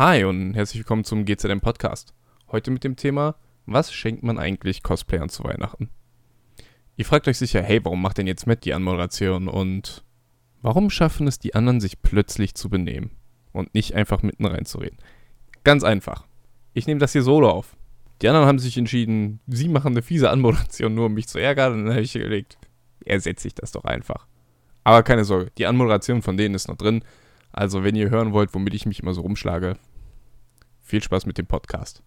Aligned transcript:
Hi 0.00 0.24
und 0.24 0.54
herzlich 0.54 0.78
willkommen 0.78 1.04
zum 1.04 1.26
GZM 1.26 1.60
Podcast. 1.60 2.14
Heute 2.50 2.70
mit 2.70 2.84
dem 2.84 2.96
Thema, 2.96 3.34
was 3.66 3.92
schenkt 3.92 4.22
man 4.22 4.38
eigentlich 4.38 4.82
Cosplayern 4.82 5.28
zu 5.28 5.44
Weihnachten? 5.44 5.90
Ihr 6.96 7.04
fragt 7.04 7.28
euch 7.28 7.36
sicher, 7.36 7.60
hey, 7.60 7.84
warum 7.84 8.00
macht 8.00 8.16
denn 8.16 8.26
jetzt 8.26 8.46
Matt 8.46 8.64
die 8.64 8.72
Anmoderation 8.72 9.46
und 9.46 10.02
warum 10.62 10.88
schaffen 10.88 11.26
es 11.26 11.38
die 11.38 11.54
anderen, 11.54 11.82
sich 11.82 12.00
plötzlich 12.00 12.54
zu 12.54 12.70
benehmen 12.70 13.10
und 13.52 13.74
nicht 13.74 13.94
einfach 13.94 14.22
mitten 14.22 14.46
reinzureden? 14.46 14.96
Ganz 15.64 15.84
einfach. 15.84 16.26
Ich 16.72 16.86
nehme 16.86 17.00
das 17.00 17.12
hier 17.12 17.22
solo 17.22 17.50
auf. 17.50 17.76
Die 18.22 18.28
anderen 18.28 18.46
haben 18.46 18.58
sich 18.58 18.78
entschieden, 18.78 19.40
sie 19.48 19.68
machen 19.68 19.92
eine 19.92 20.00
fiese 20.00 20.30
Anmoderation, 20.30 20.94
nur 20.94 21.06
um 21.08 21.12
mich 21.12 21.28
zu 21.28 21.38
ärgern. 21.38 21.74
Und 21.74 21.84
dann 21.84 21.92
habe 21.92 22.04
ich 22.04 22.14
gelegt, 22.14 22.56
ersetze 23.04 23.48
ich 23.48 23.54
das 23.54 23.72
doch 23.72 23.84
einfach. 23.84 24.26
Aber 24.82 25.02
keine 25.02 25.26
Sorge, 25.26 25.52
die 25.58 25.66
Anmoderation 25.66 26.22
von 26.22 26.38
denen 26.38 26.54
ist 26.54 26.68
noch 26.68 26.78
drin. 26.78 27.04
Also, 27.52 27.84
wenn 27.84 27.96
ihr 27.96 28.08
hören 28.08 28.32
wollt, 28.32 28.54
womit 28.54 28.72
ich 28.74 28.86
mich 28.86 29.00
immer 29.00 29.12
so 29.12 29.22
rumschlage, 29.22 29.76
viel 30.90 31.02
Spaß 31.02 31.24
mit 31.24 31.38
dem 31.38 31.46
Podcast. 31.46 32.02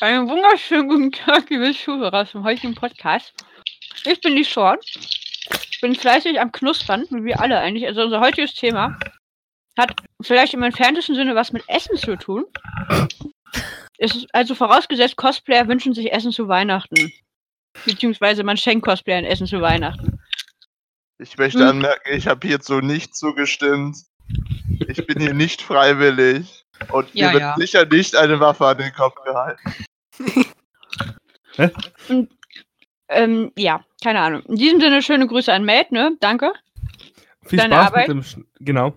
Einen 0.00 0.28
wunderschönen 0.28 0.88
guten 0.88 1.12
Tag, 1.12 1.48
liebe 1.48 1.72
Zuhörer 1.72 2.26
zum 2.26 2.42
heutigen 2.42 2.74
Podcast. 2.74 3.32
Ich 4.04 4.20
bin 4.20 4.34
die 4.34 4.42
Sean. 4.42 4.78
Ich 5.70 5.80
bin 5.80 5.94
fleißig 5.94 6.40
am 6.40 6.50
Knuspern, 6.50 7.06
wie 7.10 7.24
wir 7.24 7.40
alle 7.40 7.58
eigentlich. 7.60 7.86
Also 7.86 8.02
unser 8.02 8.20
heutiges 8.20 8.54
Thema 8.54 8.98
hat 9.78 9.94
vielleicht 10.22 10.54
im 10.54 10.62
entferntesten 10.64 11.14
Sinne 11.14 11.36
was 11.36 11.52
mit 11.52 11.62
Essen 11.68 11.96
zu 11.96 12.16
tun. 12.16 12.44
Es 13.98 14.16
ist 14.16 14.26
also 14.34 14.56
vorausgesetzt, 14.56 15.16
Cosplayer 15.16 15.68
wünschen 15.68 15.94
sich 15.94 16.12
Essen 16.12 16.32
zu 16.32 16.48
Weihnachten. 16.48 17.12
Beziehungsweise 17.86 18.42
man 18.42 18.56
schenkt 18.56 18.84
Cosplayern 18.84 19.24
Essen 19.24 19.46
zu 19.46 19.60
Weihnachten. 19.60 20.20
Ich 21.18 21.38
möchte 21.38 21.60
Hm. 21.60 21.68
anmerken, 21.68 22.12
ich 22.12 22.26
habe 22.26 22.46
hierzu 22.46 22.80
nicht 22.80 23.14
zugestimmt. 23.14 23.98
Ich 24.88 25.06
bin 25.06 25.20
hier 25.20 25.34
nicht 25.34 25.62
freiwillig. 25.62 26.63
Und 26.90 27.12
Ja, 27.14 27.28
mir 27.28 27.32
wird 27.34 27.42
ja. 27.42 27.54
sicher 27.56 27.86
nicht 27.86 28.16
eine 28.16 28.40
Waffe 28.40 28.66
an 28.66 28.78
den 28.78 28.92
Kopf 28.92 29.14
gehalten. 29.24 29.60
Ähm, 33.08 33.52
ja, 33.56 33.84
keine 34.02 34.20
Ahnung. 34.20 34.42
In 34.46 34.56
diesem 34.56 34.80
Sinne 34.80 35.02
schöne 35.02 35.26
Grüße 35.26 35.52
an 35.52 35.64
Mate, 35.64 35.92
ne? 35.92 36.16
Danke. 36.20 36.52
Viel 37.46 37.58
Deine 37.58 37.74
Spaß 37.74 37.86
Arbeit? 37.86 38.08
mit 38.08 38.16
dem. 38.16 38.22
Sch 38.22 38.38
genau. 38.60 38.94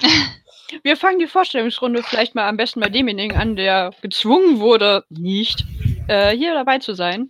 Wir 0.84 0.96
fangen 0.96 1.18
die 1.18 1.26
Vorstellungsrunde 1.26 2.02
vielleicht 2.04 2.36
mal 2.36 2.48
am 2.48 2.56
besten 2.56 2.78
bei 2.80 2.88
demjenigen 2.88 3.36
an, 3.36 3.56
der 3.56 3.92
gezwungen 4.02 4.60
wurde, 4.60 5.04
nicht 5.08 5.64
äh, 6.06 6.30
hier 6.36 6.54
dabei 6.54 6.78
zu 6.78 6.94
sein. 6.94 7.28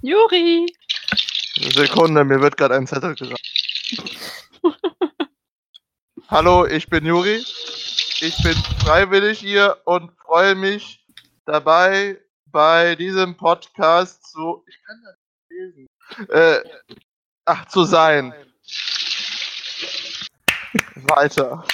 Juri! 0.00 0.66
Sekunde, 1.74 2.24
mir 2.24 2.40
wird 2.40 2.56
gerade 2.56 2.74
ein 2.74 2.86
Zettel 2.86 3.14
gesagt. 3.14 3.38
Hallo, 6.28 6.64
ich 6.64 6.88
bin 6.88 7.04
Juri. 7.04 7.44
Ich 8.24 8.40
bin 8.40 8.54
freiwillig 8.84 9.40
hier 9.40 9.78
und 9.84 10.12
freue 10.16 10.54
mich 10.54 11.04
dabei 11.44 12.20
bei 12.46 12.94
diesem 12.94 13.36
Podcast 13.36 14.30
zu. 14.30 14.64
Ich 14.68 14.78
kann 14.86 15.02
das 15.04 15.16
nicht 15.18 15.50
lesen. 15.50 15.88
Äh, 16.28 16.60
ach, 17.46 17.66
zu 17.66 17.82
sein. 17.82 18.32
Weiter. 20.94 21.64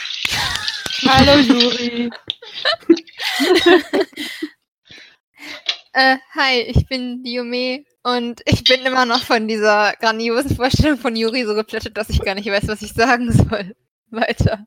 Hallo 1.06 1.38
Juri! 1.38 2.10
Äh, 5.94 6.18
hi, 6.32 6.60
ich 6.60 6.86
bin 6.86 7.24
Diome 7.24 7.84
und 8.04 8.40
ich 8.44 8.62
bin 8.62 8.86
immer 8.86 9.04
noch 9.04 9.22
von 9.24 9.48
dieser 9.48 9.94
grandiosen 9.94 10.54
Vorstellung 10.54 10.96
von 10.96 11.16
Yuri 11.16 11.44
so 11.44 11.54
geplättet, 11.54 11.96
dass 11.96 12.10
ich 12.10 12.20
gar 12.20 12.36
nicht 12.36 12.46
weiß, 12.46 12.68
was 12.68 12.82
ich 12.82 12.92
sagen 12.92 13.32
soll. 13.32 13.74
Weiter. 14.10 14.66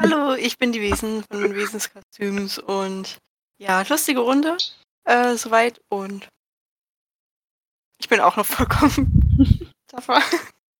Hallo, 0.00 0.34
ich 0.34 0.58
bin 0.58 0.72
die 0.72 0.80
Wesen 0.80 1.24
von 1.24 1.54
Wesenskostüms 1.54 2.58
und 2.58 3.18
ja, 3.58 3.82
lustige 3.82 4.20
Runde 4.20 4.56
äh, 5.04 5.34
soweit 5.34 5.80
und 5.88 6.28
ich 8.00 8.08
bin 8.08 8.20
auch 8.20 8.36
noch 8.36 8.46
vollkommen 8.46 9.72
davon. 9.88 10.22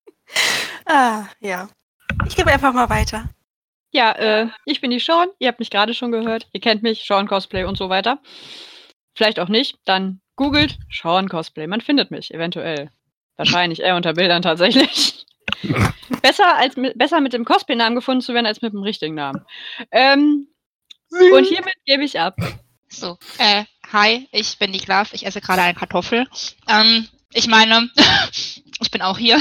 ah, 0.87 1.27
ja. 1.41 1.69
Ich 2.27 2.37
gebe 2.37 2.51
einfach 2.51 2.73
mal 2.73 2.89
weiter. 2.89 3.29
Ja, 3.91 4.13
äh, 4.13 4.49
ich 4.65 4.81
bin 4.81 4.91
die 4.91 5.01
Sean. 5.01 5.29
Ihr 5.39 5.49
habt 5.49 5.59
mich 5.59 5.71
gerade 5.71 5.95
schon 5.95 6.13
gehört. 6.13 6.47
Ihr 6.53 6.61
kennt 6.61 6.83
mich, 6.83 7.05
Sean 7.05 7.27
Cosplay 7.27 7.65
und 7.65 7.77
so 7.77 7.89
weiter. 7.89 8.21
Vielleicht 9.15 9.41
auch 9.41 9.49
nicht. 9.49 9.79
Dann 9.85 10.21
googelt 10.37 10.79
Sean 10.91 11.29
Cosplay. 11.29 11.67
Man 11.67 11.81
findet 11.81 12.11
mich, 12.11 12.33
eventuell. 12.33 12.91
Wahrscheinlich 13.37 13.81
eher 13.81 13.97
unter 13.97 14.15
Bildern 14.15 14.43
tatsächlich. 14.43 15.27
besser, 16.23 16.57
als 16.57 16.77
mit, 16.77 16.97
besser 16.99 17.21
mit 17.21 17.33
dem 17.33 17.45
Cosplay-Namen 17.45 17.97
gefunden 17.97 18.23
zu 18.23 18.35
werden, 18.35 18.47
als 18.47 18.63
mit 18.63 18.73
dem 18.73 18.83
richtigen 18.83 19.15
Namen. 19.15 19.45
Ähm, 19.91 20.49
und 21.11 21.45
hiermit 21.45 21.75
gebe 21.87 22.05
ich 22.05 22.19
ab. 22.21 22.37
So, 22.89 23.19
äh, 23.39 23.65
hi, 23.93 24.29
ich 24.33 24.59
bin 24.59 24.73
die 24.73 24.81
Klav, 24.81 25.13
ich 25.13 25.27
esse 25.27 25.41
gerade 25.41 25.63
eine 25.63 25.75
Kartoffel. 25.75 26.27
Ähm, 26.69 27.09
ich 27.33 27.47
meine, 27.47 27.91
ich 28.81 28.91
bin 28.91 29.03
auch 29.03 29.19
hier. 29.19 29.41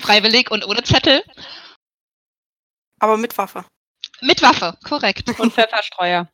Freiwillig 0.00 0.50
und 0.50 0.66
ohne 0.66 0.82
Zettel. 0.82 1.22
Aber 2.98 3.16
mit 3.16 3.36
Waffe. 3.38 3.64
Mit 4.20 4.42
Waffe, 4.42 4.76
korrekt. 4.84 5.28
Und 5.38 5.52
Pfefferstreuer. 5.52 6.28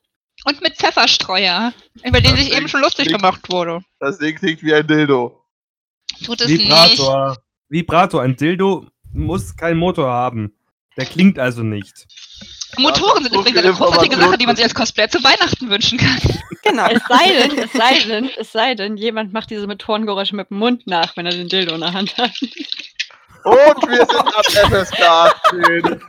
Und 0.45 0.61
mit 0.61 0.77
Pfefferstreuer, 0.77 1.73
über 2.03 2.21
den 2.21 2.37
sich 2.37 2.53
eben 2.53 2.69
schon 2.69 2.81
lustig 2.81 3.07
klingt- 3.07 3.21
gemacht 3.21 3.49
wurde. 3.51 3.85
Das 4.01 4.19
Ding 4.19 4.37
klingt 4.37 4.63
wie 4.63 4.75
ein 4.75 4.87
Dildo. 4.87 5.45
Tut 6.25 6.41
es 6.41 6.49
nicht. 6.49 6.71
Vibrator. 7.75 8.23
Vibrator. 8.23 8.23
Ein 8.23 8.37
Dildo 8.37 8.87
muss 9.13 9.57
keinen 9.57 9.79
Motor 9.79 10.09
haben. 10.09 10.55
Der 10.97 11.07
klingt 11.07 11.41
also 11.41 11.65
nicht. 11.65 12.07
Motoren 12.79 13.25
sind 13.25 13.35
übrigens 13.35 13.59
eine 13.59 13.73
großartige 13.73 14.17
Sache, 14.17 14.39
die 14.39 14.47
man 14.47 14.55
sich 14.57 14.65
als 14.65 14.75
Cosplayer 14.75 15.09
zu 15.09 15.23
Weihnachten 15.25 15.69
wünschen 15.69 15.99
kann. 15.99 16.19
Genau. 16.63 16.87
Es 16.89 17.03
sei 17.09 17.49
denn, 17.49 17.59
es 17.59 17.73
sei 17.73 17.99
denn, 18.09 18.31
es 18.39 18.53
sei 18.53 18.75
denn, 18.75 18.97
jemand 18.97 19.33
macht 19.33 19.51
diese 19.51 19.67
Motorengeräusche 19.67 20.35
mit 20.35 20.51
dem 20.51 20.59
Mund 20.59 20.87
nach, 20.87 21.17
wenn 21.17 21.27
er 21.27 21.33
den 21.33 21.49
Dildo 21.49 21.75
in 21.75 21.81
der 21.81 21.93
Hand 21.93 22.17
hat. 22.17 22.33
Und 23.45 23.89
wir 23.89 24.07
sind 24.07 24.11
ab 24.11 24.47
FSK 24.47 25.35
10. 25.51 26.01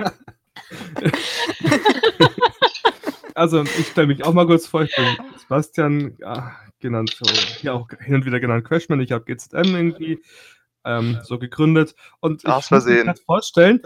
Also, 3.33 3.63
ich 3.63 3.87
stelle 3.87 4.07
mich 4.07 4.23
auch 4.23 4.33
mal 4.33 4.47
kurz 4.47 4.65
vor. 4.65 4.83
Ich 4.83 4.95
bin 4.95 5.05
Sebastian, 5.37 6.15
ja, 6.19 6.55
genannt, 6.79 7.17
so, 7.19 7.29
hier 7.59 7.73
auch 7.73 7.89
hin 7.99 8.15
und 8.15 8.25
wieder 8.25 8.39
genannt 8.39 8.65
Crashman. 8.65 9.01
Ich 9.01 9.11
habe 9.11 9.25
GZM 9.25 9.75
irgendwie 9.75 10.21
ähm, 10.85 11.19
so 11.23 11.37
gegründet. 11.39 11.95
Und 12.19 12.43
ich 12.43 12.49
Aus 12.49 12.65
mir 12.71 12.79
Versehen. 12.81 13.05
grad 13.05 13.19
vorstellen, 13.19 13.81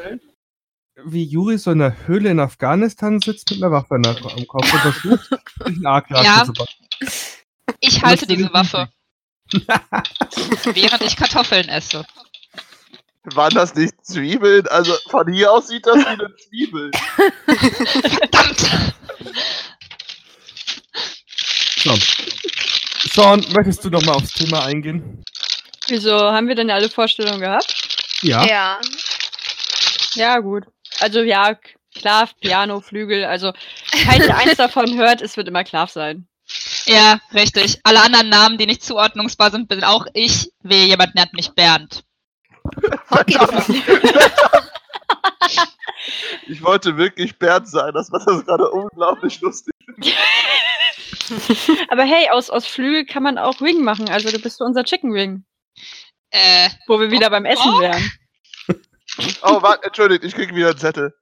wie 1.05 1.23
Juri 1.23 1.57
so 1.57 1.71
in 1.71 1.81
einer 1.81 1.95
Höhle 2.07 2.29
in 2.29 2.39
Afghanistan 2.39 3.19
sitzt 3.21 3.49
mit 3.51 3.63
einer 3.63 3.71
Waffe 3.71 3.95
am 3.95 4.47
Kopf 4.47 4.73
und 4.73 4.79
versucht, 4.81 5.29
sich 5.65 5.65
einen 5.77 5.85
A-Klasse 5.85 6.25
Ja. 6.25 6.45
zu 6.45 6.53
bauen. 6.53 6.67
Ich 7.79 8.01
halte 8.03 8.27
diese 8.27 8.51
Waffe, 8.53 8.89
während 10.73 11.01
ich 11.03 11.15
Kartoffeln 11.15 11.69
esse. 11.69 12.05
Waren 13.35 13.53
das 13.53 13.75
nicht 13.75 13.93
Zwiebeln? 14.05 14.67
Also 14.67 14.93
von 15.09 15.31
hier 15.31 15.51
aus 15.51 15.67
sieht 15.67 15.85
das 15.85 15.97
wie 15.97 16.05
eine 16.05 16.35
Zwiebel. 16.49 16.91
Verdammt! 18.01 18.93
So. 21.77 21.95
Sean, 23.11 23.45
möchtest 23.53 23.85
du 23.85 23.89
noch 23.89 24.03
mal 24.03 24.13
aufs 24.13 24.31
Thema 24.33 24.65
eingehen? 24.65 25.23
Wieso 25.89 26.17
haben 26.31 26.47
wir 26.47 26.55
denn 26.55 26.71
alle 26.71 26.89
Vorstellungen 26.89 27.41
gehabt? 27.41 27.73
Ja. 28.21 28.45
Ja. 28.45 28.79
Ja, 30.15 30.39
gut. 30.39 30.65
Also 30.99 31.21
ja, 31.21 31.55
Klav, 31.95 32.35
Piano, 32.39 32.81
Flügel, 32.81 33.25
also 33.25 33.53
falls 34.05 34.27
ihr 34.27 34.35
eins 34.35 34.55
davon 34.55 34.97
hört, 34.97 35.21
es 35.21 35.37
wird 35.37 35.47
immer 35.47 35.63
Klav 35.63 35.89
sein. 35.89 36.27
Ja, 36.85 37.19
richtig. 37.33 37.79
Alle 37.83 38.01
anderen 38.01 38.29
Namen, 38.29 38.57
die 38.57 38.65
nicht 38.65 38.83
zuordnungsbar 38.83 39.51
sind, 39.51 39.67
bin 39.67 39.83
auch 39.83 40.07
ich. 40.13 40.51
Wehe, 40.61 40.85
jemand 40.85 41.15
nennt 41.15 41.33
mich 41.33 41.51
Bernd. 41.51 42.03
Hockey. 43.11 43.37
Ich 46.47 46.63
wollte 46.63 46.97
wirklich 46.97 47.37
Bernd 47.37 47.67
sein, 47.67 47.93
das 47.93 48.11
war 48.11 48.23
das 48.25 48.45
gerade 48.45 48.69
unglaublich 48.69 49.41
lustig. 49.41 49.73
Aber 51.89 52.03
hey, 52.03 52.29
aus, 52.31 52.49
aus 52.49 52.65
Flügel 52.65 53.05
kann 53.05 53.23
man 53.23 53.37
auch 53.37 53.61
Wing 53.61 53.83
machen, 53.83 54.09
also 54.09 54.31
du 54.31 54.39
bist 54.39 54.57
so 54.57 54.65
unser 54.65 54.83
Chicken 54.83 55.13
Wing, 55.13 55.43
Äh, 56.31 56.69
wo 56.87 56.99
wir 56.99 57.11
wieder 57.11 57.29
beim 57.29 57.45
Essen 57.45 57.71
Bock? 57.71 57.81
wären. 57.81 58.11
Oh, 59.41 59.61
warte, 59.61 59.85
entschuldigt, 59.87 60.23
ich 60.23 60.33
krieg 60.33 60.53
wieder 60.53 60.69
einen 60.69 60.77
Zettel. 60.77 61.13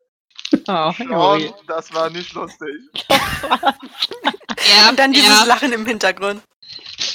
Oh, 0.68 0.92
Sean, 0.98 1.54
das 1.68 1.94
war 1.94 2.09
nicht 2.09 2.33
lustig. 2.33 2.69
ja, 3.09 4.89
Und 4.89 5.00
dann 5.00 5.12
dieses 5.12 5.27
ja, 5.27 5.44
Lachen 5.45 5.74
im 5.74 5.86
Hintergrund. 5.86 6.42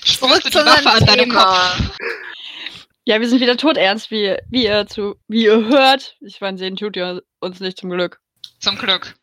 Zurück 0.04 0.42
zu 0.42 0.64
Waffe 0.64 0.90
an 0.90 0.98
unserem 1.00 1.06
deinem 1.06 1.30
Kopf. 1.30 1.76
Thema. 1.76 1.90
Ja, 3.04 3.20
wir 3.20 3.28
sind 3.28 3.40
wieder 3.40 3.56
todernst, 3.56 4.10
wie, 4.10 4.36
wie 4.48 4.64
ihr 4.64 4.86
zu, 4.86 5.16
wie 5.28 5.44
ihr 5.44 5.66
hört. 5.66 6.16
Ich 6.20 6.40
meine, 6.40 6.58
sehen 6.58 6.76
tut 6.76 6.96
ihr 6.96 7.22
uns 7.40 7.58
nicht 7.60 7.78
zum 7.78 7.90
Glück. 7.90 8.20
Zum 8.60 8.78
Glück. 8.78 9.14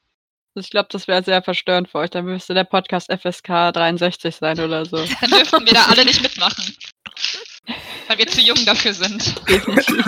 Ich 0.56 0.70
glaube, 0.70 0.90
das 0.92 1.08
wäre 1.08 1.24
sehr 1.24 1.42
verstörend 1.42 1.90
für 1.90 2.00
euch. 2.00 2.10
Dann 2.10 2.26
müsste 2.26 2.54
der 2.54 2.66
Podcast 2.66 3.10
FSK 3.12 3.72
63 3.72 4.36
sein 4.36 4.60
oder 4.60 4.86
so. 4.86 4.98
Dann 4.98 5.30
dürften 5.30 5.66
wir 5.66 5.74
da 5.74 5.86
alle 5.86 6.04
nicht 6.04 6.22
mitmachen. 6.22 6.76
Weil 8.08 8.18
wir 8.18 8.28
zu 8.28 8.42
jung 8.42 8.58
dafür 8.66 8.94
sind. 8.94 9.36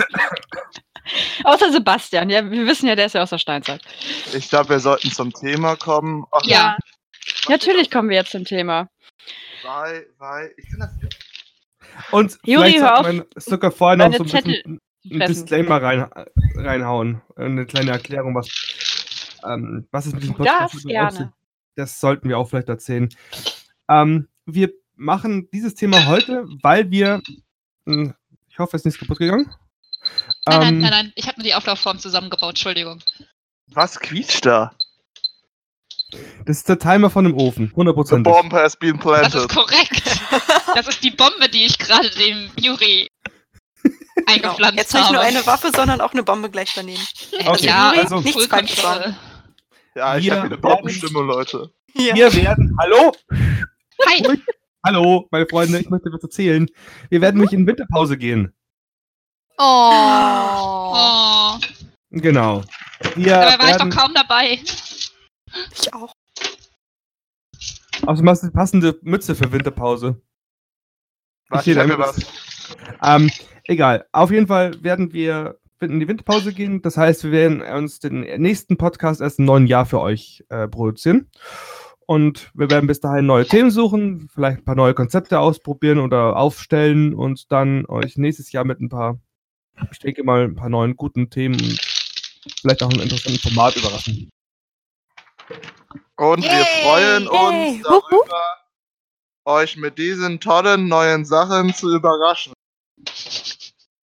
Außer 1.44 1.72
Sebastian, 1.72 2.30
ja, 2.30 2.48
wir 2.48 2.66
wissen 2.66 2.86
ja, 2.88 2.94
der 2.94 3.06
ist 3.06 3.14
ja 3.14 3.22
aus 3.22 3.30
der 3.30 3.38
Steinzeit. 3.38 3.80
Ich 4.34 4.48
glaube, 4.48 4.70
wir 4.70 4.78
sollten 4.80 5.10
zum 5.10 5.32
Thema 5.32 5.76
kommen. 5.76 6.24
Ach, 6.30 6.42
Ja. 6.44 6.76
Natürlich 7.48 7.90
kommen 7.90 8.08
wir 8.08 8.16
jetzt 8.16 8.32
zum 8.32 8.44
Thema. 8.44 8.88
Weil, 9.62 10.06
weil, 10.18 10.52
ich 10.56 10.68
kann 10.70 10.80
das. 10.80 10.90
Und 12.10 12.38
Juri, 12.44 12.74
hör 12.74 12.98
auf, 12.98 13.06
man 13.06 13.24
sogar 13.36 13.70
vorher 13.70 13.96
noch 13.96 14.16
so 14.16 14.24
ein 14.24 14.28
Zettel 14.28 14.62
bisschen 15.02 15.22
ein. 15.22 15.28
Disclaimer 15.28 15.82
rein, 15.82 16.10
reinhauen. 16.56 17.20
Eine 17.36 17.66
kleine 17.66 17.92
Erklärung, 17.92 18.34
was, 18.34 18.48
ähm, 19.44 19.86
was 19.90 20.06
es 20.06 20.14
mit 20.14 20.22
diesem 20.22 20.36
Das 20.38 20.74
mit 20.74 20.84
gerne. 20.86 21.08
aussieht. 21.08 21.28
Das 21.76 22.00
sollten 22.00 22.28
wir 22.28 22.38
auch 22.38 22.48
vielleicht 22.48 22.68
erzählen. 22.68 23.08
Ähm, 23.88 24.28
wir 24.46 24.72
machen 24.96 25.48
dieses 25.52 25.74
Thema 25.74 26.06
heute, 26.06 26.44
weil 26.62 26.90
wir. 26.90 27.20
Hm, 27.86 28.14
Ich 28.48 28.58
hoffe, 28.58 28.76
es 28.76 28.80
ist 28.82 28.84
nichts 28.86 29.00
kaputt 29.00 29.18
gegangen. 29.18 29.52
Nein, 30.46 30.58
nein, 30.60 30.74
Ähm, 30.74 30.80
nein, 30.80 30.90
nein. 30.90 31.12
Ich 31.14 31.26
habe 31.28 31.38
nur 31.40 31.44
die 31.44 31.54
Auflaufform 31.54 31.98
zusammengebaut, 31.98 32.50
Entschuldigung. 32.50 33.02
Was 33.68 33.98
quietscht 33.98 34.44
da? 34.44 34.72
Das 36.44 36.58
ist 36.58 36.68
der 36.68 36.78
Timer 36.78 37.08
von 37.08 37.24
dem 37.24 37.34
Ofen, 37.34 37.68
The 37.68 37.80
100%. 37.80 38.22
bomb 38.22 38.52
has 38.52 38.76
been 38.76 38.98
Das 38.98 39.34
ist 39.34 39.48
planted. 39.48 39.48
korrekt. 39.48 40.20
Das 40.74 40.86
ist 40.88 41.02
die 41.02 41.10
Bombe, 41.10 41.48
die 41.48 41.64
ich 41.64 41.78
gerade 41.78 42.10
dem 42.10 42.50
Juri 42.60 43.08
Genau. 43.82 44.26
eingepflanzt 44.26 44.76
Jetzt 44.76 44.92
nicht 44.94 45.04
habe. 45.04 45.14
nur 45.14 45.22
eine 45.22 45.46
Waffe, 45.46 45.70
sondern 45.74 46.00
auch 46.02 46.12
eine 46.12 46.22
Bombe 46.22 46.50
gleich 46.50 46.72
daneben. 46.74 47.02
Okay, 47.46 47.66
ja, 47.66 47.90
also 47.96 48.20
nichts 48.20 48.46
falsch. 48.46 48.76
Ja, 49.94 50.16
ich 50.18 50.30
habe 50.30 50.42
eine 50.42 50.58
Bombenstimmung, 50.58 51.26
Leute. 51.26 51.70
Ja. 51.94 52.14
wir 52.14 52.32
werden. 52.34 52.76
Hallo? 52.80 53.12
Hi. 54.06 54.42
Hallo, 54.84 55.28
meine 55.30 55.46
Freunde, 55.46 55.78
ich 55.78 55.90
möchte 55.90 56.12
was 56.12 56.24
erzählen. 56.24 56.68
Wir 57.08 57.20
werden 57.20 57.36
nämlich 57.36 57.52
in 57.52 57.64
Winterpause 57.68 58.18
gehen. 58.18 58.52
Oh. 59.56 60.92
Oh, 60.92 61.58
Genau. 62.10 62.62
Wir 63.14 63.32
dabei 63.32 63.58
war 63.58 63.70
ich 63.70 63.76
doch 63.76 63.78
werden, 63.78 63.90
kaum 63.90 64.12
dabei. 64.12 64.58
Ich 65.72 65.94
auch. 65.94 66.12
außerdem 68.06 68.28
hast 68.28 68.42
du 68.42 68.46
die 68.48 68.52
passende 68.52 68.98
Mütze 69.02 69.36
für 69.36 69.52
Winterpause. 69.52 70.20
Was, 71.48 71.64
ich 71.64 71.76
mir 71.76 71.98
was. 71.98 72.18
Ähm, 73.04 73.30
egal. 73.64 74.06
Auf 74.10 74.32
jeden 74.32 74.48
Fall 74.48 74.82
werden 74.82 75.12
wir 75.12 75.60
in 75.80 76.00
die 76.00 76.08
Winterpause 76.08 76.52
gehen. 76.52 76.82
Das 76.82 76.96
heißt, 76.96 77.22
wir 77.22 77.30
werden 77.30 77.62
uns 77.62 78.00
den 78.00 78.22
nächsten 78.42 78.76
Podcast 78.76 79.20
erst 79.20 79.38
im 79.38 79.44
neuen 79.44 79.68
Jahr 79.68 79.86
für 79.86 80.00
euch 80.00 80.44
äh, 80.48 80.66
produzieren. 80.66 81.30
Und 82.06 82.50
wir 82.54 82.70
werden 82.70 82.86
bis 82.86 83.00
dahin 83.00 83.26
neue 83.26 83.46
Themen 83.46 83.70
suchen, 83.70 84.28
vielleicht 84.32 84.58
ein 84.58 84.64
paar 84.64 84.74
neue 84.74 84.94
Konzepte 84.94 85.38
ausprobieren 85.38 85.98
oder 85.98 86.36
aufstellen 86.36 87.14
und 87.14 87.50
dann 87.52 87.86
euch 87.86 88.16
nächstes 88.16 88.52
Jahr 88.52 88.64
mit 88.64 88.80
ein 88.80 88.88
paar, 88.88 89.18
ich 89.90 89.98
denke 89.98 90.24
mal, 90.24 90.44
ein 90.44 90.54
paar 90.54 90.68
neuen 90.68 90.96
guten 90.96 91.30
Themen 91.30 91.54
und 91.54 91.80
vielleicht 92.60 92.82
auch 92.82 92.90
einem 92.90 93.02
interessanten 93.02 93.40
Format 93.40 93.76
überraschen. 93.76 94.30
Und 96.16 96.42
wir 96.44 96.64
freuen 96.82 97.28
uns 97.28 97.82
darüber, 97.82 98.42
euch 99.44 99.76
mit 99.76 99.98
diesen 99.98 100.40
tollen 100.40 100.88
neuen 100.88 101.24
Sachen 101.24 101.74
zu 101.74 101.94
überraschen. 101.94 102.52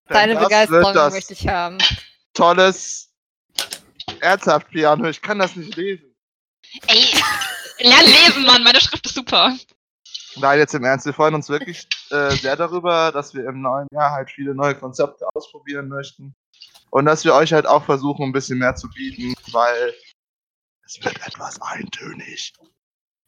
Deine 0.08 0.34
das 0.34 0.44
Begeisterung 0.44 0.84
wird 0.84 0.96
das 0.96 1.14
möchte 1.14 1.32
ich 1.34 1.48
haben. 1.48 1.78
tolles 2.34 3.12
Ernsthaft 4.20 4.70
Piano. 4.70 5.08
Ich 5.08 5.20
kann 5.20 5.38
das 5.38 5.54
nicht 5.54 5.76
lesen. 5.76 6.14
Ey, 6.86 7.04
lern 7.80 8.04
lesen, 8.04 8.44
Mann. 8.46 8.62
Meine 8.62 8.80
Schrift 8.80 9.06
ist 9.06 9.14
super. 9.14 9.54
Nein, 10.36 10.58
jetzt 10.58 10.74
im 10.74 10.84
Ernst, 10.84 11.06
wir 11.06 11.12
freuen 11.14 11.34
uns 11.34 11.48
wirklich 11.48 11.86
äh, 12.10 12.30
sehr 12.36 12.56
darüber, 12.56 13.10
dass 13.12 13.34
wir 13.34 13.46
im 13.48 13.60
neuen 13.60 13.88
Jahr 13.92 14.12
halt 14.12 14.30
viele 14.30 14.54
neue 14.54 14.74
Konzepte 14.74 15.26
ausprobieren 15.34 15.88
möchten. 15.88 16.34
Und 16.90 17.06
dass 17.06 17.24
wir 17.24 17.34
euch 17.34 17.52
halt 17.52 17.66
auch 17.66 17.84
versuchen, 17.84 18.24
ein 18.24 18.32
bisschen 18.32 18.58
mehr 18.58 18.74
zu 18.74 18.88
bieten, 18.88 19.34
weil 19.52 19.94
es 20.84 21.02
wird 21.04 21.16
etwas 21.26 21.60
eintönig. 21.60 22.52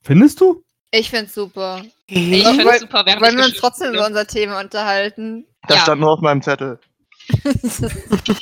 Findest 0.03 0.41
du? 0.41 0.63
Ich 0.93 1.11
find's 1.11 1.35
super. 1.35 1.85
Ich 2.07 2.43
Ja, 2.43 2.51
es 2.53 2.81
super. 2.81 3.05
Wollen 3.07 3.33
ich 3.33 3.37
wir 3.37 3.45
uns 3.45 3.57
trotzdem 3.59 3.93
über 3.95 4.07
unser 4.07 4.27
Thema 4.27 4.61
unterhalten? 4.61 5.47
Das 5.69 5.77
Ja. 5.79 5.83
stand 5.83 6.01
nur 6.01 6.13
auf 6.13 6.21
meinem 6.21 6.43
Zettel. 6.43 6.81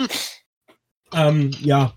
Ähm, 1.15 1.51
ja, 1.61 1.95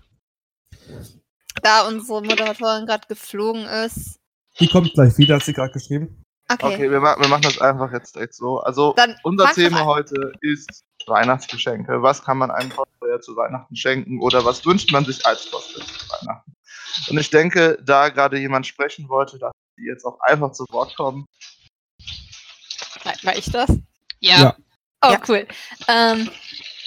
da 1.62 1.86
unsere 1.88 2.22
Moderatorin 2.22 2.86
gerade 2.86 3.06
geflogen 3.08 3.64
ist. 3.64 4.18
die 4.60 4.68
kommt 4.68 4.92
gleich 4.94 5.16
wieder, 5.18 5.36
hat 5.36 5.44
sie 5.44 5.52
gerade 5.52 5.72
geschrieben. 5.72 6.22
Okay. 6.48 6.74
Okay, 6.74 6.90
wir, 6.90 7.00
ma 7.00 7.16
wir 7.18 7.28
machen 7.28 7.42
das 7.42 7.58
einfach 7.58 7.92
jetzt 7.92 8.14
direkt 8.14 8.34
so. 8.34 8.60
Also, 8.60 8.92
Dann 8.96 9.16
unser 9.22 9.50
Thema 9.52 9.84
heute 9.84 10.32
ist 10.40 10.84
Weihnachtsgeschenke. 11.06 12.02
Was 12.02 12.22
kann 12.22 12.38
man 12.38 12.50
einem 12.50 12.70
Cosplayer 12.70 13.20
zu 13.20 13.34
Weihnachten 13.36 13.74
schenken 13.76 14.20
oder 14.20 14.44
was 14.44 14.64
wünscht 14.66 14.92
man 14.92 15.04
sich 15.04 15.24
als 15.24 15.50
Cosplayer 15.50 15.86
zu 15.86 16.08
Weihnachten? 16.10 16.52
Und 17.08 17.18
ich 17.18 17.30
denke, 17.30 17.78
da 17.82 18.10
gerade 18.10 18.38
jemand 18.38 18.66
sprechen 18.66 19.08
wollte, 19.08 19.38
dass 19.38 19.52
die 19.78 19.84
jetzt 19.86 20.04
auch 20.04 20.20
einfach 20.20 20.52
zu 20.52 20.64
Wort 20.70 20.94
kommen. 20.96 21.24
War, 23.04 23.14
war 23.22 23.36
ich 23.36 23.50
das? 23.50 23.70
Ja. 24.20 24.40
Ja. 24.40 24.56
Oh, 25.02 25.10
Ja. 25.12 25.20
cool. 25.28 25.46
Ähm, 25.88 26.30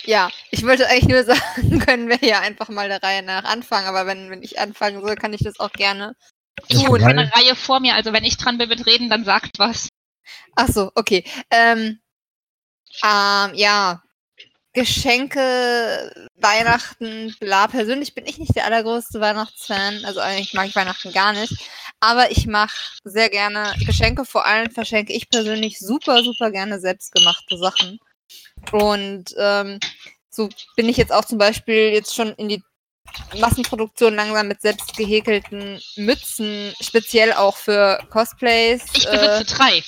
ja, 0.05 0.29
ich 0.51 0.63
wollte 0.63 0.87
eigentlich 0.87 1.07
nur 1.07 1.23
sagen, 1.35 1.79
können 1.79 2.09
wir 2.09 2.19
ja 2.27 2.39
einfach 2.39 2.69
mal 2.69 2.87
der 2.87 3.01
Reihe 3.01 3.23
nach 3.23 3.43
anfangen, 3.43 3.87
aber 3.87 4.05
wenn, 4.07 4.29
wenn 4.29 4.43
ich 4.43 4.59
anfangen 4.59 5.01
soll, 5.01 5.15
kann 5.15 5.33
ich 5.33 5.43
das 5.43 5.59
auch 5.59 5.71
gerne. 5.71 6.15
Ich 6.67 6.79
habe 6.79 6.91
Gut. 6.91 7.01
keine 7.01 7.31
Reihe 7.35 7.55
vor 7.55 7.79
mir, 7.79 7.95
also 7.95 8.13
wenn 8.13 8.23
ich 8.23 8.37
dran 8.37 8.57
bin 8.57 8.69
mit 8.69 8.85
Reden, 8.85 9.09
dann 9.09 9.25
sagt 9.25 9.59
was. 9.59 9.89
Ach 10.55 10.67
so, 10.67 10.91
okay. 10.95 11.23
Ähm, 11.51 11.99
ähm, 13.03 13.51
ja, 13.55 14.01
Geschenke, 14.75 16.29
Weihnachten, 16.35 17.33
bla. 17.39 17.67
Persönlich 17.67 18.13
bin 18.13 18.25
ich 18.25 18.37
nicht 18.37 18.55
der 18.55 18.65
allergrößte 18.65 19.21
Weihnachtsfan. 19.21 20.03
Also 20.03 20.19
eigentlich 20.19 20.53
mag 20.53 20.67
ich 20.67 20.75
Weihnachten 20.75 21.13
gar 21.13 21.31
nicht. 21.31 21.53
Aber 22.01 22.29
ich 22.29 22.45
mache 22.45 22.75
sehr 23.05 23.29
gerne 23.29 23.73
Geschenke. 23.85 24.25
Vor 24.25 24.45
allem 24.45 24.69
verschenke 24.69 25.13
ich 25.13 25.29
persönlich 25.29 25.79
super, 25.79 26.23
super 26.23 26.51
gerne 26.51 26.79
selbstgemachte 26.81 27.57
Sachen. 27.57 27.99
Und 28.71 29.35
ähm, 29.38 29.79
so 30.29 30.50
bin 30.75 30.89
ich 30.89 30.97
jetzt 30.97 31.13
auch 31.13 31.25
zum 31.25 31.38
Beispiel 31.38 31.91
jetzt 31.93 32.15
schon 32.15 32.29
in 32.34 32.50
die 32.50 32.63
Massenproduktion 33.39 34.15
langsam 34.15 34.48
mit 34.48 34.62
selbst 34.62 34.98
gehäkelten 34.98 35.79
Mützen, 35.95 36.74
speziell 36.81 37.34
auch 37.34 37.55
für 37.55 38.00
Cosplays. 38.10 38.84
Ich 38.95 39.07
äh, 39.07 39.17
besitze 39.17 39.55
drei. 39.55 39.84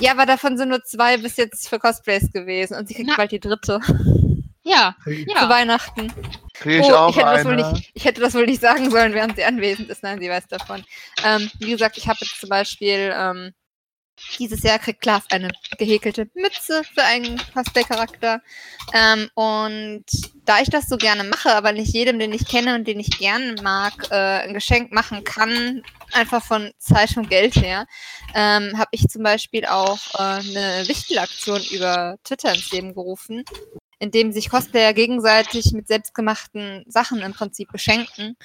ja, 0.00 0.12
aber 0.12 0.26
davon 0.26 0.56
sind 0.58 0.70
nur 0.70 0.82
zwei 0.82 1.16
bis 1.16 1.36
jetzt 1.36 1.68
für 1.68 1.78
Cosplays 1.78 2.32
gewesen 2.32 2.76
und 2.76 2.88
sie 2.88 2.94
kriegt 2.94 3.10
Na. 3.10 3.16
bald 3.16 3.32
die 3.32 3.40
dritte 3.40 3.80
Ja, 4.66 4.96
zu 5.04 5.12
ja. 5.12 5.48
Weihnachten. 5.48 6.12
Kriege 6.54 6.80
ich 6.80 6.86
oh, 6.86 6.94
auch 6.94 7.10
ich 7.10 7.16
hätte, 7.16 7.30
das 7.30 7.44
wohl 7.44 7.52
eine. 7.52 7.72
nicht, 7.72 7.90
ich 7.94 8.04
hätte 8.04 8.20
das 8.20 8.34
wohl 8.34 8.46
nicht 8.46 8.60
sagen 8.60 8.90
sollen, 8.90 9.14
während 9.14 9.36
sie 9.36 9.44
anwesend 9.44 9.88
ist. 9.90 10.02
Nein, 10.02 10.20
sie 10.20 10.28
weiß 10.28 10.48
davon. 10.48 10.84
Ähm, 11.24 11.48
wie 11.60 11.70
gesagt, 11.70 11.98
ich 11.98 12.08
habe 12.08 12.18
jetzt 12.20 12.40
zum 12.40 12.48
Beispiel 12.48 13.14
ähm, 13.16 13.52
dieses 14.38 14.62
Jahr 14.62 14.78
kriegt 14.78 15.00
Klaas 15.00 15.24
eine 15.30 15.50
gehäkelte 15.78 16.28
Mütze 16.34 16.82
für 16.94 17.02
einen 17.02 17.40
Cosplay-Charakter. 17.54 18.40
Ähm, 18.92 19.30
und 19.34 20.04
da 20.44 20.60
ich 20.60 20.70
das 20.70 20.88
so 20.88 20.96
gerne 20.96 21.24
mache, 21.24 21.54
aber 21.54 21.72
nicht 21.72 21.92
jedem, 21.92 22.18
den 22.18 22.32
ich 22.32 22.46
kenne 22.46 22.74
und 22.74 22.86
den 22.86 23.00
ich 23.00 23.18
gerne 23.18 23.56
mag, 23.62 24.10
äh, 24.10 24.14
ein 24.14 24.54
Geschenk 24.54 24.92
machen 24.92 25.24
kann, 25.24 25.82
einfach 26.12 26.42
von 26.42 26.72
Zeit 26.78 27.16
und 27.16 27.28
Geld 27.28 27.56
her, 27.56 27.86
ähm, 28.34 28.78
habe 28.78 28.90
ich 28.92 29.08
zum 29.08 29.22
Beispiel 29.22 29.66
auch 29.66 29.98
äh, 30.14 30.18
eine 30.18 30.84
Wichtelaktion 30.86 31.62
über 31.70 32.16
Twitter 32.24 32.54
ins 32.54 32.70
Leben 32.70 32.94
gerufen, 32.94 33.44
in 33.98 34.10
dem 34.10 34.32
sich 34.32 34.50
Cosplayer 34.50 34.92
gegenseitig 34.92 35.72
mit 35.72 35.88
selbstgemachten 35.88 36.84
Sachen 36.86 37.22
im 37.22 37.32
Prinzip 37.32 37.72
beschenken 37.72 38.36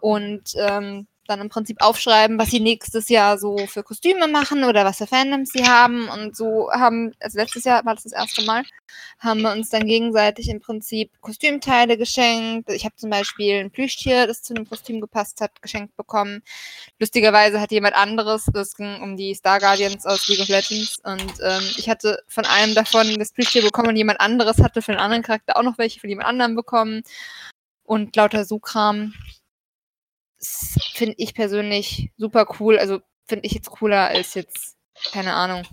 und 0.00 0.54
ähm, 0.56 1.06
dann 1.30 1.40
im 1.40 1.48
Prinzip 1.48 1.80
aufschreiben, 1.80 2.38
was 2.38 2.50
sie 2.50 2.60
nächstes 2.60 3.08
Jahr 3.08 3.38
so 3.38 3.56
für 3.66 3.82
Kostüme 3.82 4.28
machen 4.28 4.64
oder 4.64 4.84
was 4.84 4.98
für 4.98 5.06
Fandoms 5.06 5.50
sie 5.52 5.66
haben. 5.66 6.08
Und 6.08 6.36
so 6.36 6.70
haben, 6.72 7.12
also 7.20 7.38
letztes 7.38 7.64
Jahr 7.64 7.84
war 7.84 7.94
das 7.94 8.04
das 8.04 8.12
erste 8.12 8.44
Mal, 8.44 8.64
haben 9.18 9.42
wir 9.42 9.52
uns 9.52 9.70
dann 9.70 9.86
gegenseitig 9.86 10.48
im 10.48 10.60
Prinzip 10.60 11.10
Kostümteile 11.20 11.96
geschenkt. 11.96 12.70
Ich 12.70 12.84
habe 12.84 12.96
zum 12.96 13.10
Beispiel 13.10 13.60
ein 13.60 13.70
Plüschtier, 13.70 14.26
das 14.26 14.42
zu 14.42 14.54
einem 14.54 14.68
Kostüm 14.68 15.00
gepasst 15.00 15.40
hat, 15.40 15.62
geschenkt 15.62 15.96
bekommen. 15.96 16.42
Lustigerweise 16.98 17.60
hat 17.60 17.70
jemand 17.70 17.94
anderes, 17.94 18.46
das 18.52 18.74
ging 18.74 19.00
um 19.00 19.16
die 19.16 19.34
Star 19.34 19.60
Guardians 19.60 20.04
aus 20.06 20.26
League 20.28 20.40
of 20.40 20.48
Legends 20.48 20.98
und 21.04 21.32
ähm, 21.42 21.62
ich 21.76 21.88
hatte 21.88 22.22
von 22.26 22.44
einem 22.44 22.74
davon 22.74 23.18
das 23.18 23.32
Plüschtier 23.32 23.62
bekommen 23.62 23.88
und 23.88 23.96
jemand 23.96 24.20
anderes 24.20 24.58
hatte 24.58 24.82
für 24.82 24.92
einen 24.92 25.00
anderen 25.00 25.22
Charakter 25.22 25.56
auch 25.56 25.62
noch 25.62 25.78
welche 25.78 26.00
von 26.00 26.10
jemand 26.10 26.28
anderem 26.28 26.56
bekommen 26.56 27.02
und 27.84 28.14
lauter 28.16 28.44
so 28.44 28.58
Kram. 28.58 29.14
Das 29.26 29.39
Finde 30.42 31.14
ich 31.18 31.34
persönlich 31.34 32.10
super 32.16 32.46
cool. 32.58 32.78
Also 32.78 33.00
finde 33.26 33.46
ich 33.46 33.52
jetzt 33.52 33.70
cooler 33.70 34.08
als 34.08 34.34
jetzt, 34.34 34.76
keine 35.12 35.34
Ahnung. 35.34 35.64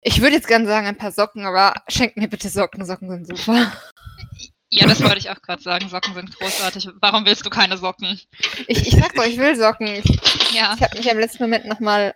Ich 0.00 0.20
würde 0.22 0.36
jetzt 0.36 0.48
gerne 0.48 0.66
sagen 0.66 0.86
ein 0.86 0.96
paar 0.96 1.12
Socken, 1.12 1.44
aber 1.44 1.74
schenkt 1.88 2.16
mir 2.16 2.28
bitte 2.28 2.48
Socken. 2.48 2.84
Socken 2.84 3.10
sind 3.10 3.26
super. 3.38 3.72
Ja, 4.70 4.86
das 4.86 5.02
wollte 5.02 5.18
ich 5.18 5.30
auch 5.30 5.40
gerade 5.42 5.62
sagen. 5.62 5.88
Socken 5.88 6.14
sind 6.14 6.36
großartig. 6.38 6.88
Warum 7.00 7.24
willst 7.26 7.44
du 7.44 7.50
keine 7.50 7.76
Socken? 7.76 8.20
Ich, 8.66 8.86
ich 8.86 8.90
sag 8.90 9.14
doch, 9.14 9.24
ich 9.24 9.38
will 9.38 9.56
Socken. 9.56 9.86
Ich, 9.88 10.04
Ja. 10.54 10.74
ich 10.76 10.82
habe 10.82 10.96
mich 10.96 11.10
am 11.10 11.18
letzten 11.18 11.42
Moment 11.42 11.66
nochmal 11.66 12.14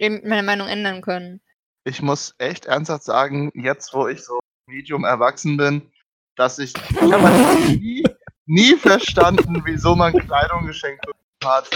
meine 0.00 0.42
Meinung 0.42 0.68
ändern 0.68 1.02
können. 1.02 1.40
Ich 1.84 2.02
muss 2.02 2.34
echt 2.38 2.66
ernsthaft 2.66 3.04
sagen, 3.04 3.50
jetzt 3.54 3.92
wo 3.94 4.06
ich 4.08 4.22
so 4.22 4.40
medium 4.66 5.04
erwachsen 5.04 5.56
bin, 5.56 5.90
dass 6.36 6.58
ich, 6.58 6.72
ich 6.74 7.00
habe 7.00 7.70
nie, 7.76 8.02
nie 8.50 8.76
verstanden, 8.76 9.62
wieso 9.64 9.94
man 9.96 10.12
Kleidung 10.12 10.66
geschenkt 10.66 11.04
hat. 11.44 11.68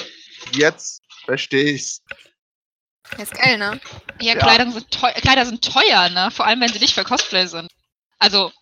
Jetzt 0.53 1.03
verstehe 1.25 1.73
ich's. 1.73 2.03
ist 3.19 3.35
geil, 3.35 3.59
ne? 3.59 3.81
Ja, 4.21 4.35
Ja. 4.35 4.39
Kleider, 4.41 4.71
sind 4.71 4.91
teuer, 4.91 5.13
Kleider 5.15 5.47
sind 5.47 5.65
teuer, 5.65 6.09
ne? 6.11 6.31
Vor 6.31 6.47
allem, 6.47 6.61
wenn 6.61 6.73
sie 6.73 6.79
nicht 6.81 6.95
für 6.95 7.05
Cosplay 7.05 7.47
sind. 7.47 7.71
Also, 8.19 8.53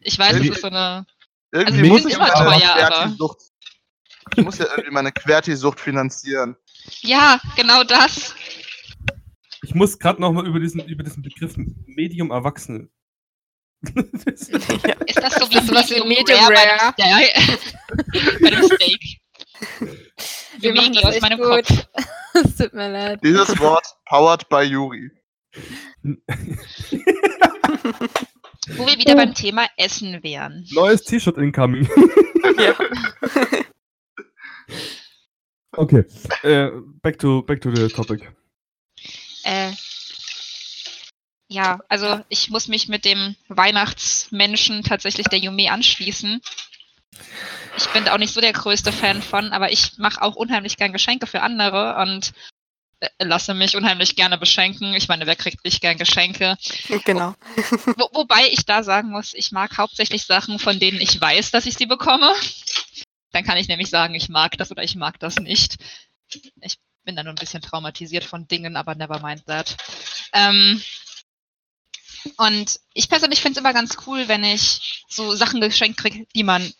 ich 0.00 0.18
weiß, 0.18 0.32
Irgendwie- 0.32 0.48
das 0.48 0.56
ist 0.58 0.62
so 0.62 0.68
eine. 0.68 1.06
Irgendwie 1.52 1.80
Also, 1.80 1.92
muss 1.92 2.04
ich 2.06 2.14
immer 2.14 2.28
meine 2.44 2.60
teuer, 2.60 2.70
aber- 2.74 2.88
Querti-Sucht. 2.96 3.38
Ich 4.36 4.44
muss 4.44 4.58
ja 4.58 4.66
irgendwie 4.66 4.90
meine 4.90 5.12
Querti-Sucht 5.12 5.78
finanzieren. 5.80 6.56
Ja, 7.02 7.40
genau 7.56 7.84
das. 7.84 8.34
Ich 9.62 9.74
muss 9.74 9.98
gerade 9.98 10.20
nochmal 10.20 10.46
über 10.46 10.58
diesen, 10.60 10.80
über 10.86 11.02
diesen 11.04 11.22
Begriff 11.22 11.54
Medium 11.56 12.30
Erwachsene. 12.30 12.88
Das- 13.92 14.48
Ist 14.48 15.18
das 15.18 15.34
so 15.34 15.44
Ist 15.44 15.54
das 15.54 15.66
sowas 15.66 15.90
wie 15.90 16.02
Medium 16.08 16.40
Rare? 16.40 16.94
Ja, 16.98 17.20
ja. 17.20 17.26
bei 18.42 18.50
dem 18.50 18.62
Steak. 18.64 19.02
Wir 20.58 20.72
Megi 20.72 20.92
das 20.92 21.04
aus 21.04 21.20
meinem 21.20 21.38
gut. 21.38 21.66
Kopf. 21.66 21.86
Es 22.36 22.56
tut 22.56 22.74
mir 22.74 22.88
leid. 22.90 23.20
Dieses 23.22 23.56
Wort 23.60 23.86
powered 24.06 24.48
by 24.48 24.62
Yuri. 24.62 25.08
Wo 26.02 26.16
wir 28.86 28.98
wieder 28.98 29.14
beim 29.14 29.34
Thema 29.34 29.68
Essen 29.76 30.20
wären. 30.24 30.66
Neues 30.72 31.04
T-Shirt 31.04 31.38
incoming. 31.38 31.88
Ja. 32.58 32.74
Okay. 35.76 36.04
Äh, 36.42 36.70
back 37.02 37.18
to 37.20 37.42
back 37.42 37.60
to 37.60 37.72
the 37.74 37.86
topic. 37.88 38.32
Äh, 39.44 39.70
ja, 41.48 41.80
also 41.88 42.20
ich 42.28 42.50
muss 42.50 42.68
mich 42.68 42.88
mit 42.88 43.04
dem 43.04 43.36
Weihnachtsmenschen 43.48 44.82
tatsächlich 44.82 45.26
der 45.28 45.38
Yume 45.38 45.70
anschließen. 45.70 46.40
Ich 47.76 47.88
bin 47.88 48.04
da 48.04 48.14
auch 48.14 48.18
nicht 48.18 48.32
so 48.32 48.40
der 48.40 48.52
größte 48.52 48.92
Fan 48.92 49.22
von, 49.22 49.52
aber 49.52 49.70
ich 49.72 49.98
mache 49.98 50.22
auch 50.22 50.36
unheimlich 50.36 50.76
gern 50.76 50.92
Geschenke 50.92 51.26
für 51.26 51.42
andere 51.42 51.96
und 51.96 52.32
äh, 53.00 53.08
lasse 53.24 53.54
mich 53.54 53.76
unheimlich 53.76 54.16
gerne 54.16 54.38
beschenken. 54.38 54.94
Ich 54.94 55.08
meine, 55.08 55.26
wer 55.26 55.36
kriegt 55.36 55.64
nicht 55.64 55.80
gern 55.80 55.98
Geschenke? 55.98 56.56
genau. 57.04 57.34
Wo, 57.96 58.08
wobei 58.12 58.48
ich 58.50 58.64
da 58.64 58.82
sagen 58.82 59.10
muss, 59.10 59.34
ich 59.34 59.52
mag 59.52 59.76
hauptsächlich 59.76 60.24
Sachen, 60.24 60.58
von 60.58 60.78
denen 60.78 61.00
ich 61.00 61.20
weiß, 61.20 61.50
dass 61.50 61.66
ich 61.66 61.74
sie 61.76 61.86
bekomme. 61.86 62.32
Dann 63.32 63.44
kann 63.44 63.58
ich 63.58 63.68
nämlich 63.68 63.90
sagen, 63.90 64.14
ich 64.14 64.28
mag 64.28 64.56
das 64.56 64.70
oder 64.70 64.82
ich 64.82 64.94
mag 64.94 65.18
das 65.18 65.36
nicht. 65.36 65.76
Ich 66.62 66.78
bin 67.04 67.16
da 67.16 67.22
nur 67.22 67.32
ein 67.32 67.36
bisschen 67.38 67.62
traumatisiert 67.62 68.24
von 68.24 68.48
Dingen, 68.48 68.76
aber 68.76 68.94
never 68.94 69.20
mind 69.20 69.44
that. 69.46 69.76
Ähm, 70.32 70.80
und 72.36 72.80
ich 72.92 73.08
persönlich 73.08 73.40
finde 73.40 73.58
es 73.58 73.60
immer 73.60 73.72
ganz 73.72 73.96
cool, 74.06 74.28
wenn 74.28 74.44
ich 74.44 75.04
so 75.08 75.34
Sachen 75.34 75.60
geschenkt 75.60 75.98
kriege, 75.98 76.26
die 76.34 76.44
man 76.44 76.72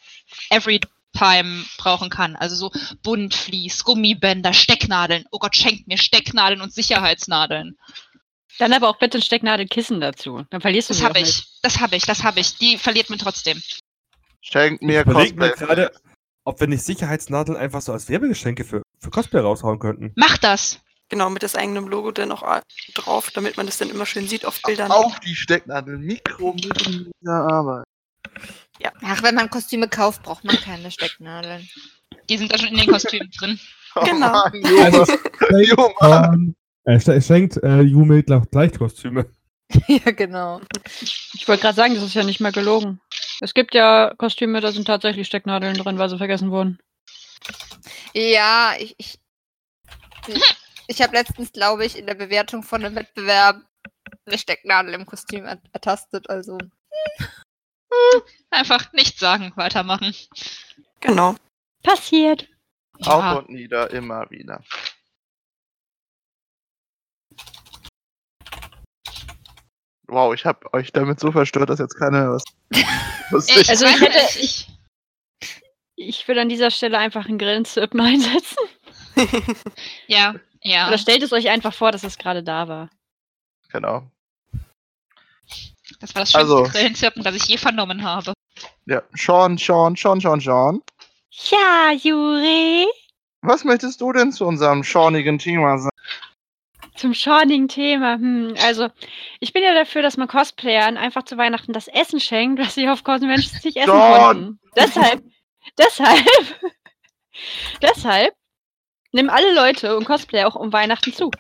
every 0.50 0.80
time 1.16 1.64
brauchen 1.78 2.10
kann. 2.10 2.36
Also 2.36 2.56
so 2.56 2.72
Buntflies, 3.02 3.84
Gummibänder, 3.84 4.52
Stecknadeln. 4.52 5.24
Oh 5.30 5.38
Gott, 5.38 5.56
schenkt 5.56 5.86
mir 5.86 5.98
Stecknadeln 5.98 6.60
und 6.60 6.72
Sicherheitsnadeln. 6.72 7.76
Dann 8.58 8.72
aber 8.72 8.88
auch 8.88 8.98
bitte 8.98 9.18
ein 9.18 9.22
Stecknadelkissen 9.22 10.00
dazu. 10.00 10.44
Dann 10.50 10.60
verlierst 10.60 10.90
du 10.90 10.94
Das 10.94 11.02
habe 11.02 11.20
ich, 11.20 11.44
das 11.62 11.80
habe 11.80 11.96
ich, 11.96 12.04
das 12.04 12.22
habe 12.22 12.40
ich. 12.40 12.56
Die 12.58 12.78
verliert 12.78 13.10
man 13.10 13.18
trotzdem. 13.18 13.60
Schenkt 14.40 14.82
mir 14.82 15.04
Cosplay. 15.04 15.50
gerade, 15.50 15.92
ob 16.44 16.60
wir 16.60 16.68
nicht 16.68 16.84
Sicherheitsnadeln 16.84 17.56
einfach 17.56 17.80
so 17.80 17.92
als 17.92 18.08
Werbegeschenke 18.08 18.64
für, 18.64 18.82
für 19.00 19.10
Cosplay 19.10 19.40
raushauen 19.40 19.78
könnten. 19.78 20.12
Mach 20.16 20.38
das! 20.38 20.80
Genau, 21.11 21.30
mit 21.30 21.42
das 21.42 21.54
eigenen 21.54 21.87
Logo 21.87 22.11
dann 22.12 22.32
auch 22.32 22.42
a- 22.42 22.62
drauf, 22.94 23.30
damit 23.30 23.56
man 23.56 23.66
das 23.66 23.78
dann 23.78 23.90
immer 23.90 24.06
schön 24.06 24.26
sieht 24.26 24.44
auf 24.46 24.61
Bildern. 24.62 24.90
Auf 24.90 25.20
die 25.20 25.34
Stecknadel. 25.34 25.99
Mikromillimeter 25.99 27.12
Arbeit. 27.50 27.84
Ach, 29.02 29.23
wenn 29.23 29.34
man 29.34 29.50
Kostüme 29.50 29.88
kauft, 29.88 30.23
braucht 30.23 30.44
man 30.44 30.56
keine 30.56 30.90
Stecknadeln. 30.90 31.68
Die 32.28 32.37
sind 32.38 32.52
da 32.52 32.58
schon 32.58 32.68
in 32.68 32.78
den 32.78 32.90
Kostümen 32.90 33.30
drin. 33.38 33.61
Genau. 34.04 34.42
Oh 34.46 34.50
Mann, 34.50 34.62
Junge. 34.64 35.06
Junge. 35.68 35.94
Ähm, 36.02 36.56
er 36.82 36.99
sch- 36.99 37.25
schenkt 37.25 37.58
äh, 37.62 38.23
gleich 38.23 38.50
gleich 38.50 38.73
Kostüme. 38.76 39.26
ja, 39.87 40.11
genau. 40.11 40.61
Ich 41.00 41.46
wollte 41.46 41.62
gerade 41.62 41.76
sagen, 41.76 41.94
das 41.94 42.02
ist 42.02 42.14
ja 42.14 42.25
nicht 42.25 42.40
mehr 42.40 42.50
gelogen. 42.50 43.00
Es 43.40 43.54
gibt 43.54 43.73
ja 43.73 44.12
Kostüme, 44.18 44.61
da 44.61 44.73
sind 44.73 44.87
tatsächlich 44.88 45.28
Stecknadeln 45.28 45.76
drin, 45.76 45.96
weil 45.96 46.08
sie 46.08 46.18
vergessen 46.18 46.50
wurden. 46.50 46.80
Ja, 48.14 48.73
ich. 48.80 48.96
Ich, 48.99 49.16
ich 50.86 51.00
habe 51.02 51.14
letztens, 51.16 51.52
glaube 51.52 51.84
ich, 51.84 51.96
in 51.98 52.06
der 52.06 52.14
Bewertung 52.14 52.62
von 52.62 52.84
einem 52.84 52.96
Wettbewerb 52.96 53.62
eine 54.26 54.38
Stecknadel 54.38 54.94
im 54.94 55.06
Kostüm 55.06 55.44
er 55.44 55.60
ertastet. 55.72 56.28
Also. 56.30 56.58
Einfach 58.50 58.92
nichts 58.92 59.20
sagen, 59.20 59.52
weitermachen. 59.56 60.14
Genau. 61.00 61.36
Passiert. 61.82 62.48
Auf 63.00 63.06
Ja. 63.06 63.32
und 63.34 63.50
nieder, 63.50 63.90
immer 63.90 64.30
wieder. 64.30 64.62
Wow, 70.06 70.34
ich 70.34 70.44
habe 70.44 70.72
euch 70.74 70.92
damit 70.92 71.18
so 71.18 71.32
verstört, 71.32 71.70
dass 71.70 71.78
jetzt 71.78 71.96
keiner 71.98 72.30
was. 72.32 72.44
was 73.30 73.48
Ich, 73.48 73.68
Also 73.68 73.86
ich 73.86 74.00
hätte- 74.00 74.38
ich, 74.40 74.68
Ich 75.96 76.28
würde 76.28 76.42
an 76.42 76.48
dieser 76.48 76.70
Stelle 76.70 76.98
einfach 76.98 77.26
einen 77.26 77.38
Grillenzirpen 77.38 78.00
einsetzen. 78.00 78.58
ja, 80.06 80.34
ja. 80.64 80.88
Oder 80.88 80.99
stellt 80.99 81.23
es 81.23 81.33
euch 81.33 81.49
einfach 81.49 81.73
vor, 81.75 81.92
dass 81.92 82.02
es 82.04 82.18
gerade 82.18 82.42
da 82.42 82.68
war. 82.68 82.90
genau. 83.71 84.02
Das 86.00 86.14
war 86.14 86.23
das 86.23 86.33
schönste 86.33 86.38
Also- 86.38 86.62
Grillenzirpen, 86.64 87.23
das 87.23 87.35
ich 87.37 87.44
je 87.47 87.56
vernommen 87.59 88.02
habe. 88.02 88.33
Ja, 88.87 89.02
Sean, 89.14 89.56
Sean, 89.59 89.94
Sean, 89.97 90.21
Sean, 90.21 90.40
Sean. 90.40 90.83
Ja, 91.50 91.92
Juri. 91.92 92.87
Was 93.42 93.64
möchtest 93.64 94.00
du 94.00 94.12
denn 94.12 94.33
zu 94.33 94.47
unserem 94.47 94.83
schornigen 94.85 95.38
Thema 95.38 95.78
sagen? 95.78 95.90
Zum 96.97 97.12
schornigen 97.12 97.68
Thema. 97.68 98.14
Hm, 98.14 98.54
also, 98.62 98.88
ich 99.40 99.52
bin 99.52 99.62
ja 99.62 99.75
dafür, 99.75 100.00
dass 100.02 100.16
man 100.16 100.28
Cosplayern 100.28 100.97
einfach 100.97 101.25
zu 101.25 101.37
Weihnachten 101.37 101.73
das 101.73 101.88
Essen 101.88 102.21
schenkt, 102.21 102.61
was 102.61 102.75
sie 102.75 102.88
auf 102.88 103.02
Conventions 103.04 103.62
nicht 103.64 103.76
essen 103.76 103.88
John! 103.90 104.18
konnten. 104.21 104.61
Deshalb, 104.76 105.23
deshalb, 105.76 106.25
deshalb 107.83 108.35
nehmen 109.14 109.30
alle 109.30 109.54
Leute 109.54 109.97
und 109.97 110.04
Cosplayer 110.04 110.47
auch 110.49 110.54
um 110.56 110.73
Weihnachten 110.73 111.12
zu. 111.12 111.30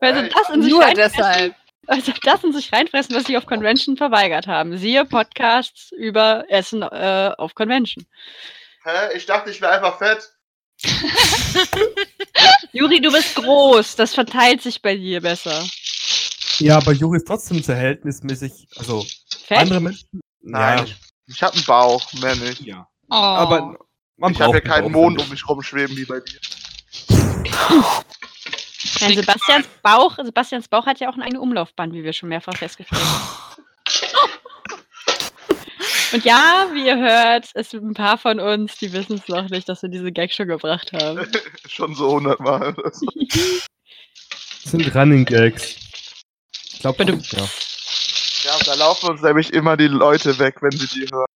Weil 0.00 0.14
sie 0.14 0.20
Ey, 0.24 0.28
das 0.30 0.48
in 0.50 0.62
sich 0.62 0.72
Nur 0.72 0.82
reinfressen, 0.84 1.16
deshalb. 1.18 1.54
also 1.86 2.12
das 2.22 2.44
in 2.44 2.52
sich 2.52 2.72
reinfressen, 2.72 3.14
was 3.16 3.24
sie 3.24 3.36
auf 3.36 3.46
Convention 3.46 3.96
verweigert 3.96 4.46
haben. 4.46 4.76
Siehe 4.78 5.04
Podcasts 5.04 5.90
über 5.92 6.44
Essen 6.48 6.82
äh, 6.82 7.32
auf 7.38 7.54
Convention. 7.54 8.06
Hä? 8.84 9.16
Ich 9.16 9.26
dachte, 9.26 9.50
ich 9.50 9.60
wäre 9.60 9.72
einfach 9.72 9.98
fett. 9.98 10.30
Juri, 12.72 13.00
du 13.00 13.10
bist 13.12 13.34
groß. 13.36 13.96
Das 13.96 14.14
verteilt 14.14 14.62
sich 14.62 14.82
bei 14.82 14.96
dir 14.96 15.20
besser. 15.20 15.64
Ja, 16.58 16.76
aber 16.76 16.92
Juri 16.92 17.16
ist 17.18 17.26
trotzdem 17.26 17.62
verhältnismäßig, 17.62 18.68
also 18.76 19.04
Fett? 19.46 19.58
andere 19.58 19.80
Menschen. 19.80 20.20
Nein, 20.40 20.78
Ja, 20.78 20.84
ich, 20.84 20.96
ich 21.26 21.42
habe 21.42 21.54
einen 21.56 21.64
Bauch, 21.64 22.12
mehr 22.14 22.36
nicht. 22.36 22.60
ja. 22.60 22.86
Oh. 23.10 23.14
Aber 23.14 23.76
man 24.16 24.32
ich 24.32 24.40
habe 24.40 24.54
ja 24.54 24.60
keinen 24.60 24.84
einen 24.84 24.92
Mond 24.92 25.20
um 25.20 25.28
mich 25.28 25.48
rumschweben 25.48 25.96
wie 25.96 26.04
bei 26.04 26.20
dir. 26.20 26.38
Nein, 29.00 29.16
Sebastians 29.16 29.66
Bauch, 29.82 30.16
Sebastians 30.22 30.68
Bauch 30.68 30.86
hat 30.86 31.00
ja 31.00 31.08
auch 31.08 31.14
eine 31.14 31.24
eigene 31.24 31.40
Umlaufbahn, 31.40 31.92
wie 31.92 32.04
wir 32.04 32.12
schon 32.12 32.28
mehrfach 32.28 32.56
festgestellt 32.56 33.02
haben. 33.02 33.54
Und 36.12 36.24
ja, 36.24 36.68
wie 36.72 36.86
ihr 36.86 36.96
hört, 36.96 37.50
es 37.54 37.70
sind 37.70 37.84
ein 37.84 37.94
paar 37.94 38.18
von 38.18 38.38
uns, 38.38 38.76
die 38.76 38.92
wissen 38.92 39.16
es 39.16 39.26
noch 39.26 39.50
nicht, 39.50 39.68
dass 39.68 39.82
wir 39.82 39.88
diese 39.88 40.12
Gag 40.12 40.32
schon 40.32 40.46
gebracht 40.46 40.92
haben. 40.92 41.26
Schon 41.68 41.94
so 41.96 42.12
hundertmal. 42.12 42.72
Das 42.76 43.00
sind 44.62 44.94
Running 44.94 45.24
Gags. 45.24 45.74
Ich 46.72 46.78
glaube, 46.78 47.04
ja. 47.04 47.48
Ja, 48.44 48.58
da 48.64 48.74
laufen 48.74 49.10
uns 49.10 49.22
nämlich 49.22 49.52
immer 49.52 49.76
die 49.76 49.88
Leute 49.88 50.38
weg, 50.38 50.58
wenn 50.60 50.70
sie 50.70 50.86
die 50.86 51.06
hören. 51.10 51.26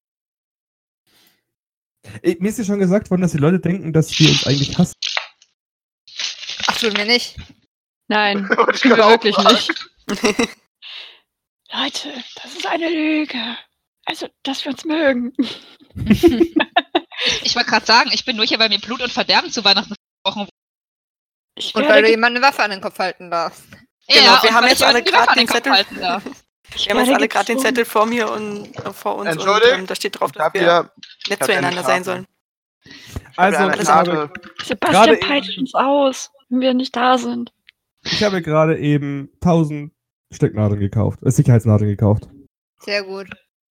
Ey, 2.22 2.37
Mir 2.40 2.48
ist 2.48 2.58
ja 2.58 2.64
schon 2.64 2.78
gesagt 2.78 3.10
worden, 3.10 3.22
dass 3.22 3.32
die 3.32 3.38
Leute 3.38 3.58
denken, 3.60 3.92
dass 3.92 4.18
wir 4.18 4.28
uns 4.30 4.46
eigentlich 4.46 4.76
hassen. 4.78 4.94
Ach, 6.66 6.78
tun 6.78 6.96
wir 6.96 7.04
nicht. 7.04 7.37
Nein, 8.08 8.46
tun 8.48 8.96
wir 8.96 9.08
wirklich 9.08 9.37
nicht. 9.38 9.70
Leute, 11.72 12.25
das 12.42 12.52
ist 12.56 12.66
eine 12.66 12.88
Lüge. 12.88 13.38
Also, 14.06 14.28
dass 14.42 14.64
wir 14.64 14.72
uns 14.72 14.84
mögen. 14.87 15.32
ich 15.94 17.54
wollte 17.54 17.68
gerade 17.70 17.84
sagen, 17.87 18.10
ich 18.12 18.25
bin 18.25 18.37
nur 18.37 18.46
hier, 18.46 18.58
weil 18.58 18.70
mir 18.70 18.78
Blut 18.78 19.02
und 19.02 19.12
Verderben 19.12 19.50
zu 19.50 19.62
Weihnachten 19.64 19.94
versprochen 20.25 20.48
Ich 21.56 21.75
Und 21.75 21.82
werde 21.82 21.94
weil 21.94 22.02
du 22.04 22.10
jemandem 22.10 22.42
eine 22.42 22.50
Waffe 22.52 22.62
an 22.62 22.70
den 22.70 22.80
Kopf 22.80 22.98
halten 22.98 23.30
darfst. 23.30 23.64
Genau, 24.08 24.20
Ja, 24.22 24.42
wir 24.42 24.48
und 24.48 24.54
haben 24.56 24.62
weil 24.64 24.70
jetzt 24.70 24.80
ich 24.80 24.87
alle 24.87 25.02
gerade 25.02 25.16
Waffe 25.18 25.30
an 25.30 25.38
den 25.38 25.46
Kopf 25.46 25.56
Zettel- 25.56 25.72
halten 25.72 26.00
darf. 26.00 26.22
Ich 26.75 26.87
Wir 26.87 26.94
haben 26.94 27.04
jetzt 27.04 27.14
alle 27.16 27.28
gerade 27.28 27.46
den. 27.46 27.58
Zettel 27.58 27.84
vor 27.84 28.06
mir 28.06 28.30
und 28.30 28.75
äh, 28.76 28.92
vor 28.92 29.16
uns 29.16 29.22
und 29.30 29.32
Entschuldigt? 29.38 29.75
ähm, 29.75 29.87
da 29.87 29.94
steht 29.94 30.20
drauf, 30.20 30.32
dass 30.32 30.52
wir 30.54 30.60
hier, 30.60 30.90
nett 31.28 31.44
zueinander 31.44 31.82
sein 31.82 32.04
sollen. 32.04 32.26
Also, 33.37 33.68
ich 33.80 33.88
habe. 33.88 34.30
Sebastian 34.64 35.04
Gerade 35.04 35.16
peitscht 35.18 35.58
uns 35.58 35.75
aus, 35.75 36.30
wenn 36.48 36.60
wir 36.60 36.75
nicht 36.75 36.94
da 36.96 37.18
sind. 37.18 37.52
Ich 38.04 38.22
habe 38.25 38.42
gerade 38.42 38.78
eben 38.78 39.28
1000 39.42 39.92
Stecknadeln 40.32 40.80
gekauft, 40.80 41.20
äh, 41.25 41.30
Sicherheitsnadeln 41.30 41.90
gekauft. 41.90 42.28
Sehr 42.80 43.02
gut. 43.02 43.28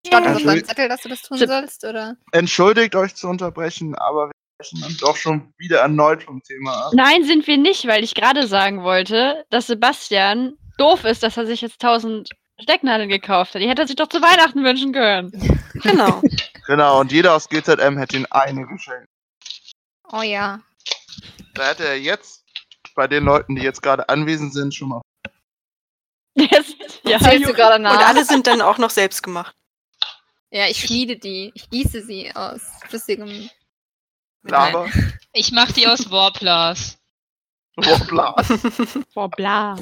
Stand 0.06 0.26
das 0.26 0.32
auf 0.32 0.38
Also- 0.38 0.46
deinem 0.50 0.64
Zettel, 0.64 0.88
dass 0.88 1.02
du 1.02 1.08
das 1.08 1.22
tun 1.22 1.38
sollst, 1.38 1.84
oder? 1.84 2.16
Entschuldigt 2.32 2.94
euch 2.94 3.14
zu 3.14 3.28
unterbrechen, 3.28 3.94
aber 3.94 4.26
wir 4.28 4.64
sprechen 4.64 4.80
dann 4.82 4.96
doch 5.00 5.16
schon 5.16 5.52
wieder 5.58 5.80
erneut 5.80 6.22
vom 6.22 6.42
Thema 6.42 6.86
ab. 6.86 6.92
Nein, 6.94 7.24
sind 7.24 7.46
wir 7.46 7.56
nicht, 7.58 7.86
weil 7.86 8.04
ich 8.04 8.14
gerade 8.14 8.46
sagen 8.46 8.82
wollte, 8.82 9.44
dass 9.50 9.66
Sebastian 9.66 10.54
doof 10.78 11.04
ist, 11.04 11.22
dass 11.22 11.36
er 11.36 11.46
sich 11.46 11.60
jetzt 11.60 11.80
1000 11.82 12.30
Stecknadeln 12.60 13.08
gekauft 13.08 13.54
hat. 13.54 13.62
Die 13.62 13.68
hätte 13.68 13.82
er 13.82 13.86
sich 13.86 13.96
doch 13.96 14.08
zu 14.08 14.20
Weihnachten 14.20 14.64
wünschen 14.64 14.92
können. 14.92 15.32
Genau. 15.82 16.22
Genau, 16.66 17.00
und 17.00 17.12
jeder 17.12 17.34
aus 17.34 17.50
GZM 17.50 17.98
hätte 17.98 18.16
ihn 18.16 18.24
eine 18.30 18.66
geschenkt. 18.66 19.06
Oh 20.10 20.22
ja. 20.22 20.62
Da 21.52 21.68
hätte 21.68 21.86
er 21.86 22.00
jetzt 22.00 22.44
bei 22.94 23.06
den 23.06 23.24
Leuten, 23.24 23.56
die 23.56 23.62
jetzt 23.62 23.82
gerade 23.82 24.08
anwesend 24.08 24.54
sind, 24.54 24.74
schon 24.74 24.88
mal. 24.88 25.02
Jetzt, 26.34 26.76
ja, 27.04 27.18
Zählst 27.18 27.46
du 27.46 27.52
gerade 27.52 27.76
Und 27.76 27.82
nach? 27.82 28.08
alle 28.08 28.24
sind 28.24 28.46
dann 28.46 28.62
auch 28.62 28.78
noch 28.78 28.88
selbst 28.88 29.22
gemacht. 29.22 29.54
Ja, 30.50 30.66
ich 30.66 30.80
schmiede 30.80 31.18
die. 31.18 31.52
Ich 31.54 31.68
gieße 31.68 32.02
sie 32.02 32.34
aus 32.34 32.62
flüssigem. 32.88 33.50
Lava. 34.42 34.88
Ich 35.34 35.52
mach 35.52 35.70
die 35.72 35.86
aus. 35.86 36.06
Boah, 36.06 36.32
bla. 36.32 36.74
Ah, 37.76 39.76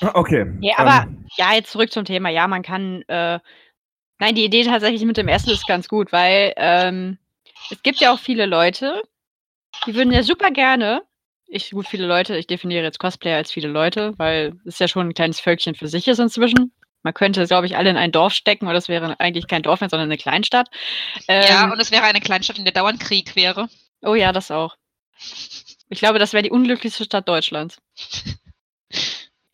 Okay. 0.00 0.46
Ja, 0.60 0.78
aber 0.78 1.04
ähm, 1.08 1.26
ja, 1.36 1.54
jetzt 1.54 1.72
zurück 1.72 1.92
zum 1.92 2.04
Thema. 2.04 2.28
Ja, 2.28 2.48
man 2.48 2.62
kann. 2.62 3.02
Äh, 3.08 3.38
nein, 4.18 4.34
die 4.34 4.44
Idee 4.44 4.64
tatsächlich 4.64 5.04
mit 5.04 5.16
dem 5.16 5.28
Essen 5.28 5.50
ist 5.50 5.66
ganz 5.66 5.88
gut, 5.88 6.12
weil 6.12 6.52
ähm, 6.56 7.18
es 7.70 7.82
gibt 7.82 8.00
ja 8.00 8.12
auch 8.12 8.18
viele 8.18 8.46
Leute, 8.46 9.02
die 9.86 9.94
würden 9.94 10.12
ja 10.12 10.22
super 10.22 10.50
gerne. 10.50 11.02
Ich, 11.46 11.70
gut, 11.70 11.86
viele 11.86 12.06
Leute, 12.06 12.36
ich 12.38 12.46
definiere 12.46 12.82
jetzt 12.82 12.98
Cosplayer 12.98 13.36
als 13.36 13.52
viele 13.52 13.68
Leute, 13.68 14.14
weil 14.16 14.54
es 14.64 14.78
ja 14.78 14.88
schon 14.88 15.08
ein 15.08 15.14
kleines 15.14 15.40
Völkchen 15.40 15.74
für 15.74 15.88
sich 15.88 16.08
ist 16.08 16.18
inzwischen. 16.18 16.72
Man 17.02 17.14
könnte, 17.14 17.44
glaube 17.46 17.66
ich, 17.66 17.76
alle 17.76 17.90
in 17.90 17.96
ein 17.96 18.12
Dorf 18.12 18.32
stecken, 18.32 18.66
oder 18.66 18.74
das 18.74 18.88
wäre 18.88 19.18
eigentlich 19.20 19.48
kein 19.48 19.62
Dorf 19.62 19.80
mehr, 19.80 19.90
sondern 19.90 20.08
eine 20.08 20.16
Kleinstadt. 20.16 20.68
ja, 21.28 21.64
Ähm, 21.64 21.72
und 21.72 21.80
es 21.80 21.90
wäre 21.90 22.04
eine 22.04 22.20
Kleinstadt, 22.20 22.58
in 22.58 22.64
der 22.64 22.72
dauernd 22.72 23.00
Krieg 23.00 23.36
wäre. 23.36 23.68
oh 24.02 24.14
ja, 24.14 24.32
das 24.32 24.50
auch. 24.50 24.76
Ich 25.88 25.98
glaube, 25.98 26.18
das 26.18 26.32
wäre 26.32 26.42
die 26.42 26.50
unglücklichste 26.50 27.04
Stadt 27.04 27.28
Deutschlands. 27.28 27.78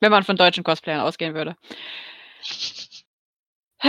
Wenn 0.00 0.10
man 0.10 0.24
von 0.24 0.36
deutschen 0.36 0.64
Cosplayern 0.64 1.00
ausgehen 1.00 1.34
würde. 1.34 1.56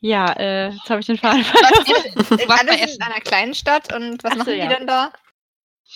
Ja, 0.00 0.32
äh, 0.34 0.68
jetzt 0.68 0.88
habe 0.90 1.00
ich 1.00 1.06
den 1.06 1.18
Faden 1.18 1.42
verloren. 1.42 2.48
warst 2.48 2.60
sind 2.68 2.68
Essen. 2.68 2.96
in 2.96 3.02
einer 3.02 3.20
kleinen 3.20 3.52
Stadt 3.52 3.92
und 3.92 4.22
was 4.22 4.30
Ach 4.30 4.36
so, 4.36 4.38
machen 4.38 4.52
die 4.52 4.58
ja. 4.58 4.68
denn 4.68 4.86
da? 4.86 5.12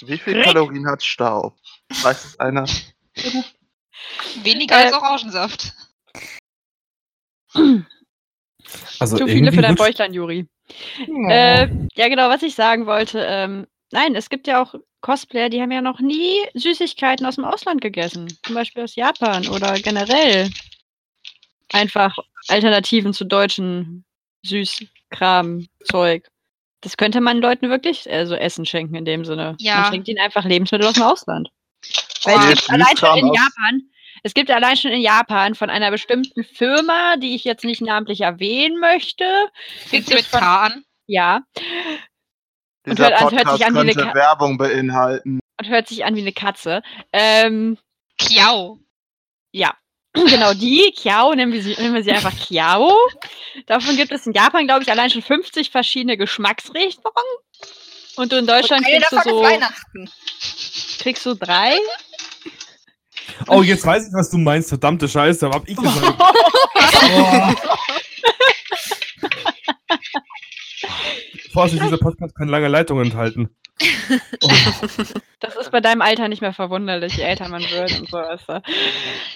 Wie 0.00 0.18
viel 0.18 0.42
Kalorien 0.42 0.88
hat 0.88 1.04
Staub? 1.04 1.54
Weiß 2.02 2.24
es 2.24 2.40
einer? 2.40 2.66
Weniger 4.42 4.74
Äh, 4.80 4.84
als 4.86 4.92
Orangensaft. 4.94 5.72
also 8.98 9.18
Zu 9.18 9.26
viele 9.28 9.52
für 9.52 9.62
dein 9.62 9.76
Bäuchlein, 9.76 10.12
Juri. 10.14 10.48
Äh, 11.28 11.68
ja, 11.94 12.08
genau, 12.08 12.28
was 12.28 12.42
ich 12.42 12.54
sagen 12.54 12.86
wollte. 12.86 13.24
Ähm, 13.24 13.66
nein, 13.92 14.16
es 14.16 14.30
gibt 14.30 14.46
ja 14.46 14.62
auch 14.62 14.74
Cosplayer, 15.02 15.50
die 15.50 15.60
haben 15.60 15.72
ja 15.72 15.82
noch 15.82 16.00
nie 16.00 16.36
Süßigkeiten 16.54 17.26
aus 17.26 17.34
dem 17.34 17.44
Ausland 17.44 17.80
gegessen. 17.80 18.28
Zum 18.42 18.54
Beispiel 18.54 18.84
aus 18.84 18.94
Japan 18.96 19.46
oder 19.48 19.74
generell. 19.74 20.50
Einfach 21.72 22.16
Alternativen 22.48 23.12
zu 23.12 23.24
deutschen 23.24 24.04
Süßkram-Zeug. 24.44 26.26
Das 26.80 26.96
könnte 26.96 27.20
man 27.20 27.40
Leuten 27.40 27.68
wirklich 27.70 28.10
äh, 28.10 28.26
so 28.26 28.34
Essen 28.34 28.64
schenken 28.66 28.94
in 28.94 29.04
dem 29.04 29.24
Sinne. 29.24 29.56
Ja. 29.60 29.82
Man 29.82 29.92
schenkt 29.92 30.08
ihnen 30.08 30.20
einfach 30.20 30.44
Lebensmittel 30.44 30.86
aus 30.86 30.94
dem 30.94 31.04
Ausland. 31.04 31.50
Weil 32.24 32.36
Oh, 32.36 32.40
es 32.40 32.48
jetzt 32.48 32.68
gibt 32.68 32.70
allein 32.70 32.96
schon 32.96 33.18
in 33.18 33.26
Japan, 33.34 33.82
es 34.22 34.34
gibt 34.34 34.50
allein 34.50 34.76
schon 34.76 34.90
in 34.92 35.00
Japan 35.00 35.54
von 35.54 35.70
einer 35.70 35.90
bestimmten 35.90 36.44
Firma, 36.44 37.16
die 37.16 37.34
ich 37.34 37.44
jetzt 37.44 37.64
nicht 37.64 37.82
namentlich 37.82 38.20
erwähnen 38.20 38.78
möchte. 38.78 39.24
Fängt 39.86 40.06
sie 40.06 40.14
mit 40.14 40.30
K 40.30 40.64
an? 40.66 40.84
Ja, 41.06 41.40
Dieser 42.86 43.04
hört- 43.10 43.20
hört 43.20 43.30
Podcast 43.30 43.56
sich 43.58 43.66
an 43.66 43.74
wie 43.74 43.78
eine 43.80 43.94
könnte 43.94 44.14
Werbung 44.14 44.58
beinhalten. 44.58 45.40
und 45.60 45.68
hört 45.68 45.88
sich 45.88 46.04
an 46.04 46.16
wie 46.16 46.20
eine 46.22 46.32
Katze. 46.32 46.82
Ähm, 47.12 47.78
Kiao. 48.18 48.78
ja, 49.52 49.74
genau 50.14 50.52
die, 50.54 50.92
Kiao, 50.96 51.34
nennen 51.34 51.52
wir, 51.52 51.62
sie, 51.62 51.74
nennen 51.74 51.94
wir 51.94 52.02
sie 52.02 52.10
einfach 52.12 52.34
Kiao. 52.36 52.92
Davon 53.66 53.96
gibt 53.96 54.12
es 54.12 54.26
in 54.26 54.32
Japan, 54.32 54.66
glaube 54.66 54.82
ich, 54.82 54.90
allein 54.90 55.10
schon 55.10 55.22
50 55.22 55.70
verschiedene 55.70 56.16
Geschmacksrichtungen. 56.16 57.14
Und 58.16 58.30
du 58.32 58.36
in 58.36 58.46
Deutschland 58.46 58.84
Eine 58.86 58.96
kriegst 58.98 59.12
du, 59.12 59.16
davon 59.16 59.32
ist 59.32 59.38
so, 59.38 59.42
Weihnachten. 59.44 60.10
kriegst 60.98 61.24
du 61.26 61.34
drei. 61.34 61.76
Oh, 63.48 63.62
jetzt 63.62 63.86
weiß 63.86 64.08
ich, 64.08 64.12
was 64.12 64.28
du 64.30 64.36
meinst. 64.38 64.68
Verdammte 64.68 65.08
Scheiße, 65.08 65.48
hab 65.48 65.66
ich 65.66 65.76
gesagt. 65.76 66.18
oh. 67.14 67.54
Vorsicht, 71.52 71.82
dieser 71.82 71.98
Podcast 71.98 72.34
kann 72.34 72.48
lange 72.48 72.68
Leitungen 72.68 73.04
enthalten. 73.04 73.54
Oh. 74.42 74.48
Das 75.40 75.56
ist 75.56 75.72
bei 75.72 75.80
deinem 75.80 76.02
Alter 76.02 76.28
nicht 76.28 76.40
mehr 76.40 76.52
verwunderlich, 76.52 77.16
je 77.16 77.24
älter 77.24 77.48
man 77.48 77.62
wird 77.62 77.98
und 77.98 78.08
so. 78.08 78.16
Weißt 78.16 78.44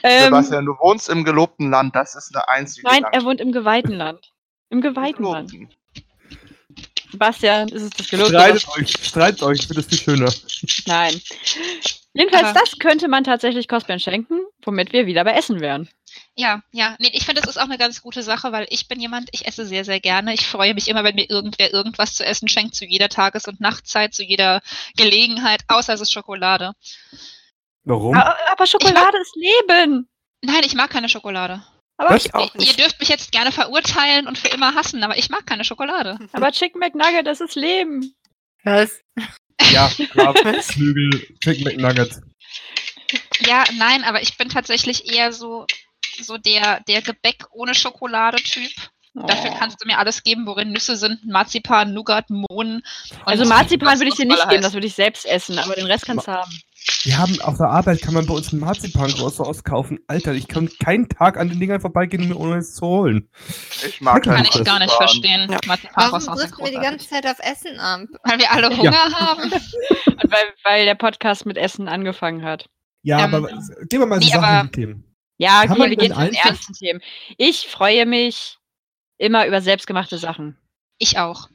ähm, 0.05 0.25
Sebastian, 0.27 0.65
du 0.65 0.79
wohnst 0.79 1.09
im 1.09 1.25
gelobten 1.25 1.69
Land, 1.69 1.97
das 1.97 2.15
ist 2.15 2.33
eine 2.33 2.49
einzige 2.49 2.87
nein, 2.87 3.03
Land. 3.03 3.13
er 3.13 3.25
wohnt 3.25 3.41
im 3.41 3.51
geweihten 3.51 3.95
Land. 3.95 4.33
Im 4.71 4.81
geweihten 4.81 5.25
Land. 5.25 5.53
Sebastian, 7.11 7.69
ist 7.71 7.83
es 7.83 7.91
das 7.91 8.09
gelobte 8.09 8.35
Streitet 8.35 8.69
euch, 8.69 8.93
streitet 9.03 9.43
euch, 9.43 9.59
ich 9.59 9.67
finde 9.67 9.83
das 9.83 9.87
viel 9.87 9.99
schöner. 9.99 10.33
Nein. 10.87 11.21
Jedenfalls, 12.13 12.51
Aber- 12.51 12.61
das 12.61 12.79
könnte 12.79 13.09
man 13.09 13.25
tatsächlich 13.25 13.67
Cosplayern 13.67 13.99
schenken, 13.99 14.39
womit 14.65 14.93
wir 14.93 15.07
wieder 15.07 15.25
bei 15.25 15.33
Essen 15.33 15.61
wären. 15.61 15.89
Ja, 16.39 16.63
ja. 16.71 16.97
Nee, 16.99 17.11
ich 17.15 17.25
finde, 17.25 17.41
das 17.41 17.51
ist 17.51 17.57
auch 17.57 17.65
eine 17.65 17.79
ganz 17.79 18.03
gute 18.03 18.23
Sache, 18.23 18.53
weil 18.53 18.67
ich 18.69 18.89
bin 18.89 19.01
jemand, 19.01 19.31
ich 19.33 19.47
esse 19.47 19.65
sehr, 19.65 19.87
sehr 19.87 20.01
gerne. 20.01 20.35
Ich 20.35 20.47
freue 20.47 20.75
mich 20.75 20.87
immer, 20.89 21.03
wenn 21.03 21.15
mir 21.15 21.31
irgendwer 21.31 21.73
irgendwas 21.73 22.15
zu 22.15 22.27
essen 22.27 22.47
schenkt, 22.49 22.75
zu 22.75 22.85
jeder 22.85 23.09
Tages- 23.09 23.49
und 23.49 23.59
Nachtzeit, 23.59 24.13
zu 24.13 24.23
jeder 24.23 24.61
Gelegenheit, 24.97 25.63
außer 25.69 25.95
es 25.95 26.03
ist 26.03 26.13
Schokolade. 26.13 26.73
Warum? 27.85 28.15
Aber, 28.15 28.37
aber 28.51 28.67
Schokolade 28.67 29.17
ist 29.19 29.35
Leben. 29.37 30.09
Nein, 30.43 30.63
ich 30.65 30.75
mag 30.75 30.91
keine 30.91 31.09
Schokolade. 31.09 31.65
Aber, 31.97 32.11
Was? 32.11 32.27
Ich 32.27 32.35
auch 32.35 32.55
Ihr 32.55 32.61
nicht. 32.61 32.79
dürft 32.79 33.01
mich 33.01 33.09
jetzt 33.09 33.33
gerne 33.33 33.53
verurteilen 33.53 34.27
und 34.27 34.37
für 34.37 34.49
immer 34.49 34.75
hassen, 34.75 35.03
aber 35.03 35.17
ich 35.17 35.31
mag 35.31 35.47
keine 35.47 35.65
Schokolade. 35.65 36.19
aber 36.33 36.53
Chicken 36.53 36.81
McNugget, 36.81 37.27
das 37.27 37.41
ist 37.41 37.55
Leben. 37.55 38.15
Was? 38.65 39.01
Ja, 39.71 39.91
klar. 40.11 40.35
Flügel, 40.63 41.11
Chicken 41.43 41.65
McNugget. 41.65 42.21
Ja, 43.41 43.65
nein, 43.79 44.05
aber 44.05 44.21
ich 44.21 44.37
bin 44.37 44.49
tatsächlich 44.49 45.11
eher 45.11 45.33
so, 45.33 45.67
so 46.25 46.39
der, 46.39 46.81
der 46.89 47.03
Gebäck 47.03 47.45
ohne 47.53 47.75
Schokolade-Typ. 47.75 48.71
Dafür 49.15 49.51
Oh. 49.53 49.57
kannst 49.59 49.81
du 49.83 49.87
mir 49.87 49.99
alles 49.99 50.23
geben, 50.25 50.47
worin 50.47 50.73
Nüsse 50.73 50.95
sind, 50.99 51.25
Marzipan, 51.27 51.95
Nougat, 51.95 52.29
Mohn. 52.29 52.83
Also 53.25 53.47
Marzipan 53.47 53.99
würde 53.99 54.09
ich 54.11 54.15
dir 54.17 54.25
das 54.27 54.33
nicht 54.35 54.41
alle 54.43 54.51
geben, 54.51 54.59
heißt. 54.59 54.67
das 54.67 54.75
würde 54.75 54.87
ich 54.87 54.95
selbst 54.95 55.25
essen, 55.25 55.59
aber 55.59 55.75
den 55.75 55.87
Rest 55.87 56.05
kannst 56.05 56.29
du 56.29 56.33
haben. 56.33 56.51
Wir 57.03 57.17
haben 57.17 57.41
auf 57.41 57.57
der 57.57 57.69
Arbeit 57.71 58.03
kann 58.03 58.13
man 58.13 58.27
bei 58.27 58.35
uns 58.35 58.53
einen 58.53 58.61
Marzipan 58.61 59.11
groß 59.11 59.41
auskaufen. 59.41 59.99
Alter, 60.07 60.35
ich 60.35 60.49
kann 60.49 60.69
keinen 60.85 61.09
Tag 61.09 61.39
an 61.39 61.49
den 61.49 61.59
Dingern 61.59 61.81
vorbeigehen, 61.81 62.25
um 62.25 62.29
mir 62.29 62.37
ohne 62.37 62.57
es 62.59 62.75
zu 62.75 62.85
holen. 62.87 63.31
Ich 63.89 64.03
mag 64.03 64.23
Kann 64.23 64.35
Kann 64.37 64.45
ich 64.45 64.65
gar 64.65 64.79
nicht 64.81 64.93
verstehen. 64.93 65.51
Ja. 65.51 65.59
Marzipan 65.67 66.13
Warum 66.13 66.37
driften 66.37 66.65
wir 66.67 66.73
die 66.73 66.77
ganze 66.85 67.09
Zeit 67.09 67.27
auf 67.27 67.39
Essen 67.41 67.81
ab? 67.81 68.01
Weil 68.23 68.39
wir 68.39 68.53
alle 68.53 68.69
Hunger 68.77 68.93
haben. 69.15 69.43
Und 69.51 70.31
weil, 70.31 70.45
weil 70.63 70.85
der 70.85 70.95
Podcast 70.95 71.47
mit 71.47 71.57
Essen 71.57 71.89
angefangen 71.89 72.45
hat. 72.45 72.67
Ja, 73.03 73.25
Ähm, 73.25 73.35
aber 73.35 73.49
gehen 73.89 74.01
wir 74.01 74.07
mal 74.07 74.21
die 74.21 74.27
nee, 74.27 74.33
Sachen 74.33 74.45
aber- 74.45 74.71
Themen. 74.71 75.05
Ja, 75.39 75.63
okay, 75.63 75.91
wir 75.91 75.97
gehen 75.97 76.15
zu 76.15 76.21
den 76.21 76.35
ernsten 76.35 76.73
Themen. 76.73 77.03
Ich 77.37 77.69
freue 77.69 78.07
mich 78.07 78.59
immer 79.19 79.47
über 79.47 79.61
selbstgemachte 79.61 80.19
Sachen. 80.19 80.59
Ich 80.99 81.19
auch. 81.19 81.49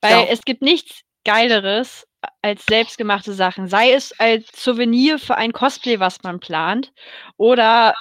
Weil 0.00 0.26
Ja. 0.26 0.32
es 0.32 0.42
gibt 0.42 0.62
nichts 0.62 1.02
Geileres 1.24 2.06
als 2.42 2.64
selbstgemachte 2.66 3.32
Sachen. 3.32 3.68
Sei 3.68 3.92
es 3.92 4.18
als 4.18 4.46
Souvenir 4.54 5.18
für 5.18 5.36
ein 5.36 5.52
Cosplay, 5.52 6.00
was 6.00 6.22
man 6.22 6.40
plant, 6.40 6.92
oder 7.36 7.94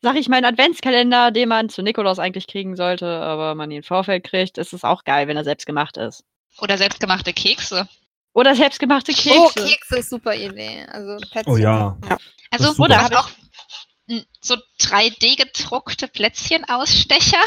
sag 0.00 0.16
ich 0.16 0.28
mal, 0.28 0.36
ein 0.38 0.44
Adventskalender, 0.44 1.30
den 1.30 1.48
man 1.48 1.68
zu 1.68 1.82
Nikolaus 1.82 2.18
eigentlich 2.18 2.48
kriegen 2.48 2.74
sollte, 2.74 3.06
aber 3.06 3.54
man 3.54 3.70
ihn 3.70 3.78
im 3.78 3.82
Vorfeld 3.84 4.24
kriegt. 4.24 4.58
Es 4.58 4.72
ist 4.72 4.84
auch 4.84 5.04
geil, 5.04 5.28
wenn 5.28 5.36
er 5.36 5.44
selbst 5.44 5.66
gemacht 5.66 5.96
ist. 5.96 6.24
Oder 6.58 6.76
selbstgemachte 6.76 7.32
Kekse. 7.32 7.88
Oder 8.34 8.54
selbstgemachte 8.56 9.12
Kekse. 9.12 9.38
Oh, 9.38 9.50
Kekse 9.50 9.98
ist 9.98 10.10
super 10.10 10.34
Idee. 10.34 10.86
Also. 10.90 11.18
Oh 11.46 11.56
ja. 11.56 11.96
Also, 12.50 12.70
ist 12.70 12.76
super. 12.76 12.84
oder 12.84 13.20
auch 13.20 13.30
so 14.40 14.56
3D-gedruckte 14.80 16.08
Plätzchenausstecher. 16.08 17.42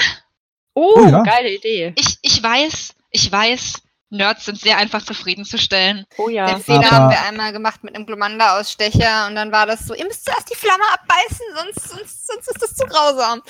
Oh, 0.74 0.94
Oh 0.98 1.08
ja. 1.08 1.24
geile 1.24 1.54
Idee. 1.56 1.94
Ich, 1.98 2.18
ich 2.22 2.42
weiß, 2.42 2.96
ich 3.12 3.32
weiß, 3.32 3.82
Nerds 4.10 4.46
sind 4.46 4.60
sehr 4.60 4.78
einfach 4.78 5.02
zufriedenzustellen. 5.04 6.06
Oh 6.18 6.30
ja. 6.30 6.46
Den 6.48 6.62
Fehler 6.62 6.90
haben 6.92 7.10
wir 7.10 7.22
einmal 7.24 7.52
gemacht 7.54 7.84
mit 7.84 7.96
einem 7.96 8.06
Glomanda-Ausstecher 8.06 9.28
und 9.28 9.36
dann 9.36 9.52
war 9.52 9.66
das 9.66 9.86
so, 9.88 9.94
ihr 9.94 10.06
müsst 10.06 10.26
zuerst 10.26 10.50
die 10.52 10.56
Flamme 10.56 10.84
abbeißen, 10.94 11.46
sonst, 11.56 11.90
sonst, 11.90 12.28
sonst 12.28 12.48
ist 12.50 12.62
das 12.62 12.76
zu 12.76 12.86
grausam. 12.86 13.42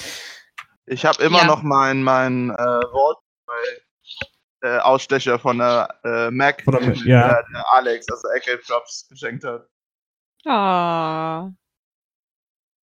Ich 0.86 1.06
habe 1.06 1.24
immer 1.24 1.39
Ja. 1.39 1.46
noch 1.46 1.62
mein, 1.63 2.04
mein 2.04 2.52
äh, 2.52 2.54
Wort 2.58 3.20
äh, 4.62 4.78
Ausstecher 4.80 5.38
von 5.39 5.58
der 5.60 5.89
äh, 6.04 6.32
Mac, 6.32 6.63
Von 6.63 6.76
der 6.76 6.88
Mac, 6.88 6.98
ja. 7.06 7.28
der, 7.28 7.46
der 7.54 7.74
Alex, 7.74 8.08
also 8.10 8.28
Ecke 8.30 8.60
Jobs, 8.65 9.08
geschenkt 9.10 9.44
hat. 9.44 9.68
Ah. 10.46 11.50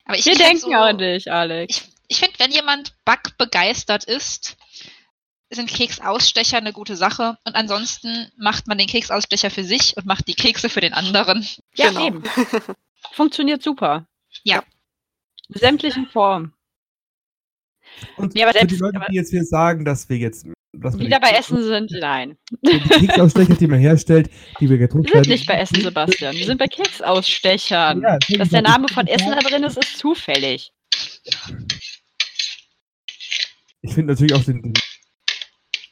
Aber 0.04 0.16
ich 0.18 0.26
Wir 0.26 0.34
find 0.34 0.46
denken 0.46 0.60
so, 0.60 0.72
an 0.72 0.98
dich, 0.98 1.30
Alex. 1.30 1.76
Ich, 1.76 1.88
ich 2.08 2.18
finde, 2.18 2.38
wenn 2.38 2.50
jemand 2.50 2.94
backbegeistert 3.04 4.04
ist, 4.04 4.56
sind 5.50 5.68
Keksausstecher 5.68 6.56
eine 6.56 6.72
gute 6.72 6.96
Sache. 6.96 7.38
Und 7.44 7.54
ansonsten 7.54 8.30
macht 8.36 8.66
man 8.66 8.78
den 8.78 8.86
Keksausstecher 8.88 9.50
für 9.50 9.64
sich 9.64 9.96
und 9.96 10.06
macht 10.06 10.26
die 10.28 10.34
Kekse 10.34 10.68
für 10.68 10.80
den 10.80 10.94
anderen. 10.94 11.46
Ja, 11.74 11.88
Genau. 11.88 12.06
eben. 12.06 12.22
Funktioniert 13.12 13.62
super. 13.62 14.06
Ja. 14.44 14.62
In 15.48 15.60
sämtlichen 15.60 16.06
Formen. 16.06 16.54
Und 18.16 18.34
Ja, 18.36 18.48
aber 18.48 18.58
für 18.58 18.66
die 18.66 18.76
Leute, 18.76 19.00
die 19.10 19.16
jetzt 19.16 19.30
hier 19.30 19.44
sagen, 19.44 19.84
dass 19.84 20.08
wir 20.08 20.16
jetzt 20.16 20.46
dass 20.72 20.98
wir 20.98 21.06
Wieder 21.06 21.20
bei 21.20 21.30
die- 21.30 21.36
Essen 21.36 21.62
sind, 21.62 21.90
nein. 22.00 22.36
die 22.62 22.78
Keksausstecher, 23.06 23.54
die 23.54 23.66
man 23.66 23.78
herstellt, 23.78 24.30
die 24.60 24.68
wir 24.70 24.78
gedruckt 24.78 25.12
Wir 25.12 25.22
sind 25.22 25.28
nicht 25.32 25.46
bei 25.46 25.54
Essen, 25.58 25.80
Sebastian. 25.82 26.34
Wir 26.34 26.46
sind 26.46 26.58
bei 26.58 26.66
Keksausstechern. 26.66 28.02
Ja, 28.02 28.18
deswegen 28.18 28.38
Dass 28.40 28.48
der 28.50 28.62
Name 28.62 28.88
von 28.88 29.06
Essen 29.06 29.30
da 29.30 29.38
drin 29.40 29.64
ist, 29.64 29.76
ist 29.78 29.98
zufällig. 29.98 30.72
Ich 33.82 33.94
finde 33.94 34.12
natürlich 34.12 34.34
auch 34.34 34.44
den, 34.44 34.62
den 34.62 34.72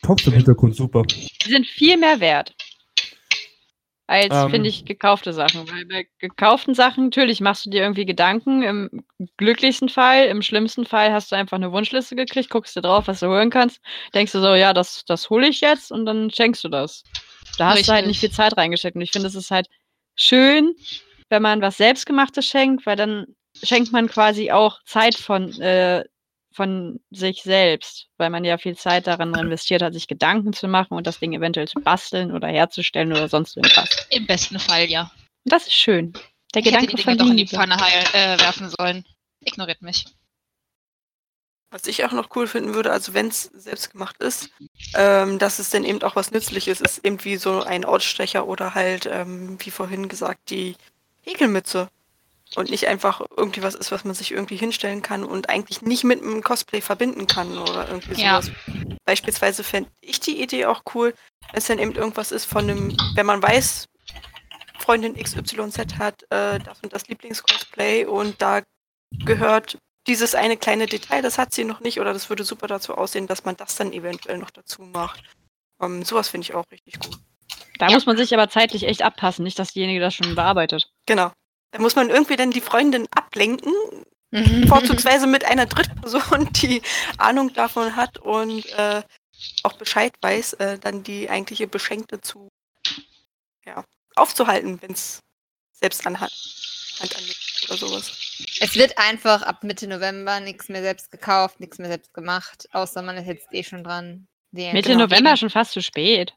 Topf 0.03 0.27
im 0.27 0.33
Hintergrund 0.33 0.77
super. 0.77 1.03
Die 1.03 1.51
sind 1.51 1.67
viel 1.67 1.97
mehr 1.97 2.21
wert. 2.21 2.55
Als, 4.11 4.35
Ähm. 4.35 4.51
finde 4.51 4.69
ich, 4.69 4.85
gekaufte 4.85 5.33
Sachen. 5.33 5.71
Weil 5.71 5.87
bei 5.87 6.09
gekauften 6.19 6.75
Sachen, 6.75 7.05
natürlich 7.05 7.41
machst 7.41 7.65
du 7.65 7.71
dir 7.71 7.83
irgendwie 7.83 8.05
Gedanken. 8.05 8.65
Im 8.65 9.05
glücklichsten 9.37 9.89
Fall, 9.89 10.27
im 10.27 10.43
schlimmsten 10.43 10.85
Fall 10.85 11.13
hast 11.13 11.31
du 11.31 11.37
einfach 11.37 11.57
eine 11.57 11.71
Wunschliste 11.71 12.17
gekriegt, 12.17 12.51
guckst 12.51 12.75
dir 12.75 12.81
drauf, 12.81 13.07
was 13.07 13.21
du 13.21 13.29
holen 13.29 13.51
kannst, 13.51 13.81
denkst 14.13 14.33
du 14.33 14.41
so, 14.41 14.55
ja, 14.55 14.73
das, 14.73 15.05
das 15.05 15.31
hole 15.31 15.47
ich 15.47 15.61
jetzt 15.61 15.93
und 15.93 16.07
dann 16.07 16.29
schenkst 16.29 16.65
du 16.65 16.69
das. 16.69 17.05
Da 17.57 17.71
hast 17.71 17.87
du 17.87 17.93
halt 17.93 18.09
nicht 18.09 18.19
viel 18.19 18.33
Zeit 18.33 18.57
reingesteckt. 18.57 18.97
Und 18.97 19.03
ich 19.03 19.13
finde, 19.13 19.29
es 19.29 19.37
ist 19.37 19.53
halt 19.53 19.69
schön, 20.17 20.75
wenn 21.29 21.43
man 21.43 21.61
was 21.61 21.77
Selbstgemachtes 21.77 22.45
schenkt, 22.45 22.87
weil 22.87 22.97
dann 22.97 23.27
schenkt 23.63 23.93
man 23.93 24.09
quasi 24.09 24.51
auch 24.51 24.83
Zeit 24.87 25.15
von, 25.15 25.53
äh, 25.61 26.03
von 26.53 27.01
sich 27.11 27.43
selbst, 27.43 28.09
weil 28.17 28.31
man 28.31 28.45
ja 28.45 28.59
viel 28.59 28.77
Zeit 28.77 29.07
daran 29.07 29.35
investiert 29.35 29.83
hat, 29.83 29.95
sich 29.95 30.09
Gedanken 30.09 30.53
zu 30.53 30.67
machen 30.69 30.95
und 30.95 31.07
das 31.07 31.21
Ding 31.21 31.33
eventuell 31.33 31.69
zu 31.69 31.81
basteln 31.81 32.33
oder 32.33 32.49
herzustellen 32.49 33.13
oder 33.13 33.29
sonst 33.29 33.57
irgendwas. 33.57 34.07
Im 34.11 34.27
besten 34.27 34.59
Fall, 34.59 34.87
ja. 34.87 35.11
Das 35.45 35.67
ist 35.67 35.75
schön. 35.75 36.13
Der 36.55 36.63
Ich 36.63 36.67
hätte 36.67 36.87
Gedanke 36.87 36.97
die 36.97 37.03
von 37.03 37.17
Dinge 37.17 37.25
doch 37.25 37.31
in 37.31 37.37
die. 37.37 37.47
Pfanne 37.47 37.77
heil, 37.77 38.05
äh, 38.13 38.41
werfen 38.41 38.71
sollen. 38.79 39.05
Ignoriert 39.41 39.81
mich. 39.83 40.07
Was 41.73 41.87
ich 41.87 42.05
auch 42.05 42.11
noch 42.11 42.35
cool 42.35 42.49
finden 42.49 42.75
würde, 42.75 42.91
also 42.91 43.15
wenn 43.15 43.29
es 43.29 43.45
selbst 43.45 43.93
gemacht 43.93 44.17
ist, 44.19 44.51
ähm, 44.95 45.39
dass 45.39 45.61
es 45.61 45.71
dann 45.71 45.85
eben 45.85 46.03
auch 46.03 46.17
was 46.17 46.33
Nützliches 46.33 46.81
ist, 46.81 47.05
eben 47.05 47.23
wie 47.25 47.37
so 47.37 47.63
ein 47.63 47.85
Ausstecher 47.85 48.49
oder 48.49 48.75
halt, 48.75 49.07
ähm, 49.07 49.57
wie 49.61 49.71
vorhin 49.71 50.09
gesagt, 50.09 50.51
die 50.51 50.75
Häkelmütze. 51.23 51.89
Und 52.57 52.69
nicht 52.71 52.89
einfach 52.89 53.21
irgendwie 53.37 53.63
was 53.63 53.75
ist, 53.77 53.93
was 53.93 54.05
man 54.05 54.15
sich 54.15 54.33
irgendwie 54.33 54.57
hinstellen 54.57 55.03
kann 55.03 55.23
und 55.25 55.49
eigentlich 55.49 55.83
nicht 55.83 56.03
mit 56.05 56.21
einem 56.23 56.43
Cosplay 56.43 56.81
verbinden 56.81 57.27
kann 57.27 57.57
oder 57.59 57.89
irgendwie 57.89 58.21
Ja. 58.21 58.43
sowas. 58.43 58.51
Beispielsweise 59.05 59.63
fände 59.63 59.89
ich 60.01 60.19
die 60.21 60.43
Idee 60.43 60.67
auch 60.67 60.83
cool, 60.95 61.15
wenn 61.53 61.59
es 61.59 61.67
dann 61.67 61.79
eben 61.79 61.95
irgendwas 61.95 62.33
ist 62.33 62.45
von 62.47 62.69
einem, 62.69 62.95
wenn 63.15 63.27
man 63.27 63.41
weiß, 63.43 63.87
Freundin 64.79 65.15
XYZ 65.15 65.99
hat 65.99 66.23
äh, 66.31 66.59
das 66.59 66.81
und 66.83 66.93
das 66.93 67.07
Lieblingscosplay 67.07 68.07
und 68.07 68.41
da 68.43 68.63
gehört 69.25 69.79
dieses 70.07 70.35
eine 70.35 70.57
kleine 70.57 70.87
Detail, 70.87 71.23
das 71.23 71.39
hat 71.39 71.53
sie 71.55 71.65
noch 71.65 71.81
nicht 71.81 72.01
oder 72.01 72.13
das 72.13 72.31
würde 72.31 72.43
super 72.45 72.67
dazu 72.67 72.97
aussehen, 72.97 73.27
dass 73.27 73.45
man 73.45 73.57
das 73.57 73.77
dann 73.77 73.93
eventuell 73.93 74.39
noch 74.39 74.51
dazu 74.51 74.83
macht. 74.83 75.23
Ähm, 75.81 76.03
sowas 76.05 76.29
finde 76.29 76.47
ich 76.47 76.55
auch 76.55 76.65
richtig 76.73 76.99
gut. 76.99 77.17
Da 77.79 77.87
Ja. 77.89 77.93
muss 77.93 78.07
man 78.07 78.17
sich 78.17 78.33
aber 78.35 78.49
zeitlich 78.49 78.85
echt 78.85 79.03
abpassen, 79.03 79.45
nicht, 79.45 79.59
dass 79.59 79.73
diejenige 79.73 80.01
das 80.01 80.15
schon 80.15 80.35
bearbeitet. 80.35 80.91
Genau. 81.07 81.31
Da 81.73 81.81
muss 81.81 81.95
man 81.97 82.11
irgendwie 82.11 82.37
dann 82.37 82.51
die 82.51 82.61
Freundin 82.61 83.07
ablenken, 83.15 83.73
Mhm. 84.33 84.69
vorzugsweise 84.69 85.27
mit 85.27 85.45
einer 85.45 85.67
Drittperson, 85.67 86.53
die 86.53 86.83
Ahnung 87.19 87.53
davon 87.53 87.97
hat 87.97 88.19
und 88.19 88.65
äh, 88.79 89.03
auch 89.63 89.73
Bescheid 89.73 90.15
weiß, 90.21 90.55
äh, 90.55 90.79
dann 90.79 91.03
die 91.03 91.29
eigentliche 91.29 91.67
Beschenkte 91.67 92.21
zu 92.21 92.49
ja, 93.67 93.85
aufzuhalten, 94.15 94.81
wenn 94.83 94.93
es 94.93 95.21
selbst 95.73 96.07
an 96.07 96.21
Hand, 96.21 96.33
oder 97.67 97.77
sowas. 97.77 98.13
Es 98.61 98.77
wird 98.77 98.99
einfach 98.99 99.43
ab 99.43 99.65
Mitte 99.65 99.87
November 99.87 100.41
nichts 100.41 100.69
mehr 100.69 100.83
selbst 100.83 101.11
gekauft, 101.11 101.59
nichts 101.59 101.79
mehr 101.79 101.89
selbst 101.89 102.13
gemacht, 102.15 102.69
außer 102.73 103.03
man 103.03 103.17
ist 103.17 103.27
jetzt 103.27 103.49
eh 103.53 103.65
schon 103.65 103.83
dran. 103.83 104.29
Mitte 104.53 104.91
genau. 104.91 105.05
November 105.05 105.37
schon 105.37 105.51
fast 105.51 105.73
zu 105.73 105.83
spät. 105.83 106.35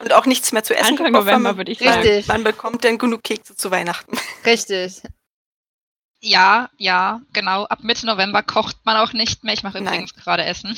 Und 0.00 0.12
auch 0.12 0.26
nichts 0.26 0.52
mehr 0.52 0.62
zu 0.62 0.74
essen. 0.74 0.88
Anfang 0.88 1.06
gekauft, 1.06 1.26
November 1.26 1.56
würde 1.56 1.72
ich 1.72 1.78
sagen. 1.78 2.02
Richtig, 2.02 2.28
man 2.28 2.44
bekommt 2.44 2.84
dann 2.84 2.98
genug 2.98 3.22
Kekse 3.24 3.56
zu 3.56 3.70
Weihnachten. 3.70 4.16
richtig. 4.46 5.02
Ja, 6.20 6.68
ja, 6.78 7.20
genau. 7.32 7.64
Ab 7.64 7.80
Mitte 7.82 8.06
November 8.06 8.42
kocht 8.42 8.76
man 8.84 8.96
auch 8.96 9.12
nicht 9.12 9.44
mehr. 9.44 9.54
Ich 9.54 9.62
mache 9.62 9.80
Nein. 9.80 9.86
übrigens 9.86 10.14
gerade 10.14 10.44
Essen. 10.44 10.76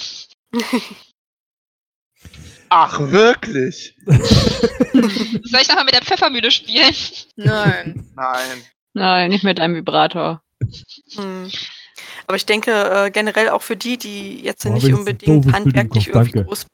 Ach, 2.69 3.01
wirklich? 3.01 3.97
Soll 4.07 4.21
ich 5.61 5.69
nachher 5.69 5.85
mit 5.85 5.95
der 5.95 6.03
Pfeffermühle 6.03 6.51
spielen? 6.51 6.95
Nein. 7.37 8.09
Nein. 8.15 8.63
Nein, 8.93 9.31
nicht 9.31 9.45
mit 9.45 9.59
einem 9.59 9.75
Vibrator. 9.75 10.43
Hm. 11.17 11.51
Aber 12.27 12.37
ich 12.37 12.47
denke 12.47 12.71
äh, 12.71 13.11
generell 13.11 13.49
auch 13.49 13.63
für 13.63 13.77
die, 13.77 13.99
die 13.99 14.41
jetzt 14.43 14.63
Boah, 14.63 14.75
nicht 14.75 14.93
unbedingt 14.93 15.53
handwerklich 15.53 16.09
irgendwie 16.09 16.33
danke. 16.33 16.45
groß 16.45 16.67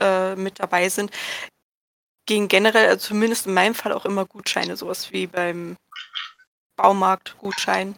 äh, 0.00 0.34
mit 0.36 0.58
dabei 0.58 0.88
sind, 0.88 1.10
gehen 2.26 2.48
generell, 2.48 2.88
also 2.88 3.08
zumindest 3.08 3.46
in 3.46 3.54
meinem 3.54 3.74
Fall 3.74 3.92
auch 3.92 4.04
immer 4.04 4.26
Gutscheine, 4.26 4.76
sowas 4.76 5.12
wie 5.12 5.26
beim 5.26 5.76
Baumarkt 6.76 7.38
Gutschein 7.38 7.96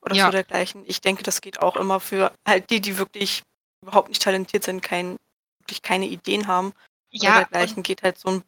oder 0.00 0.14
Ja. 0.14 0.26
so 0.26 0.30
dergleichen. 0.30 0.84
Ich 0.86 1.00
denke, 1.00 1.22
das 1.22 1.40
geht 1.40 1.60
auch 1.60 1.76
immer 1.76 2.00
für 2.00 2.32
halt 2.46 2.70
die, 2.70 2.80
die 2.80 2.96
wirklich 2.96 3.42
überhaupt 3.82 4.08
nicht 4.08 4.22
talentiert 4.22 4.64
sind, 4.64 4.82
kein, 4.82 5.16
wirklich 5.60 5.82
keine 5.82 6.06
Ideen 6.06 6.46
haben 6.46 6.68
oder 6.68 7.22
Ja, 7.24 7.30
und 7.30 7.36
dergleichen, 7.50 7.82
geht 7.82 8.02
halt 8.02 8.18
so 8.18 8.28
ein 8.28 8.44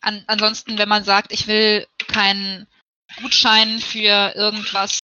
an, 0.00 0.22
ansonsten, 0.26 0.78
wenn 0.78 0.88
man 0.88 1.04
sagt, 1.04 1.32
ich 1.32 1.46
will 1.48 1.86
keinen 2.06 2.66
Gutschein 3.20 3.80
für 3.80 4.32
irgendwas 4.36 5.00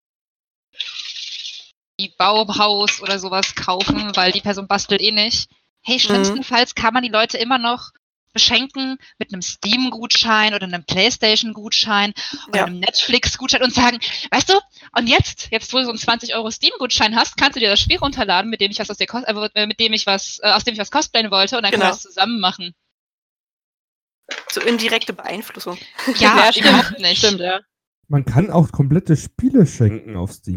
wie 1.98 2.14
Bauhaus 2.18 3.00
oder 3.00 3.18
sowas 3.18 3.54
kaufen, 3.54 4.14
weil 4.16 4.32
die 4.32 4.40
Person 4.40 4.68
bastelt 4.68 5.00
eh 5.00 5.10
nicht. 5.10 5.48
Hey, 5.82 5.98
schlimmstenfalls 5.98 6.74
kann 6.74 6.94
man 6.94 7.02
die 7.02 7.08
Leute 7.08 7.38
immer 7.38 7.58
noch 7.58 7.90
beschenken 8.32 8.96
mit 9.18 9.32
einem 9.32 9.42
Steam-Gutschein 9.42 10.54
oder 10.54 10.64
einem 10.64 10.84
Playstation-Gutschein 10.84 12.14
oder 12.48 12.60
Ja. 12.60 12.64
einem 12.64 12.80
Netflix-Gutschein 12.80 13.62
und 13.62 13.74
sagen, 13.74 13.98
weißt 14.30 14.48
du, 14.48 14.54
und 14.96 15.06
jetzt, 15.06 15.48
jetzt 15.50 15.70
wo 15.72 15.78
du 15.78 15.84
so 15.84 15.90
einen 15.90 15.98
20 15.98 16.34
Euro 16.34 16.50
Steam-Gutschein 16.50 17.14
hast, 17.14 17.36
kannst 17.36 17.56
du 17.56 17.60
dir 17.60 17.68
das 17.68 17.80
Spiel 17.80 17.98
runterladen, 17.98 18.50
mit 18.50 18.60
dem 18.62 18.70
ich 18.70 18.78
was 18.78 18.88
aus 18.88 18.96
der 18.96 19.06
Cos 19.06 19.24
äh, 19.24 19.66
mit 19.66 19.80
dem 19.80 19.92
ich 19.92 20.06
was, 20.06 20.38
äh, 20.42 20.50
aus 20.52 20.64
dem 20.64 20.72
ich 20.72 20.80
was 20.80 20.90
cosplayen 20.90 21.30
wollte 21.30 21.56
und 21.56 21.62
dann 21.62 21.72
können 21.72 21.82
wir 21.82 21.86
Genau. 21.88 21.94
das 21.94 22.02
zusammen 22.02 22.40
machen. 22.40 22.74
So 24.50 24.60
indirekte 24.62 25.12
Beeinflussung. 25.12 25.76
Ja, 26.16 26.36
Ja, 26.46 26.52
stimmt. 26.52 26.66
überhaupt 26.68 26.98
nicht. 27.00 27.18
Stimmt, 27.18 27.40
ja. 27.40 27.60
Man 28.08 28.24
kann 28.24 28.50
auch 28.50 28.72
komplette 28.72 29.16
Spiele 29.16 29.66
schenken 29.66 30.16
auf 30.16 30.32
Steam. 30.32 30.56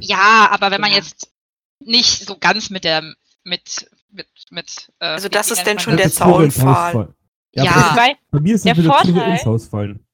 Ja, 0.00 0.48
aber 0.50 0.70
wenn 0.70 0.80
man 0.80 0.92
jetzt 0.92 1.30
nicht 1.78 2.26
so 2.26 2.36
ganz 2.38 2.68
mit 2.70 2.84
der 2.84 3.14
mit 3.44 3.88
mit 4.10 4.28
mit 4.50 4.92
äh, 4.98 5.04
Also 5.06 5.28
das 5.28 5.50
ist 5.50 5.64
man 5.66 5.78
schon 5.78 5.96
das? 5.96 6.14
der 6.16 6.26
fallen. 6.50 7.14
Ja. 7.52 7.64
aber 7.72 7.90
Wobei, 7.92 8.16
Bei 8.30 8.40
mir 8.40 8.54
ist 8.54 8.64
Der 8.64 8.76
Vorteil- 8.76 9.32
ins 9.32 9.44
Haus 9.46 9.68
fallen. 9.68 10.06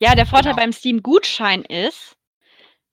ja, 0.00 0.14
der 0.14 0.26
Vorteil 0.26 0.52
Genau. 0.52 0.62
beim 0.62 0.72
Steam-Gutschein 0.72 1.62
ist, 1.64 2.16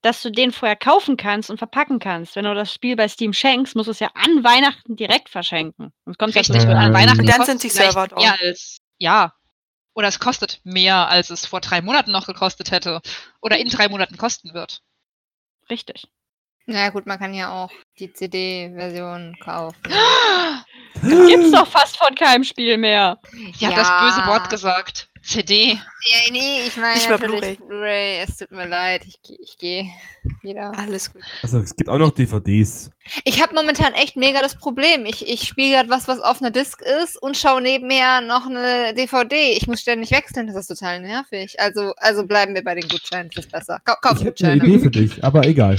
dass 0.02 0.22
du 0.22 0.30
den 0.30 0.52
vorher 0.52 0.76
kaufen 0.76 1.16
kannst 1.16 1.50
und 1.50 1.58
verpacken 1.58 1.98
kannst. 1.98 2.36
Wenn 2.36 2.44
du 2.44 2.54
das 2.54 2.72
Spiel 2.72 2.96
bei 2.96 3.08
Steam 3.08 3.32
schenkst, 3.32 3.74
musst 3.74 3.86
du 3.88 3.90
es 3.92 3.98
ja 4.00 4.10
an 4.14 4.44
Weihnachten 4.44 4.94
direkt 4.94 5.28
verschenken. 5.30 5.92
Und 6.04 6.18
kommt 6.18 6.34
ja 6.34 6.40
Richtig, 6.42 6.62
und 6.62 6.68
an 6.70 6.88
Ähm, 6.88 6.94
Weihnachten 6.94 7.20
Und 7.20 7.28
dann 7.28 7.44
sind 7.46 7.62
die 7.62 7.68
Server 7.70 8.06
als 8.16 8.78
ja. 8.98 9.32
Oder 9.94 10.08
es 10.08 10.18
kostet 10.20 10.60
mehr, 10.62 11.08
als 11.08 11.30
es 11.30 11.46
vor 11.46 11.60
drei 11.62 11.80
Monaten 11.80 12.12
noch 12.12 12.26
gekostet 12.26 12.70
hätte. 12.70 13.00
Oder 13.40 13.56
in 13.58 13.68
drei 13.70 13.88
Monaten 13.88 14.18
kosten 14.18 14.52
wird. 14.52 14.82
Richtig. 15.70 16.06
Na 16.68 16.88
gut, 16.90 17.06
man 17.06 17.18
kann 17.18 17.32
ja 17.32 17.52
auch 17.52 17.70
die 17.98 18.12
CD-Version 18.12 19.36
kaufen. 19.42 19.76
Gibt's 21.02 21.52
doch 21.52 21.66
fast 21.66 21.96
von 21.96 22.14
keinem 22.14 22.42
Spiel 22.42 22.76
mehr. 22.76 23.18
Sie 23.56 23.66
hat 23.66 23.76
das 23.76 23.88
böse 24.00 24.26
Wort 24.26 24.50
gesagt. 24.50 25.08
CD. 25.22 25.72
Ja, 25.72 26.30
nee, 26.30 26.60
ich 26.68 26.76
meine 26.76 27.00
natürlich 27.08 27.58
Blu-ray. 27.58 28.18
Es 28.20 28.36
tut 28.36 28.52
mir 28.52 28.66
leid, 28.68 29.02
ich, 29.06 29.16
geh- 29.26 29.36
ich 29.42 29.58
gehe 29.58 29.90
wieder. 30.42 30.72
Alles 30.76 31.12
gut. 31.12 31.22
Also 31.42 31.58
es 31.58 31.74
gibt 31.74 31.88
auch 31.90 31.98
noch 31.98 32.12
DVDs. 32.12 32.90
Ich 33.24 33.42
habe 33.42 33.52
momentan 33.54 33.92
echt 33.94 34.16
mega 34.16 34.40
das 34.40 34.56
Problem. 34.56 35.04
Ich, 35.04 35.26
ich 35.28 35.42
spiele 35.42 35.72
gerade 35.76 35.88
was, 35.90 36.06
was 36.06 36.20
auf 36.20 36.40
einer 36.40 36.52
Disc 36.52 36.80
ist 37.02 37.20
und 37.20 37.36
schaue 37.36 37.60
nebenher 37.60 38.20
noch 38.20 38.46
eine 38.46 38.94
DVD. 38.94 39.52
Ich 39.52 39.66
muss 39.66 39.80
ständig 39.80 40.12
wechseln, 40.12 40.46
das 40.46 40.54
ist 40.56 40.68
total 40.68 41.00
nervig. 41.00 41.58
Also, 41.58 41.92
also 41.96 42.24
bleiben 42.24 42.54
wir 42.54 42.62
bei 42.62 42.76
den 42.76 42.88
Gutscheinen, 42.88 43.28
das 43.34 43.46
ist 43.46 43.52
besser. 43.52 43.80
Kau 43.84 43.94
kauf 44.00 44.20
Ich 44.20 44.24
hätte 44.26 44.46
eine 44.46 44.58
Gutscheine. 44.60 44.74
Idee 44.76 44.84
für 44.84 44.90
dich, 44.90 45.24
aber 45.24 45.44
egal. 45.44 45.78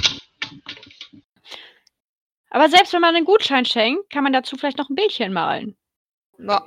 Aber 2.49 2.69
selbst 2.69 2.93
wenn 2.93 3.01
man 3.01 3.15
einen 3.15 3.25
Gutschein 3.25 3.65
schenkt, 3.65 4.09
kann 4.09 4.23
man 4.23 4.33
dazu 4.33 4.55
vielleicht 4.55 4.77
noch 4.77 4.89
ein 4.89 4.95
Bildchen 4.95 5.33
malen. 5.33 5.75
Ja. 6.39 6.63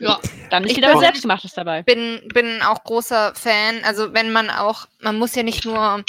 Ja. 0.00 0.18
Dann 0.50 0.64
ist 0.64 0.70
Ich 0.70 0.76
wieder 0.76 0.94
was 0.94 1.00
Selbstgemachtes 1.00 1.52
dabei. 1.52 1.82
bin, 1.82 2.26
bin 2.32 2.62
auch 2.62 2.82
großer 2.84 3.34
Fan. 3.34 3.84
Also 3.84 4.14
wenn 4.14 4.32
man 4.32 4.50
auch, 4.50 4.86
man 5.00 5.18
muss 5.18 5.34
ja 5.34 5.42
nicht 5.42 5.64
nur 5.64 6.04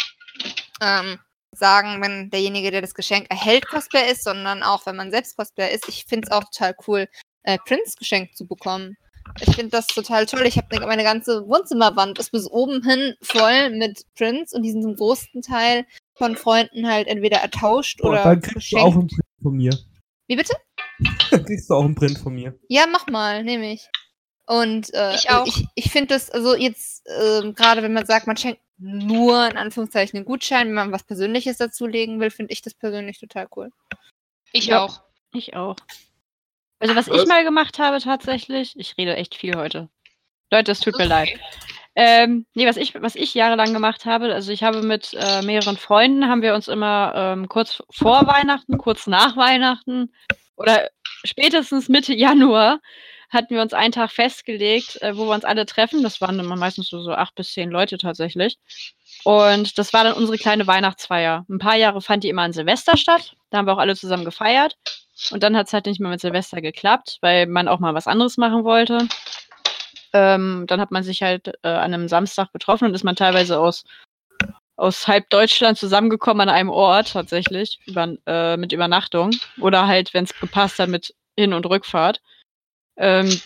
ähm, 0.82 1.20
sagen, 1.52 2.02
wenn 2.02 2.30
derjenige, 2.30 2.72
der 2.72 2.82
das 2.82 2.94
Geschenk 2.94 3.28
erhält, 3.30 3.68
Cosplayer 3.68 4.12
ist, 4.12 4.24
sondern 4.24 4.64
auch, 4.64 4.86
wenn 4.86 4.96
man 4.96 5.12
selbst 5.12 5.36
Cosplayer 5.36 5.72
ist. 5.72 5.88
Ich 5.90 6.06
finde 6.06 6.28
es 6.28 6.32
auch 6.32 6.44
total 6.46 6.76
cool, 6.88 7.08
äh, 7.44 7.58
Prince 7.66 7.98
geschenkt 7.98 8.38
zu 8.38 8.48
bekommen. 8.48 8.98
Ich 9.39 9.56
finde 9.56 9.70
das 9.72 9.88
total 9.88 10.26
toll. 10.26 10.46
Ich 10.46 10.58
habe 10.58 10.80
meine 10.86 11.04
ganze 11.04 11.48
Wohnzimmerwand 11.48 12.20
ist 12.20 12.32
bis 12.32 12.50
oben 12.50 12.84
hin 12.84 13.15
voll 13.22 13.70
mit 13.72 14.04
Prints 14.15 14.54
und 14.54 14.63
die 14.63 14.72
sind 14.72 14.84
zum 14.84 14.96
großen 14.96 15.41
Teil 15.41 15.86
von 16.15 16.36
Freunden 16.36 16.88
halt 16.88 17.08
entweder 17.08 17.38
ertauscht 17.38 18.00
Boah, 18.02 18.10
oder 18.10 18.24
dann 18.24 18.41
kriegst 18.41 18.72
du 18.72 18.78
auch 18.78 18.86
geschenkt. 18.94 18.98
einen 18.98 19.08
Print 19.08 19.41
von 19.41 19.54
mir. 19.56 19.78
Wie 20.28 20.36
bitte? 20.36 20.54
Dann 21.32 21.46
kriegst 21.46 21.70
du 21.70 21.74
auch 21.76 21.84
einen 21.86 21.96
Print 21.96 22.17
von 22.20 22.34
mir. 22.34 22.58
Ja, 22.67 22.86
mach 22.91 23.08
mal, 23.08 23.44
nehme 23.44 23.72
ich. 23.74 23.89
Und 24.48 24.94
äh, 24.94 25.15
Ich 25.15 25.30
auch. 25.30 25.46
ich, 25.48 25.65
ich 25.76 25.91
finde 25.91 26.08
das, 26.15 26.30
also 26.30 26.56
jetzt, 26.56 27.08
ähm, 27.08 27.54
gerade 27.56 27.82
wenn 27.84 27.94
man 27.94 28.06
sagt, 28.06 28.28
man 28.28 28.38
schenkt 28.38 28.62
nur 28.78 29.48
in 29.50 29.58
Anführungszeichen 29.58 30.17
einen 30.17 30.26
Gutschein, 30.26 30.67
wenn 30.67 30.74
man 30.76 30.91
was 30.91 31.04
Persönliches 31.04 31.58
dazulegen 31.58 32.20
will, 32.20 32.32
finde 32.32 32.52
ich 32.54 32.62
das 32.62 32.74
persönlich 32.74 33.20
total 33.20 33.48
cool. 33.56 33.72
Ich 34.52 34.65
Ja. 34.67 34.84
auch. 34.84 35.02
Ich 35.34 35.56
auch. 35.56 35.76
Also 36.82 36.96
was, 36.96 37.08
Was? 37.10 37.22
ich 37.22 37.28
mal 37.28 37.44
gemacht 37.44 37.78
habe 37.78 38.00
tatsächlich, 38.00 38.74
ich 38.76 38.98
rede 38.98 39.15
echt 39.15 39.36
viel 39.36 39.56
heute. 39.56 39.88
Leute, 40.50 40.72
es 40.72 40.80
tut 40.80 40.98
mir 40.98 41.06
leid. 41.06 41.30
Ähm, 41.96 42.46
nee, 42.56 42.65
was 42.65 42.78
ich, 42.78 43.00
was 43.02 43.15
ich 43.15 43.34
jahrelang 43.34 43.74
gemacht 43.74 44.06
habe, 44.06 44.34
also 44.34 44.52
ich 44.52 44.63
habe 44.63 44.82
mit 44.82 45.13
äh, 45.13 45.41
mehreren 45.44 45.78
Freunden, 45.78 46.28
haben 46.28 46.41
wir 46.41 46.56
uns 46.56 46.67
immer 46.67 47.13
ähm, 47.15 47.50
kurz 47.50 47.84
vor 47.91 48.26
Weihnachten, 48.26 48.78
kurz 48.78 49.08
nach 49.08 49.38
Weihnachten 49.38 50.12
oder 50.56 50.89
spätestens 51.24 51.88
Mitte 51.88 52.15
Januar 52.15 52.80
hatten 53.30 53.54
wir 53.54 53.62
uns 53.62 53.74
einen 53.74 53.91
Tag 53.94 54.12
festgelegt, 54.12 55.02
äh, 55.02 55.15
wo 55.15 55.26
wir 55.26 55.36
uns 55.36 55.46
alle 55.46 55.65
treffen. 55.65 56.02
Das 56.02 56.20
waren 56.20 56.39
immer 56.39 56.56
meistens 56.56 56.89
so, 56.89 57.02
so 57.02 57.12
acht 57.12 57.36
bis 57.36 57.54
zehn 57.54 57.70
Leute 57.70 57.98
tatsächlich. 57.98 58.58
Und 59.24 59.78
das 59.78 59.94
war 59.94 60.04
dann 60.04 60.13
unsere 60.13 60.38
kleine 60.38 60.67
Weihnachtsfeier. 60.67 61.46
Ein 61.50 61.60
paar 61.60 61.76
Jahre 61.76 62.02
fand 62.02 62.24
die 62.24 62.30
immer 62.30 62.41
an 62.41 62.54
Silvester 62.54 62.98
statt. 62.98 63.36
Da 63.50 63.58
haben 63.58 63.67
wir 63.67 63.74
auch 63.74 63.78
alle 63.78 63.96
zusammen 63.96 64.26
gefeiert. 64.26 64.76
Und 65.29 65.43
dann 65.43 65.55
hat 65.55 65.67
es 65.67 65.73
halt 65.73 65.86
nicht 65.86 65.99
mehr 65.99 66.10
mit 66.10 66.21
Silvester 66.21 66.62
geklappt, 66.62 67.17
weil 67.21 67.45
man 67.45 67.67
auch 67.67 67.79
mal 67.79 67.93
was 67.93 68.07
anderes 68.07 68.38
machen 68.38 68.63
wollte. 68.63 69.07
Ähm, 70.13 70.65
dann 70.67 70.81
hat 70.81 70.91
man 70.91 71.03
sich 71.03 71.21
halt 71.21 71.47
äh, 71.63 71.69
an 71.69 71.93
einem 71.93 72.07
Samstag 72.07 72.51
getroffen 72.51 72.86
und 72.86 72.95
ist 72.95 73.03
man 73.03 73.15
teilweise 73.15 73.60
aus, 73.60 73.84
aus 74.75 75.07
halb 75.07 75.29
Deutschland 75.29 75.77
zusammengekommen 75.77 76.49
an 76.49 76.53
einem 76.53 76.69
Ort 76.69 77.13
tatsächlich, 77.13 77.79
über, 77.86 78.15
äh, 78.25 78.57
mit 78.57 78.73
Übernachtung. 78.73 79.31
Oder 79.60 79.88
halt, 79.88 80.13
wenn 80.13 80.25
es 80.25 80.38
gepasst 80.39 80.79
hat, 80.79 80.89
mit 80.89 81.13
Hin- 81.38 81.53
und 81.53 81.65
Rückfahrt. 81.65 82.21
Ähm, 82.97 83.41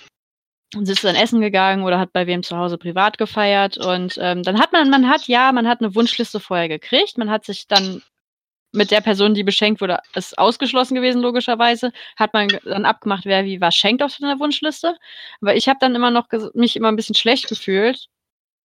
und 0.76 0.90
ist 0.90 1.04
dann 1.04 1.16
essen 1.16 1.42
gegangen 1.42 1.84
oder 1.84 2.00
hat 2.00 2.12
bei 2.12 2.28
wem 2.28 2.44
zu 2.44 2.58
Hause 2.58 2.78
privat 2.78 3.18
gefeiert. 3.18 3.78
Und 3.78 4.18
ähm, 4.20 4.44
dann 4.44 4.60
hat 4.60 4.74
man, 4.74 4.90
man 4.90 5.08
hat, 5.08 5.28
ja, 5.28 5.52
man 5.52 5.68
hat 5.68 5.82
eine 5.82 5.96
Wunschliste 5.96 6.40
vorher 6.40 6.68
gekriegt. 6.68 7.18
Man 7.18 7.30
hat 7.30 7.46
sich 7.46 7.68
dann 7.68 8.02
mit 8.76 8.92
der 8.92 9.02
Person, 9.02 9.34
die 9.34 9.44
beschenkt 9.44 9.82
wurde, 9.82 10.00
ist 10.16 10.38
ausgeschlossen 10.38 10.96
gewesen, 10.96 11.22
logischerweise, 11.22 11.92
hat 12.16 12.34
man 12.34 12.48
dann 12.64 12.86
abgemacht, 12.86 13.26
wer 13.26 13.46
wie 13.46 13.62
was 13.62 13.76
schenkt 13.76 14.04
auf 14.04 14.12
seiner 14.12 14.40
Wunschliste. 14.40 14.96
Aber 15.42 15.56
ich 15.56 15.68
habe 15.68 15.80
dann 15.80 15.96
immer 15.96 16.12
noch 16.12 16.28
mich 16.54 16.76
immer 16.76 16.90
ein 16.90 16.96
bisschen 16.96 17.16
schlecht 17.16 17.48
gefühlt, 17.48 18.08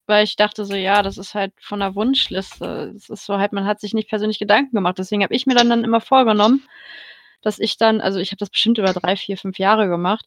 weil 0.07 0.23
ich 0.23 0.35
dachte 0.35 0.65
so, 0.65 0.75
ja, 0.75 1.03
das 1.03 1.17
ist 1.17 1.35
halt 1.35 1.53
von 1.61 1.79
der 1.79 1.95
Wunschliste. 1.95 2.91
Das 2.93 3.09
ist 3.09 3.25
so 3.25 3.37
halt, 3.37 3.53
man 3.53 3.65
hat 3.65 3.79
sich 3.79 3.93
nicht 3.93 4.09
persönlich 4.09 4.39
Gedanken 4.39 4.75
gemacht. 4.75 4.97
Deswegen 4.97 5.23
habe 5.23 5.35
ich 5.35 5.45
mir 5.45 5.55
dann, 5.55 5.69
dann 5.69 5.83
immer 5.83 6.01
vorgenommen, 6.01 6.67
dass 7.41 7.59
ich 7.59 7.77
dann, 7.77 8.01
also 8.01 8.19
ich 8.19 8.31
habe 8.31 8.37
das 8.37 8.49
bestimmt 8.49 8.77
über 8.79 8.93
drei, 8.93 9.15
vier, 9.15 9.37
fünf 9.37 9.59
Jahre 9.59 9.87
gemacht. 9.87 10.25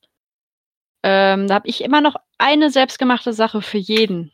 Ähm, 1.02 1.48
da 1.48 1.54
habe 1.54 1.68
ich 1.68 1.82
immer 1.82 2.00
noch 2.00 2.16
eine 2.38 2.70
selbstgemachte 2.70 3.32
Sache 3.32 3.60
für 3.60 3.78
jeden 3.78 4.32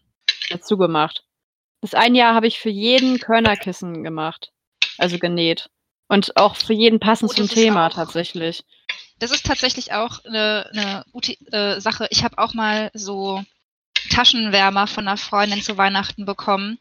dazu 0.51 0.77
gemacht. 0.77 1.25
Das 1.81 1.95
eine 1.95 2.19
Jahr 2.19 2.35
habe 2.35 2.47
ich 2.47 2.59
für 2.59 2.71
jeden 2.71 3.19
Körnerkissen 3.19 4.03
gemacht. 4.05 4.53
Also 4.99 5.19
genäht. 5.19 5.69
Und 6.09 6.37
auch 6.37 6.57
für 6.57 6.73
jeden 6.73 7.01
passend 7.01 7.31
Oh, 7.31 7.35
zum 7.35 7.49
Thema 7.49 7.89
auch- 7.89 7.95
tatsächlich. 7.95 8.65
Das 9.19 9.31
ist 9.33 9.45
tatsächlich 9.47 9.93
auch 9.93 10.25
eine, 10.25 10.69
eine 10.73 11.05
gute 11.13 11.33
äh, 11.53 11.81
Sache. 11.81 12.07
Ich 12.11 12.23
habe 12.25 12.39
auch 12.39 12.55
mal 12.55 12.91
so 12.95 13.45
Taschenwärmer 14.11 14.87
von 14.87 15.07
einer 15.09 15.17
Freundin 15.17 15.63
zu 15.63 15.77
Weihnachten 15.77 16.25
bekommen. 16.25 16.79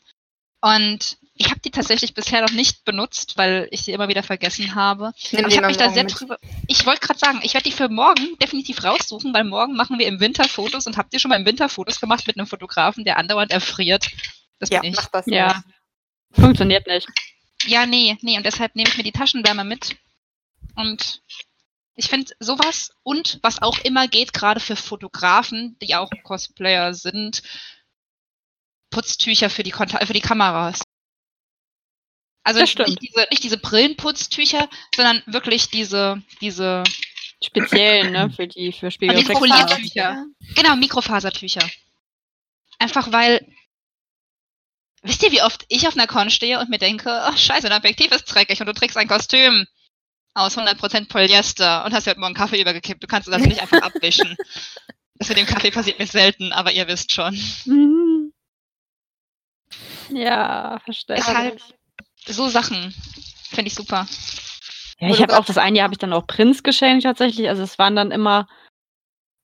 Und 0.62 1.18
ich 1.34 1.50
habe 1.52 1.60
die 1.60 1.72
tatsächlich 1.72 2.14
bisher 2.14 2.42
noch 2.42 2.52
nicht 2.52 2.84
benutzt, 2.86 3.38
weil 3.38 3.68
ich 3.72 3.82
sie 3.82 3.92
immer 3.92 4.08
wieder 4.08 4.24
vergessen 4.24 4.74
habe. 4.76 5.14
Nimm 5.32 5.46
Aber 5.46 5.50
ich 5.52 5.58
habe 5.58 5.68
mich 5.68 5.78
da 5.78 5.90
sehr 5.92 6.04
mit. 6.04 6.20
drüber. 6.20 6.38
Ich 6.68 6.86
wollte 6.86 7.02
gerade 7.02 7.20
sagen, 7.20 7.40
ich 7.44 7.54
werde 7.54 7.70
die 7.70 7.76
für 7.76 7.90
morgen 7.90 8.38
definitiv 8.42 8.84
raussuchen, 8.84 9.34
weil 9.34 9.44
morgen 9.44 9.76
machen 9.76 10.00
wir 10.00 10.08
im 10.08 10.20
Winter 10.20 10.46
Fotos 10.46 10.88
und 10.88 10.98
habt 10.98 11.14
ihr 11.14 11.20
schon 11.20 11.30
mal 11.30 11.40
im 11.40 11.46
Winter 11.46 11.70
Fotos 11.70 12.00
gemacht 12.00 12.26
mit 12.28 12.38
einem 12.38 12.48
Fotografen, 12.48 13.04
der 13.04 13.18
andauernd 13.18 13.52
erfriert? 13.52 14.08
Das 14.60 14.70
Ja, 14.70 14.82
bin 14.82 14.92
ich. 14.92 14.96
Mach 14.98 15.08
das 15.10 15.26
Ja. 15.28 15.48
nicht. 15.48 16.40
Funktioniert 16.40 16.88
nicht. 16.88 17.08
Ja, 17.66 17.86
nee, 17.86 18.18
nee, 18.22 18.38
und 18.38 18.46
deshalb 18.46 18.76
nehme 18.76 18.90
ich 18.90 18.98
mir 18.98 19.04
die 19.04 19.12
Taschenwärmer 19.12 19.64
mit. 19.64 19.98
Und 20.76 21.22
ich 21.96 22.08
finde 22.08 22.32
sowas 22.40 22.92
und 23.04 23.40
was 23.42 23.62
auch 23.62 23.80
immer 23.80 24.08
geht, 24.08 24.32
gerade 24.34 24.60
für 24.60 24.76
Fotografen, 24.76 25.78
die 25.82 25.96
auch 25.96 26.12
Cosplayer 26.24 26.94
sind, 26.94 27.42
Putztücher 28.92 29.50
für 29.50 29.64
die, 29.64 29.72
Konta 29.72 30.06
für 30.06 30.14
die 30.14 30.22
Kameras. 30.22 30.82
Also 32.44 32.62
nicht, 32.62 33.02
diese, 33.02 33.28
nicht 33.30 33.44
diese 33.44 33.58
Brillenputztücher, 33.58 34.70
sondern 34.96 35.22
wirklich 35.26 35.70
diese, 35.70 36.22
diese, 36.40 36.84
Speziell, 37.44 38.10
ne, 38.12 38.30
für 38.32 38.48
die, 38.48 38.72
für 38.72 38.90
Spiegelreflexkameras. 38.90 39.72
Mikrofoliert- 39.80 40.26
genau, 40.56 40.76
Mikrofasertücher. 40.76 41.70
Einfach 42.80 43.12
weil, 43.12 43.46
wisst 45.04 45.24
ihr, 45.24 45.32
wie 45.32 45.42
oft 45.42 45.66
ich 45.70 45.88
auf 45.88 45.96
einer 45.96 46.08
Con 46.08 46.30
stehe 46.30 46.60
und 46.60 46.70
mir 46.70 46.78
denke, 46.80 47.10
oh 47.30 47.36
scheiße, 47.36 47.70
dein 47.70 47.78
Objektiv 47.80 48.12
ist 48.12 48.26
dreckig 48.26 48.60
und 48.60 48.68
du 48.68 48.74
trägst 48.74 48.98
ein 48.98 49.08
Kostüm 49.08 49.66
aus 50.34 50.58
100% 50.58 51.08
Polyester 51.10 51.84
und 51.86 51.94
hast 51.94 52.06
dir 52.06 52.12
heute 52.12 52.20
Morgen 52.20 52.36
Kaffee 52.36 52.62
übergekippt. 52.62 53.02
Du 53.04 53.08
kannst 53.08 53.28
es 53.28 53.34
also 53.34 53.48
nicht 53.48 53.62
einfach 53.62 53.82
abwischen. 53.82 54.36
Das 55.16 55.30
mit 55.30 55.38
dem 55.38 55.48
Kaffee 55.48 55.72
passiert 55.72 55.98
mir 56.00 56.06
selten, 56.08 56.52
aber 56.54 56.72
ihr 56.72 56.88
wisst 56.88 57.12
schon. 57.12 57.34
Mhm. 57.66 58.34
Ja, 60.10 60.80
verstehe. 60.84 61.16
Deshalb- 61.18 61.60
So 62.28 62.48
Sachen 62.50 62.94
finde 63.50 63.68
ich 63.68 63.76
super. 63.76 64.08
Ja, 65.00 65.10
ich 65.10 65.22
habe 65.22 65.38
auch 65.38 65.46
das 65.46 65.58
eine 65.58 65.78
Jahr 65.78 65.86
habe 65.86 65.94
ich 65.94 66.00
dann 66.00 66.14
auch 66.14 66.26
Prinz 66.28 66.64
geschenkt 66.64 67.04
tatsächlich. 67.04 67.50
Also 67.50 67.64
es 67.64 67.78
waren 67.80 67.96
dann 67.96 68.12
immer, 68.12 68.48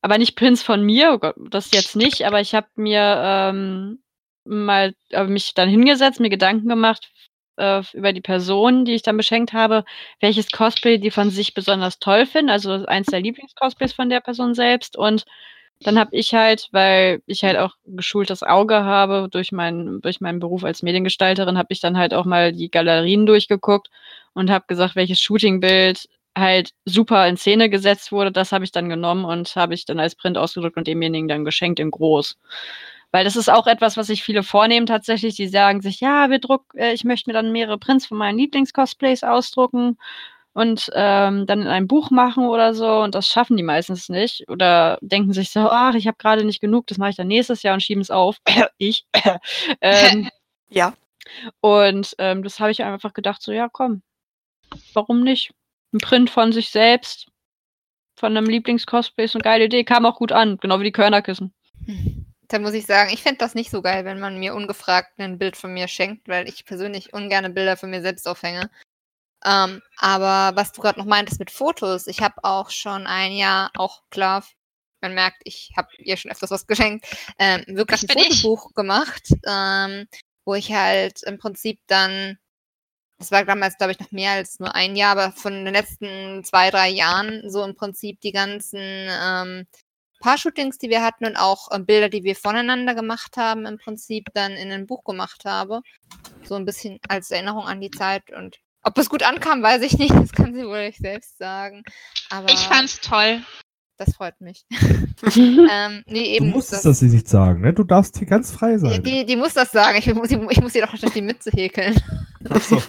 aber 0.02 0.18
nicht 0.18 0.36
Prinz 0.36 0.62
von 0.64 0.82
mir, 0.84 1.14
oh 1.14 1.20
Gott, 1.20 1.36
das 1.38 1.72
jetzt 1.72 1.96
nicht, 1.96 2.26
aber 2.26 2.42
ich 2.42 2.54
habe 2.56 2.68
mir 2.76 3.22
ähm, 3.24 4.04
mal 4.46 4.94
äh, 5.12 5.24
mich 5.26 5.54
dann 5.54 5.70
hingesetzt, 5.70 6.20
mir 6.20 6.30
Gedanken 6.30 6.68
gemacht 6.70 7.12
äh, 7.58 7.82
über 7.94 8.14
die 8.14 8.22
Person, 8.22 8.86
die 8.86 8.94
ich 8.96 9.04
dann 9.04 9.18
beschenkt 9.18 9.54
habe, 9.54 9.86
welches 10.22 10.52
Cosplay 10.52 10.98
die 10.98 11.12
von 11.12 11.30
sich 11.30 11.54
besonders 11.54 12.00
toll 12.00 12.26
finden, 12.26 12.50
also 12.52 12.86
eins 12.88 13.08
der 13.08 13.22
Lieblingscosplays 13.22 13.94
von 13.94 14.10
der 14.10 14.22
Person 14.22 14.54
selbst. 14.56 14.98
Und 14.98 15.26
dann 15.82 16.00
habe 16.00 16.16
ich 16.16 16.34
halt, 16.34 16.70
weil 16.72 17.22
ich 17.26 17.44
halt 17.44 17.58
auch 17.58 17.76
geschultes 17.86 18.44
Auge 18.44 18.76
habe 18.84 19.28
durch 19.32 19.52
meinen 19.52 20.02
durch 20.02 20.22
meinen 20.22 20.40
Beruf 20.40 20.64
als 20.64 20.82
Mediengestalterin, 20.84 21.58
habe 21.58 21.74
ich 21.74 21.82
dann 21.82 21.98
halt 21.98 22.14
auch 22.14 22.26
mal 22.26 22.54
die 22.54 22.72
Galerien 22.72 23.26
durchgeguckt 23.26 23.90
und 24.34 24.50
habe 24.50 24.66
gesagt, 24.68 24.96
welches 24.96 25.20
Shootingbild 25.22 26.08
halt 26.38 26.72
super 26.86 27.28
in 27.28 27.38
Szene 27.38 27.70
gesetzt 27.70 28.12
wurde, 28.12 28.32
das 28.32 28.52
habe 28.52 28.64
ich 28.66 28.72
dann 28.72 28.90
genommen 28.90 29.26
und 29.26 29.56
habe 29.56 29.74
ich 29.76 29.86
dann 29.86 30.00
als 30.00 30.16
Print 30.16 30.38
ausgedrückt 30.38 30.78
und 30.78 30.88
demjenigen 30.88 31.28
dann 31.28 31.46
geschenkt 31.46 31.80
in 31.80 31.92
groß. 31.92 32.38
Weil 33.14 33.26
das 33.26 33.36
ist 33.36 33.50
auch 33.50 33.68
etwas, 33.68 33.96
was 33.96 34.08
sich 34.08 34.24
viele 34.24 34.42
vornehmen 34.44 34.88
tatsächlich. 34.88 35.36
Die 35.36 35.48
sagen 35.48 35.82
sich, 35.82 36.00
ja, 36.02 36.32
wir 36.32 36.40
druck, 36.40 36.74
äh, 36.76 36.94
ich 36.94 37.04
möchte 37.04 37.30
mir 37.30 37.34
dann 37.36 37.52
mehrere 37.52 37.78
Prints 37.78 38.08
von 38.08 38.18
meinen 38.18 38.40
Lieblingscosplays 38.40 39.24
ausdrucken 39.24 39.98
und 40.54 40.90
ähm, 40.96 41.46
dann 41.46 41.62
in 41.62 41.68
ein 41.68 41.88
Buch 41.88 42.10
machen 42.12 42.48
oder 42.48 42.74
so. 42.74 42.88
Und 43.02 43.16
das 43.16 43.28
schaffen 43.28 43.56
die 43.56 43.64
meistens 43.64 44.10
nicht. 44.10 44.50
Oder 44.50 44.98
denken 45.02 45.32
sich 45.34 45.52
so, 45.52 45.62
ach, 45.70 45.94
ich 45.96 46.08
habe 46.08 46.18
gerade 46.18 46.44
nicht 46.44 46.60
genug, 46.60 46.88
das 46.88 46.98
mache 46.98 47.12
ich 47.12 47.16
dann 47.16 47.28
nächstes 47.28 47.62
Jahr 47.64 47.76
und 47.76 47.82
schieben 47.84 48.02
es 48.02 48.10
auf. 48.12 48.38
ich. 48.78 49.06
ähm, 49.82 50.30
Ja. 50.70 50.94
und 51.62 52.16
ähm, 52.18 52.44
das 52.44 52.60
habe 52.60 52.72
ich 52.72 52.84
einfach 52.84 53.14
gedacht, 53.14 53.44
so, 53.44 53.52
ja, 53.52 53.70
komm, 53.72 54.02
warum 54.94 55.22
nicht? 55.24 55.54
Ein 55.94 56.00
Print 56.00 56.30
von 56.32 56.52
sich 56.52 56.72
selbst, 56.72 57.28
von 58.16 58.36
einem 58.36 58.48
Lieblingscosplay 58.50 59.26
ist 59.26 59.36
eine 59.36 59.44
geile 59.44 59.66
Idee, 59.66 59.84
kam 59.84 60.08
auch 60.08 60.18
gut 60.18 60.32
an, 60.32 60.58
genau 60.58 60.80
wie 60.80 60.86
die 60.86 60.92
Körnerkissen. 60.92 61.54
Da 62.54 62.60
muss 62.60 62.76
ich 62.76 62.86
sagen, 62.86 63.10
ich 63.12 63.24
fände 63.24 63.40
das 63.40 63.56
nicht 63.56 63.72
so 63.72 63.82
geil, 63.82 64.06
wenn 64.06 64.20
man 64.20 64.38
mir 64.38 64.54
ungefragt 64.54 65.18
ein 65.18 65.40
Bild 65.40 65.58
von 65.58 65.74
mir 65.74 65.88
schenkt, 65.88 66.28
weil 66.28 66.48
ich 66.48 66.66
persönlich 66.66 67.12
ungerne 67.12 67.50
Bilder 67.50 67.78
von 67.78 67.90
mir 67.90 68.04
selbst 68.04 68.28
aufhänge. 68.28 68.70
Ähm, 69.44 69.82
aber 69.98 70.56
was 70.56 70.72
du 70.72 70.80
gerade 70.80 71.00
noch 71.00 71.08
meintest 71.08 71.40
mit 71.40 71.50
Fotos, 71.50 72.06
ich 72.06 72.22
habe 72.22 72.36
auch 72.44 72.70
schon 72.70 73.08
ein 73.08 73.32
Jahr, 73.32 73.72
auch 73.76 74.04
klar, 74.12 74.46
man 75.02 75.16
merkt, 75.16 75.42
ich 75.46 75.72
habe 75.76 75.88
ihr 75.98 76.16
schon 76.16 76.30
öfters 76.30 76.52
was 76.52 76.68
geschenkt, 76.68 77.08
ähm, 77.40 77.64
wirklich 77.70 78.04
ein 78.04 78.08
bin 78.08 78.20
ich. 78.20 78.44
Fotobuch 78.44 78.76
gemacht, 78.76 79.30
ähm, 79.48 80.08
wo 80.46 80.54
ich 80.54 80.72
halt 80.72 81.24
im 81.24 81.40
Prinzip 81.40 81.80
dann, 81.88 82.38
das 83.18 83.32
war 83.32 83.46
damals, 83.46 83.80
glaube 83.80 83.94
ich, 83.94 84.00
noch 84.00 84.12
mehr 84.12 84.34
als 84.34 84.60
nur 84.60 84.76
ein 84.76 84.96
Jahr, 84.96 85.18
aber 85.18 85.32
von 85.32 85.66
den 85.66 85.74
letzten 85.74 86.44
zwei, 86.44 86.70
drei 86.70 86.90
Jahren 86.90 87.50
so 87.50 87.64
im 87.64 87.74
Prinzip 87.74 88.22
die 88.22 88.32
ganzen 88.32 88.80
ähm, 88.80 89.66
paar 90.24 90.38
Shootings, 90.38 90.78
die 90.78 90.90
wir 90.90 91.04
hatten 91.04 91.26
und 91.26 91.36
auch 91.36 91.70
äh, 91.72 91.80
Bilder, 91.80 92.10
die 92.10 92.24
wir 92.24 92.36
voneinander 92.36 92.96
gemacht 92.96 93.38
haben, 93.38 93.66
im 93.66 93.78
Prinzip 93.78 94.28
dann 94.34 94.54
in 94.54 94.72
ein 94.72 94.88
Buch 94.88 95.04
gemacht 95.04 95.44
habe. 95.46 95.82
So 96.44 96.56
ein 96.56 96.66
bisschen 96.66 97.00
als 97.08 97.30
Erinnerung 97.32 97.66
an 97.66 97.82
die 97.82 97.92
Zeit 97.92 98.32
und 98.32 98.58
ob 98.86 98.98
es 98.98 99.10
gut 99.10 99.24
ankam, 99.24 99.62
weiß 99.64 99.82
ich 99.84 99.98
nicht. 99.98 100.14
Das 100.14 100.32
kann 100.34 100.54
sie 100.54 100.66
wohl 100.66 100.88
nicht 100.88 101.00
selbst 101.00 101.38
sagen. 101.38 101.84
Aber 102.30 102.50
Ich 102.50 102.60
fand's 102.60 103.00
toll. 103.00 103.42
das 103.98 104.14
freut 104.16 104.42
mich. 104.42 104.66
ähm, 105.38 106.04
nee, 106.06 106.38
Du 106.38 106.46
musstest 106.46 106.84
das 106.84 107.02
nicht 107.02 107.28
sagen, 107.30 107.62
ne? 107.62 107.74
Du 107.74 107.86
darfst 107.86 108.18
hier 108.18 108.28
ganz 108.28 108.52
frei 108.52 108.78
sein. 108.78 109.02
die, 109.02 109.26
die 109.26 109.36
muss 109.38 109.54
das 109.54 109.72
sagen. 109.72 109.98
Ich 109.98 110.14
muss, 110.14 110.32
ich 110.32 110.62
muss 110.62 110.76
ihr 110.76 110.86
doch 110.86 110.92
nicht 110.92 111.16
die 111.16 111.22
Mütze 111.22 111.50
häkeln. 111.52 111.96
Ach 112.50 112.62
so. 112.62 112.82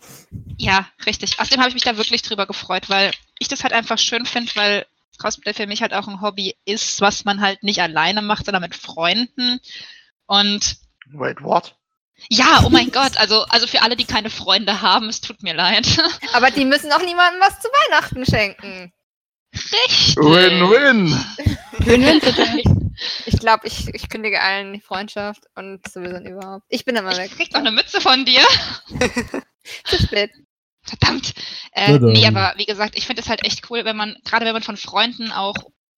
Ja, 0.57 0.89
richtig. 1.07 1.39
Außerdem 1.39 1.61
habe 1.61 1.69
ich 1.69 1.75
mich 1.75 1.85
da 1.85 1.97
wirklich 1.97 2.23
drüber 2.23 2.47
gefreut, 2.47 2.89
weil 2.91 3.13
ich 3.39 3.47
das 3.47 3.63
halt 3.63 3.73
einfach 3.73 3.99
schön 3.99 4.27
finde, 4.27 4.51
weil 4.57 4.87
Cosplay 5.19 5.55
für 5.55 5.67
mich 5.67 5.83
halt 5.83 5.95
auch 5.95 6.09
ein 6.09 6.21
Hobby 6.21 6.55
ist, 6.65 7.01
was 7.01 7.25
man 7.25 7.41
halt 7.41 7.63
nicht 7.63 7.81
alleine 7.81 8.23
macht, 8.23 8.45
sondern 8.47 8.63
mit 8.63 8.75
Freunden. 8.75 9.61
Und 10.27 10.77
Wait, 11.13 11.43
what? 11.43 11.77
ja, 12.31 12.63
oh 12.65 12.71
mein 12.71 12.91
Gott, 12.91 13.17
also, 13.17 13.45
also 13.49 13.67
für 13.67 13.83
alle, 13.83 13.97
die 13.97 14.05
keine 14.07 14.31
Freunde 14.31 14.81
haben, 14.83 15.09
es 15.09 15.21
tut 15.21 15.43
mir 15.43 15.55
leid. 15.55 15.87
Aber 16.33 16.51
die 16.51 16.65
müssen 16.65 16.93
auch 16.93 17.03
niemandem 17.03 17.41
was 17.41 17.61
zu 17.61 17.69
Weihnachten 17.69 18.25
schenken. 18.27 18.93
Richtig. 19.53 20.17
Win-win! 20.17 21.25
Win-win 21.79 22.21
Situation. 22.21 22.81
Ich 23.27 23.41
glaube, 23.41 23.67
ich, 23.67 23.89
ich 23.93 24.09
kündige 24.09 24.41
allen 24.41 24.73
die 24.73 24.81
Freundschaft 24.81 25.43
und 25.57 25.81
sowieso 25.89 26.19
überhaupt. 26.19 26.65
Ich 26.69 26.85
bin 26.85 26.95
immer 26.95 27.11
Ich 27.11 27.19
weg. 27.19 27.33
krieg 27.33 27.51
doch 27.51 27.59
eine 27.59 27.73
Mütze 27.73 28.01
von 28.01 28.25
dir. 28.25 28.41
Zu 29.85 29.99
spät. 29.99 30.31
Verdammt. 30.85 31.35
Äh, 31.73 31.99
nee, 31.99 32.27
aber 32.27 32.55
wie 32.57 32.67
gesagt, 32.67 32.97
ich 32.97 33.07
finde 33.07 33.23
es 33.23 33.29
halt 33.29 33.45
echt 33.45 33.71
cool, 33.71 33.85
wenn 33.85 33.97
man, 33.97 34.17
gerade 34.25 34.45
wenn 34.45 34.53
man 34.53 34.63
von 34.63 34.77
Freunden 34.77 35.33
auch 35.33 35.55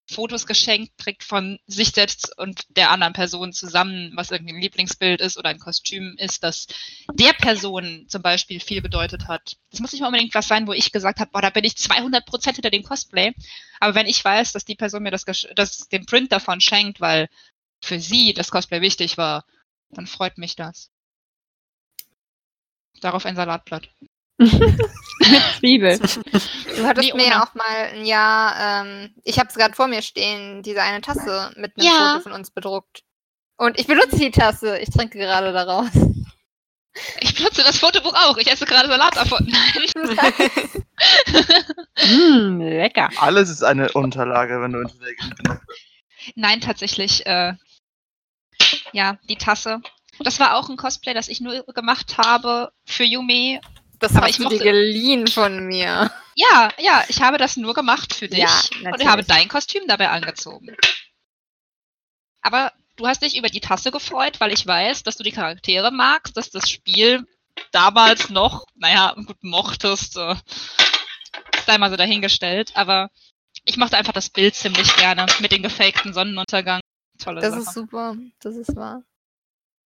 Fotos 0.09 0.47
geschenkt 0.47 0.97
kriegt 0.99 1.25
von 1.25 1.59
sich 1.67 1.89
selbst 1.89 2.39
und 2.39 2.65
der 2.77 2.91
anderen 2.91 3.13
Person 3.13 3.53
zusammen, 3.53 4.13
was 4.15 4.31
irgendwie 4.31 4.55
ein 4.55 4.61
Lieblingsbild 4.61 5.21
ist 5.21 5.37
oder 5.37 5.49
ein 5.49 5.59
Kostüm 5.59 6.15
ist, 6.19 6.45
das 6.45 6.69
der 7.13 7.33
Person 7.33 8.07
zum 8.09 8.23
Beispiel 8.23 8.61
viel 8.61 8.83
bedeutet 8.83 9.27
hat. 9.27 9.57
Das 9.71 9.81
muss 9.81 9.91
nicht 9.91 10.01
mal 10.01 10.09
unbedingt 10.09 10.35
was 10.35 10.47
sein, 10.47 10.69
wo 10.69 10.73
ich 10.73 10.93
gesagt 10.93 11.19
habe, 11.19 11.33
boah, 11.33 11.43
da 11.43 11.51
bin 11.51 11.65
ich 11.65 11.73
200% 11.73 12.55
hinter 12.55 12.71
dem 12.71 12.85
Cosplay. 12.85 13.35
Aber 13.81 13.97
wenn 13.97 14.07
ich 14.07 14.25
weiß, 14.25 14.53
dass 14.53 14.65
die 14.65 14.77
Person 14.77 15.03
mir 15.03 15.11
das, 15.11 15.25
das 15.57 15.89
den 15.89 16.07
Print 16.07 16.31
davon 16.31 16.61
schenkt, 16.61 17.01
weil 17.01 17.29
für 17.83 17.99
sie 17.99 18.33
das 18.33 18.53
Cosplay 18.53 18.81
wichtig 18.81 19.19
war, 19.19 19.45
dann 19.91 20.07
freut 20.07 20.39
mich 20.39 20.55
das. 20.55 20.91
Darauf 23.01 23.27
ein 23.27 23.37
Salatblatt. 23.37 23.89
Mit 24.39 24.51
Zwiebel. 25.59 25.99
Du 25.99 26.85
hattest 26.87 27.09
Nee, 27.09 27.15
mir 27.15 27.29
ja 27.29 27.43
auch 27.45 27.55
mal 27.55 27.65
ein 27.95 28.05
Jahr, 28.05 28.85
ähm, 28.85 29.15
ich 29.25 29.39
habe 29.39 29.49
es 29.49 29.55
gerade 29.55 29.75
vor 29.75 29.89
mir 29.89 30.03
stehen, 30.03 30.63
diese 30.63 30.83
eine 30.83 31.01
Tasse 31.01 31.53
mit 31.57 31.73
einem 31.77 31.87
Ja. 31.87 32.11
Foto 32.13 32.23
von 32.25 32.33
uns 32.33 32.51
bedruckt. 32.51 33.03
Und 33.57 33.79
ich 33.79 33.87
benutze 33.87 34.17
die 34.19 34.31
Tasse. 34.31 34.79
Ich 34.79 34.91
trinke 34.91 35.19
gerade 35.19 35.53
daraus. 35.53 35.89
Ich 37.21 37.35
benutze 37.35 37.63
das 37.63 37.79
Fotobuch 37.79 38.15
auch. 38.15 38.37
Ich 38.39 38.51
esse 38.51 38.67
gerade 38.67 38.89
Salat 38.89 39.17
davon. 39.17 39.47
Nein. 39.95 40.33
Mm, 42.07 42.61
lecker. 42.61 43.11
Alles 43.19 43.51
ist 43.51 43.63
eine 43.63 43.93
Unterlage, 43.93 44.61
wenn 44.61 44.73
du 44.73 44.79
genug 44.81 44.99
bist. 44.99 45.63
Nein, 46.35 46.61
tatsächlich, 46.61 47.25
äh, 47.27 47.55
ja, 48.93 49.19
die 49.29 49.37
Tasse. 49.37 49.81
Das 50.21 50.41
war 50.41 50.57
auch 50.57 50.69
ein 50.71 50.77
Cosplay, 50.77 51.13
das 51.15 51.29
ich 51.29 51.41
nur 51.41 51.65
gemacht 51.67 52.17
habe 52.19 52.73
für 52.87 53.05
Yumi. 53.05 53.61
Das 53.99 54.15
Aber 54.15 54.27
hast 54.27 54.39
ich 54.39 54.45
du 54.45 54.49
dir 54.49 54.59
geliehen 54.59 55.27
von 55.27 55.67
mir. 55.67 56.11
Ja, 56.35 56.69
ja, 56.79 57.05
ich 57.09 57.23
habe 57.23 57.39
das 57.39 57.57
nur 57.57 57.73
gemacht 57.75 58.15
für 58.15 58.29
dich. 58.29 58.39
Ja, 58.41 58.91
und 58.93 59.01
ich 59.01 59.07
habe 59.07 59.25
dein 59.25 59.49
Kostüm 59.49 59.87
dabei 59.87 60.11
angezogen. 60.11 60.77
Aber 62.43 62.73
du 62.97 63.07
hast 63.07 63.23
dich 63.23 63.37
über 63.37 63.49
die 63.49 63.61
Tasse 63.61 63.91
gefreut, 63.91 64.39
weil 64.41 64.53
ich 64.53 64.67
weiß, 64.67 65.03
dass 65.03 65.17
du 65.17 65.23
die 65.23 65.33
Charaktere 65.33 65.91
magst, 65.91 66.37
dass 66.37 66.51
das 66.51 66.71
Spiel 66.71 67.27
damals 67.73 68.29
noch, 68.31 68.67
naja, 68.75 69.15
gut 69.15 69.43
mochtest. 69.43 70.17
Äh, 70.17 70.35
sei 71.67 71.79
mal 71.79 71.91
so 71.91 71.97
dahingestellt. 71.97 72.73
Aber 72.75 73.11
ich 73.65 73.77
mochte 73.79 73.97
einfach 73.97 74.13
das 74.13 74.29
Bild 74.29 74.55
ziemlich 74.55 74.95
gerne 74.97 75.27
mit 75.41 75.53
dem 75.53 75.63
gefakten 75.63 76.13
Sonnenuntergang. 76.13 76.81
Tolle 77.19 77.41
Das 77.41 77.51
Sache. 77.51 77.63
ist 77.63 77.73
super. 77.73 78.15
Das 78.41 78.57
ist 78.57 78.77
wahr. 78.77 79.03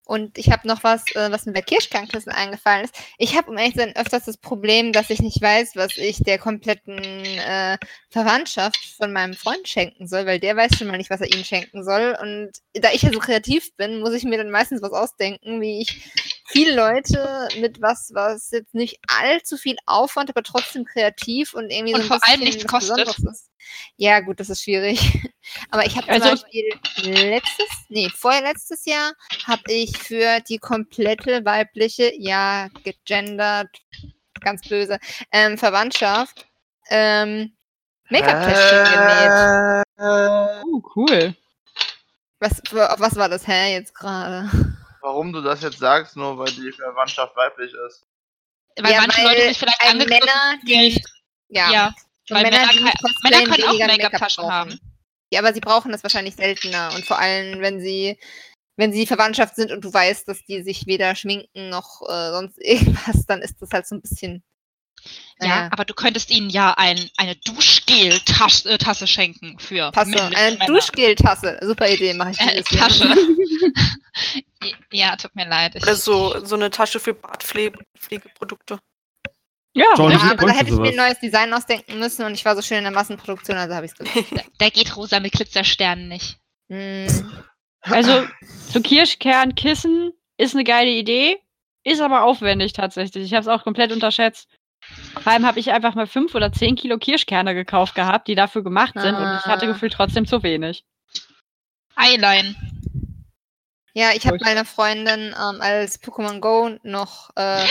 Und 0.09 0.39
ich 0.39 0.51
habe 0.51 0.67
noch 0.67 0.83
was, 0.85 1.05
äh, 1.17 1.31
was 1.31 1.45
mir 1.45 1.53
bei 1.53 1.61
Kirschkernkissen 1.61 2.33
eingefallen 2.33 2.87
ist. 2.87 2.95
Ich 3.19 3.37
habe, 3.37 3.51
um 3.51 3.59
ehrlich 3.59 3.75
zu 3.75 3.81
sein, 3.81 3.95
öfters 3.95 4.25
das 4.25 4.39
Problem, 4.39 4.91
dass 4.95 5.11
ich 5.11 5.21
nicht 5.21 5.43
weiß, 5.43 5.77
was 5.77 5.99
ich 5.99 6.23
der 6.23 6.39
kompletten 6.39 6.99
äh, 6.99 7.77
Verwandtschaft 8.09 8.79
von 8.97 9.13
meinem 9.13 9.35
Freund 9.35 9.69
schenken 9.69 10.09
soll, 10.09 10.25
weil 10.25 10.41
der 10.41 10.57
weiß 10.57 10.79
schon 10.79 10.87
mal 10.87 10.97
nicht, 10.97 11.11
was 11.11 11.21
er 11.21 11.31
ihnen 11.31 11.45
schenken 11.45 11.85
soll. 11.85 12.17
Und 12.23 12.53
da 12.73 12.89
ich 12.91 13.03
ja 13.03 13.13
so 13.13 13.19
kreativ 13.19 13.77
bin, 13.77 14.01
muss 14.01 14.15
ich 14.15 14.25
mir 14.25 14.39
dann 14.39 14.51
meistens 14.51 14.81
was 14.81 14.93
ausdenken, 14.93 15.61
wie 15.61 15.83
ich 15.83 16.11
viele 16.49 16.75
Leute 16.75 17.49
mit 17.61 17.81
was, 17.81 18.11
was 18.15 18.51
jetzt 18.51 18.75
nicht 18.75 18.99
allzu 19.07 19.57
viel 19.57 19.77
Aufwand, 19.87 20.31
aber 20.31 20.43
trotzdem 20.43 20.85
kreativ 20.85 21.55
und 21.55 21.71
irgendwie 21.71 21.95
Und 21.95 22.03
so 22.03 22.13
ein 22.15 22.21
vor 22.21 22.29
allem 22.29 22.41
bisschen 22.41 22.57
nichts 22.57 22.67
kostet. 22.71 23.17
Ja, 23.97 24.21
gut, 24.21 24.41
das 24.41 24.49
ist 24.51 24.63
schwierig. 24.63 24.99
Aber 25.71 25.85
ich 25.85 25.95
habe 25.97 26.07
zum 26.07 26.15
Also- 26.23 26.31
Beispiel 26.43 26.71
letztes, 27.03 27.67
nee, 27.89 28.09
vorletztes 28.15 28.85
Jahr 28.87 29.13
habe 29.47 29.63
ich 29.69 29.97
für 29.99 30.41
die 30.41 30.59
komplette 30.59 31.45
weibliche, 31.45 32.13
ja, 32.19 32.69
gegendert, 32.85 33.69
ganz 34.41 34.67
böse, 34.67 34.99
ähm, 35.33 35.59
Verwandtschaft, 35.59 36.47
ähm, 36.89 37.53
Make-up-Täschchen 38.11 38.85
genäht. 38.85 39.85
Äh, 39.99 40.63
Oh, 40.65 40.81
cool. 40.97 41.35
Was, 42.41 42.63
was 42.73 43.17
war 43.17 43.29
das, 43.29 43.47
hä, 43.49 43.73
jetzt 43.75 43.95
gerade? 43.95 44.49
Warum 45.09 45.33
du 45.33 45.41
das 45.41 45.63
jetzt 45.63 45.79
sagst, 45.79 46.17
nur 46.17 46.37
weil 46.39 46.51
die 46.53 46.71
Verwandtschaft 46.73 47.35
weiblich 47.35 47.73
ist. 47.89 48.05
Weil 48.81 48.93
Ja, 48.93 49.01
manche 49.01 49.19
weil 49.25 49.35
Leute 49.35 49.49
sich 49.49 49.59
vielleicht 49.59 49.83
angegriffen 49.83 50.21
Männer, 50.27 50.59
die 50.67 50.77
nicht, 50.77 51.07
ja, 51.49 51.71
Ja, 51.73 51.95
weil 52.29 52.43
Männer 52.43 52.59
kein- 52.59 52.77
nicht 52.85 53.25
Männer 53.25 53.45
können 53.45 53.65
auch 53.65 53.79
Make-up-Taschen 53.87 54.43
brauchen. 54.43 54.53
haben. 54.53 54.81
Ja, 55.33 55.41
aber 55.41 55.53
sie 55.55 55.61
brauchen 55.61 55.93
das 55.93 56.03
wahrscheinlich 56.03 56.37
seltener 56.37 56.93
und 56.95 57.05
vor 57.05 57.19
allem, 57.19 57.61
wenn 57.61 57.81
sie 57.81 58.19
wenn 58.77 58.93
sie 58.93 59.07
Verwandtschaft 59.09 59.57
sind 59.57 59.73
und 59.73 59.85
du 59.85 59.93
weißt, 59.93 60.29
dass 60.29 60.45
die 60.45 60.63
sich 60.63 60.87
weder 60.87 61.17
schminken 61.17 61.69
noch 61.69 62.01
äh, 62.09 62.31
sonst 62.31 62.59
irgendwas, 62.63 63.27
dann 63.27 63.43
ist 63.43 63.61
das 63.61 63.71
halt 63.73 63.87
so 63.89 63.97
ein 63.97 64.01
bisschen. 64.03 64.45
Ja, 65.41 65.49
naja, 65.49 65.69
aber 65.71 65.85
du 65.85 65.95
könntest 65.95 66.31
ihnen 66.31 66.51
ja 66.51 66.75
ein, 66.75 67.11
eine 67.17 67.37
Duschgel-Tasse 67.37 68.71
äh, 68.71 68.79
Tasse 68.79 69.07
schenken 69.07 69.59
für 69.59 69.93
Tasse, 69.93 70.31
eine. 70.35 70.59
Duschgel-Tasse. 70.67 71.61
Super 71.63 71.89
Idee, 71.89 72.15
mache 72.15 72.33
ich 72.33 72.41
Äh. 72.41 72.63
Tasche. 72.63 73.15
ja, 74.93 75.17
tut 75.17 75.35
mir 75.37 75.49
leid. 75.49 75.77
Ich, 75.77 75.83
Oder 75.83 75.95
so, 75.95 76.45
so 76.45 76.57
eine 76.57 76.71
Tasche 76.71 76.99
für 76.99 77.15
Bartpflegeprodukte. 77.15 78.81
Ja, 79.75 79.87
John, 79.97 80.11
Ja, 80.11 80.19
aber 80.33 80.47
da 80.47 80.53
hätte 80.53 80.71
ich 80.71 80.77
mir 80.77 80.89
ein 80.89 80.97
neues 80.97 81.21
Design 81.21 81.53
ausdenken 81.53 81.99
müssen 82.01 82.25
und 82.25 82.35
ich 82.35 82.45
war 82.45 82.57
so 82.57 82.63
schön 82.63 82.79
in 82.79 82.85
der 82.85 82.93
Massenproduktion, 82.93 83.57
also 83.57 83.75
habe 83.75 83.87
ich 83.87 83.93
es 83.93 83.99
gemacht. 83.99 84.27
da, 84.35 84.43
da 84.59 84.69
geht 84.71 84.97
rosa 84.97 85.21
mit 85.21 85.33
Glitzersternen 85.33 86.09
nicht. 86.09 86.39
Hm, 86.69 87.33
also 87.83 88.27
so 88.73 88.81
Kirschkernkissen 88.81 90.13
ist 90.37 90.55
eine 90.55 90.65
geile 90.65 90.91
Idee, 90.91 91.37
ist 91.85 92.01
aber 92.01 92.25
aufwendig 92.25 92.73
tatsächlich. 92.73 93.25
Ich 93.25 93.35
habe 93.35 93.43
es 93.43 93.49
auch 93.49 93.63
komplett 93.63 93.93
unterschätzt. 93.93 94.49
Vor 95.23 95.33
allem 95.33 95.47
habe 95.47 95.59
ich 95.61 95.71
einfach 95.73 95.95
mal 95.95 96.07
fünf 96.07 96.35
oder 96.35 96.53
zehn 96.53 96.77
Kilo 96.77 96.99
Kirschkerne 96.99 97.55
gekauft 97.55 97.95
gehabt, 97.95 98.29
die 98.29 98.35
dafür 98.35 98.63
gemacht 98.63 98.95
sind 98.97 99.15
und 99.15 99.39
ich 99.41 99.47
hatte 99.47 99.67
Ah. 99.67 99.73
gefühlt 99.73 99.93
trotzdem 99.93 100.27
zu 100.27 100.43
wenig. 100.43 100.85
Eyeline. 101.97 102.55
Ja, 103.95 104.11
ich 104.15 104.27
habe 104.27 104.39
meine 104.41 104.65
Freundin, 104.65 105.35
ähm, 105.35 105.61
als 105.61 106.01
Pokémon 106.01 106.39
Go 106.39 106.71
noch 106.85 107.31
äh, 107.35 107.65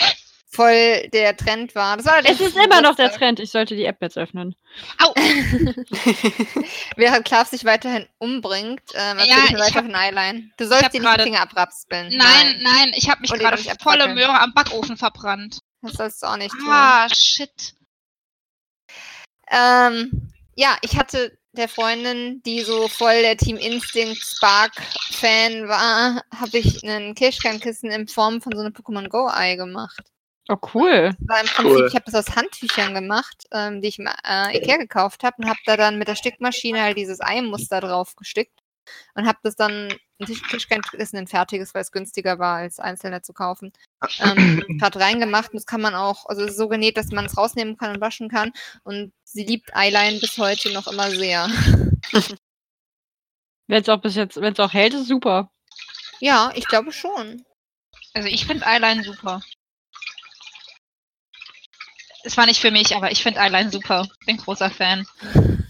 voll 0.51 1.07
der 1.13 1.37
Trend 1.37 1.73
war. 1.75 1.95
Das 1.95 2.05
war 2.05 2.19
Es 2.25 2.41
ist 2.41 2.57
immer 2.57 2.81
noch 2.81 2.95
der. 2.95 3.11
Trend. 3.13 3.39
Ich 3.39 3.51
sollte 3.51 3.75
die 3.75 3.85
App 3.85 4.01
jetzt 4.01 4.17
öffnen. 4.17 4.53
Au! 5.01 5.13
Während 6.97 7.25
Klav 7.25 7.47
sich 7.47 7.63
weiterhin 7.63 8.07
umbringt, 8.17 8.81
ähm, 8.95 9.19
Ja, 9.19 9.37
ich 9.47 9.53
weiter 9.53 9.75
hab- 9.75 9.85
von 9.85 9.95
Eyeline. 9.95 10.49
Du 10.57 10.65
sollst 10.67 10.93
dir 10.93 10.99
nicht 11.01 11.17
die 11.17 11.23
Finger 11.23 11.41
abraspeln. 11.41 12.09
Nein, 12.15 12.59
nein, 12.61 12.91
ich 12.95 13.09
habe 13.09 13.21
mich 13.21 13.31
gerade 13.31 13.57
volle. 13.81 14.13
Möhre 14.13 14.39
am 14.41 14.53
Backofen 14.53 14.97
verbrannt. 14.97 15.59
Das 15.87 15.97
sollst 15.97 16.23
du 16.23 16.27
auch 16.27 16.37
nicht 16.37 16.51
tun. 16.51 16.69
Ah, 16.69 17.07
shit. 17.09 17.75
Ähm, 19.49 20.31
ja, 20.55 20.77
ich 20.81 20.97
hatte 20.97 21.37
der 21.53 21.69
Freundin, 21.69 22.41
die 22.43 22.61
so 22.61 22.87
voll 22.87 23.21
der 23.21 23.37
Team 23.37 23.57
Instinct 23.57 24.21
Spark 24.21 24.73
Fan 25.11 25.67
war, 25.67 26.21
habe 26.35 26.57
ich 26.57 26.83
einen 26.83 27.15
Kirschkernkissen 27.15 27.89
in 27.91 28.07
Form 28.07 28.41
von 28.41 28.53
so 28.53 28.59
einem 28.59 28.73
Pokémon 28.73 29.09
Go 29.09 29.27
Ei 29.27 29.55
gemacht. 29.55 30.01
Oh, 30.49 30.57
cool. 30.73 31.13
War 31.27 31.41
im 31.41 31.47
Prinzip, 31.47 31.65
Cool. 31.77 31.87
ich 31.87 31.95
habe 31.95 32.09
das 32.09 32.15
aus 32.15 32.35
Handtüchern 32.35 32.93
gemacht, 32.93 33.43
ähm, 33.51 33.81
die 33.81 33.89
ich 33.89 33.99
im 33.99 34.07
äh, 34.07 34.57
Ikea 34.57 34.77
gekauft 34.77 35.23
habe 35.23 35.35
und 35.39 35.49
habe 35.49 35.59
da 35.65 35.75
dann 35.75 35.97
mit 35.97 36.07
der 36.07 36.15
Stickmaschine 36.15 36.81
halt 36.81 36.97
dieses 36.97 37.19
Eimuster 37.19 37.81
drauf 37.81 38.15
gestickt 38.15 38.57
und 39.15 39.27
habe 39.27 39.39
das 39.43 39.55
dann 39.55 39.93
ein 40.19 40.25
Tisch- 40.25 40.41
Kirschkernkissen 40.43 41.19
ein 41.19 41.27
fertiges, 41.27 41.73
weil 41.73 41.81
es 41.81 41.91
günstiger 41.91 42.39
war 42.39 42.57
als 42.57 42.79
einzelne 42.79 43.21
zu 43.21 43.33
kaufen. 43.33 43.71
Ähm, 44.19 44.63
gerade 44.79 44.99
reingemacht 44.99 45.51
und 45.51 45.57
das 45.57 45.65
kann 45.65 45.81
man 45.81 45.95
auch, 45.95 46.25
also 46.27 46.43
es 46.43 46.51
ist 46.51 46.57
so 46.57 46.67
genäht, 46.67 46.97
dass 46.97 47.11
man 47.11 47.25
es 47.25 47.37
rausnehmen 47.37 47.77
kann 47.77 47.95
und 47.95 48.01
waschen 48.01 48.29
kann 48.29 48.51
und 48.83 49.11
sie 49.23 49.43
liebt 49.43 49.71
Eyeline 49.75 50.19
bis 50.19 50.37
heute 50.37 50.71
noch 50.73 50.87
immer 50.87 51.09
sehr. 51.11 51.47
Wenn 53.67 53.81
es 53.81 53.89
auch 53.89 53.99
bis 53.99 54.15
jetzt, 54.15 54.39
wenn 54.39 54.53
es 54.53 54.59
auch 54.59 54.71
hält, 54.71 54.93
ist 54.93 55.07
super. 55.07 55.51
Ja, 56.21 56.51
ich 56.55 56.65
glaube 56.67 56.93
schon. 56.93 57.43
Also 58.13 58.29
ich 58.29 58.45
finde 58.45 58.65
Eyeline 58.65 59.03
super. 59.03 59.41
Es 62.23 62.37
war 62.37 62.45
nicht 62.45 62.61
für 62.61 62.71
mich, 62.71 62.95
aber 62.95 63.11
ich 63.11 63.21
finde 63.23 63.41
Eyeline 63.41 63.69
super. 63.69 64.07
Bin 64.25 64.37
großer 64.37 64.69
Fan. 64.69 65.05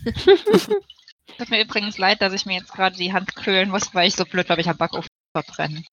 Tut 1.38 1.50
mir 1.50 1.62
übrigens 1.62 1.98
leid, 1.98 2.22
dass 2.22 2.34
ich 2.34 2.46
mir 2.46 2.56
jetzt 2.56 2.74
gerade 2.74 2.96
die 2.96 3.14
Hand 3.14 3.36
köhlen 3.36 3.70
muss, 3.70 3.94
weil 3.94 4.08
ich 4.08 4.16
so 4.16 4.26
blöd 4.26 4.50
war, 4.50 4.58
ich 4.58 4.70
am 4.70 4.78
Backofen 4.78 5.10
verbrennen. 5.34 5.86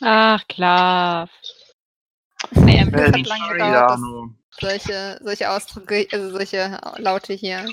Ach, 0.00 0.46
klar. 0.48 1.28
I 2.54 2.80
am 2.80 2.90
Das 2.90 3.12
hat 3.12 3.26
lange 3.26 3.52
gedauert, 3.52 3.90
dass 3.90 4.00
solche, 4.60 5.20
solche 5.22 5.50
Ausdrücke, 5.50 6.08
also 6.10 6.30
solche 6.30 6.80
Laute 6.96 7.34
hier 7.34 7.66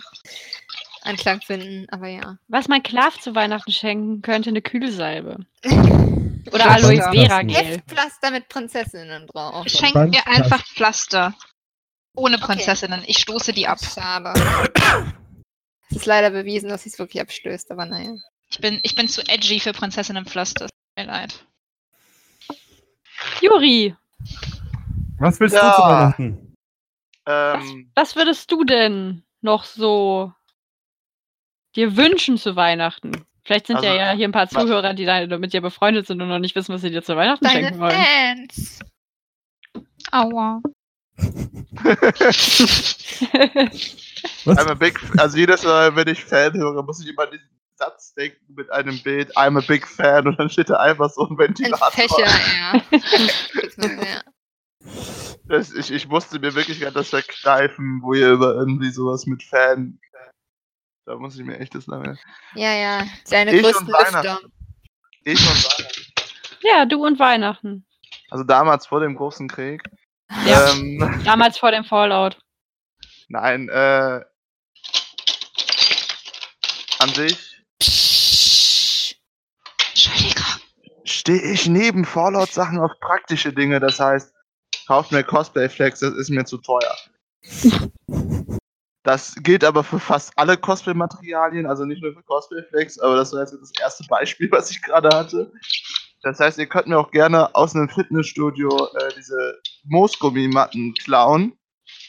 Anklang 1.02 1.42
finden, 1.42 1.88
aber 1.90 2.08
ja. 2.08 2.38
Was 2.48 2.68
mein 2.68 2.84
Klav 2.84 3.20
zu 3.20 3.34
Weihnachten 3.34 3.72
schenken 3.72 4.22
könnte, 4.22 4.50
eine 4.50 4.62
Kühlsalbe. 4.62 5.38
Oder 5.64 5.78
Pflaster. 6.52 7.10
Aloe 7.10 7.28
Vera 7.28 7.42
Gel. 7.44 7.56
Heftpflaster 7.56 8.32
mit 8.32 8.50
Prinzessinnen 8.50 9.28
drauf. 9.28 9.68
Schenk 9.68 9.94
Beim 9.94 10.10
mir 10.10 10.22
Pflaster. 10.22 10.44
einfach 10.44 10.66
Pflaster. 10.66 11.34
Ohne 12.18 12.38
Okay. 12.38 12.46
Prinzessinnen. 12.48 13.04
Ich 13.06 13.20
stoße 13.20 13.54
die 13.54 13.68
ab. 13.68 13.80
Schade. 13.82 14.34
Es 15.90 15.98
ist 15.98 16.06
leider 16.06 16.32
bewiesen, 16.32 16.68
dass 16.70 16.84
sie 16.84 16.90
es 16.90 17.00
wirklich 17.00 17.22
abstößt, 17.22 17.72
aber 17.72 17.86
naja. 17.86 18.16
Ich 18.50 18.60
bin, 18.60 18.80
ich 18.84 18.96
bin 18.96 19.08
zu 19.08 19.22
edgy 19.28 19.60
für 19.60 19.72
Prinzessinnenpflaster. 19.74 20.66
Tut 20.66 20.72
mir 20.98 21.06
leid. 21.06 21.46
Juri, 23.42 23.96
Was 25.20 25.40
willst 25.40 25.56
Ja. 25.56 25.70
du 25.70 25.76
zu 25.76 25.82
Weihnachten? 25.82 26.56
Ähm, 27.26 27.92
was 27.96 28.16
würdest 28.16 28.52
du 28.52 28.64
denn 28.64 29.24
noch 29.42 29.64
so 29.64 30.32
dir 31.76 31.98
wünschen 31.98 32.38
zu 32.38 32.56
Weihnachten? 32.56 33.26
Vielleicht 33.44 33.68
sind 33.68 33.82
ja, 33.84 33.90
Also, 33.92 34.00
ja 34.02 34.12
hier 34.14 34.28
ein 34.28 34.32
paar 34.32 34.52
was- 34.52 34.62
Zuhörer, 34.62 34.94
die 34.94 35.06
da 35.06 35.26
mit 35.38 35.54
dir 35.54 35.62
befreundet 35.62 36.08
sind 36.08 36.22
und 36.22 36.30
noch 36.30 36.40
nicht 36.40 36.56
wissen, 36.56 36.74
was 36.74 36.82
sie 36.82 36.90
dir 36.92 37.04
zu 37.04 37.16
Weihnachten 37.16 37.46
Deine 37.46 37.60
schenken 37.68 37.80
wollen. 37.80 37.96
Fans! 38.50 38.80
Aua. 40.12 40.62
Was? 44.46 44.58
I'm 44.58 44.70
a 44.70 44.76
big, 44.76 45.00
also 45.18 45.38
jedes 45.38 45.64
Mal, 45.64 45.96
wenn 45.96 46.08
ich 46.08 46.24
Fan 46.24 46.54
höre, 46.54 46.84
muss 46.84 47.02
ich 47.04 47.10
immer 47.10 47.24
an 47.24 47.32
diesen 47.32 47.50
Satz 47.76 48.14
denken 48.14 48.54
mit 48.56 48.72
einem 48.72 49.02
Bild, 49.04 49.36
I'm 49.38 49.58
a 49.58 49.66
big 49.66 49.88
fan 49.88 50.28
und 50.28 50.40
dann 50.40 50.50
steht 50.50 50.70
da 50.70 50.78
einfach 50.78 51.10
so 51.12 51.24
ein 51.28 51.32
Ein 51.34 51.38
Ventilator. 51.38 51.92
Fächer, 51.92 52.28
ja. 52.58 54.22
Das, 55.46 55.72
ich, 55.74 55.92
ich 55.92 56.08
musste 56.08 56.40
mir 56.40 56.56
wirklich 56.56 56.80
gerade 56.80 56.94
das 56.96 57.10
verkneifen, 57.10 58.02
wo 58.04 58.14
ihr 58.14 58.32
über 58.32 58.56
irgendwie 58.56 58.90
sowas 58.90 59.26
mit 59.28 59.44
Fan. 59.44 60.00
Da 61.06 61.16
muss 61.16 61.38
ich 61.38 61.46
mir 61.46 61.58
echt 61.60 61.74
das 61.74 61.88
lange. 61.88 62.18
Ja, 62.56 62.74
ja. 62.74 63.06
Deine 63.30 63.54
Ich 63.56 63.62
größten. 63.64 63.88
Lüfter. 63.88 64.40
Ich 65.24 65.40
und 65.40 65.64
Weihnachten. 65.64 65.84
ja, 66.62 66.86
du 66.86 67.06
und 67.06 67.18
Weihnachten. 67.20 67.86
Also 68.30 68.44
damals 68.44 68.88
vor 68.88 69.00
dem 69.00 69.16
großen 69.16 69.48
Krieg. 69.48 69.84
Ja. 70.46 70.72
Ähm, 70.72 71.22
Damals 71.24 71.58
vor 71.58 71.72
dem 71.72 71.84
Fallout. 71.84 72.38
nein, 73.30 73.70
äh. 73.70 74.22
An 77.00 77.10
sich 77.10 77.64
Entschuldigung. 79.90 80.46
stehe 81.06 81.42
ich 81.52 81.68
neben 81.68 82.06
Fallout-Sachen 82.06 82.80
auf 82.80 82.92
praktische 83.00 83.54
Dinge. 83.54 83.80
Das 83.80 84.00
heißt, 84.00 84.34
kauft 84.88 85.12
mir 85.12 85.24
Cosplay-Flex, 85.24 86.00
das 86.00 86.14
ist 86.16 86.30
mir 86.30 86.46
zu 86.46 86.58
teuer. 86.58 86.96
Das 89.04 89.36
gilt 89.42 89.64
aber 89.64 89.84
für 89.84 90.00
fast 90.00 90.34
alle 90.36 90.58
Cosplay-Materialien, 90.58 91.66
also 91.66 91.86
nicht 91.86 92.02
nur 92.02 92.14
für 92.14 92.24
Cosplay-Flex, 92.24 93.00
aber 93.00 93.16
das 93.16 93.32
war 93.32 93.40
jetzt 93.42 93.54
das 93.54 93.72
erste 93.80 94.04
Beispiel, 94.10 94.52
was 94.52 94.70
ich 94.72 94.82
gerade 94.82 95.10
hatte. 95.16 95.52
Das 96.24 96.40
heißt, 96.40 96.58
ihr 96.58 96.66
könnt 96.68 96.88
mir 96.88 96.98
auch 97.00 97.12
gerne 97.12 97.54
aus 97.56 97.76
einem 97.76 97.90
Fitnessstudio 97.90 98.70
äh, 98.96 99.14
diese 99.16 99.60
Moosgummimatten 99.86 100.94
klauen 100.96 101.58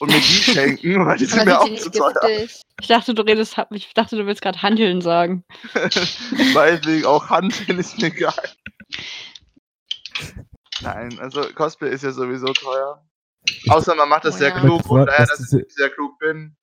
und 0.01 0.11
mir 0.11 0.17
die 0.19 0.23
schenken, 0.53 1.05
weil 1.07 1.19
die 1.19 1.27
sind 1.27 1.45
mir 1.45 1.61
auch 1.61 1.75
zu 1.75 1.91
teuer. 1.91 2.13
Ich 2.81 2.87
dachte, 2.89 3.15
du 3.15 3.23
redest, 3.23 3.57
ich 3.71 3.93
dachte, 3.95 4.17
du 4.17 4.27
willst 4.27 4.41
gerade 4.43 4.63
Handeln 4.63 5.01
sagen. 5.03 5.45
Meinetwegen 6.55 7.05
auch 7.05 7.29
Handeln 7.29 7.79
ist 7.79 7.99
mir 8.01 8.07
egal. 8.07 8.35
Nein, 10.81 11.19
also 11.19 11.43
Cosplay 11.55 11.91
ist 11.93 12.05
ja 12.05 12.13
sowieso 12.13 12.53
teuer. 12.53 13.05
Außer 13.69 13.95
man 13.95 14.09
macht 14.09 14.25
das 14.25 14.37
Oh 14.37 14.39
sehr 14.39 14.51
ja. 14.51 14.61
klug 14.61 14.89
und 14.91 15.07
daher, 15.07 15.27
dass 15.27 15.53
ich 15.53 15.65
sehr 15.75 15.91
klug 15.91 16.19
bin. 16.19 16.57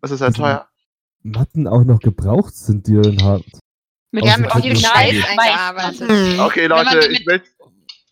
Das 0.00 0.10
ist 0.10 0.20
halt 0.20 0.34
Diese- 0.36 0.42
teuer. 0.42 0.68
Matten 1.26 1.66
auch 1.66 1.84
noch 1.84 2.00
gebraucht 2.00 2.54
sind, 2.54 2.86
die 2.86 2.92
ihr 2.94 3.16
habt. 3.24 3.48
Mit 4.14 4.24
viel 4.24 4.32
Fitnessstudio. 4.34 4.76
Scheiß 4.76 5.24
eingearbeitet. 5.38 6.38
Okay, 6.40 6.62
Wenn 6.62 6.68
man 6.70 6.86
Leute, 6.86 7.08
ich 7.12 7.26
möchte, 7.26 7.48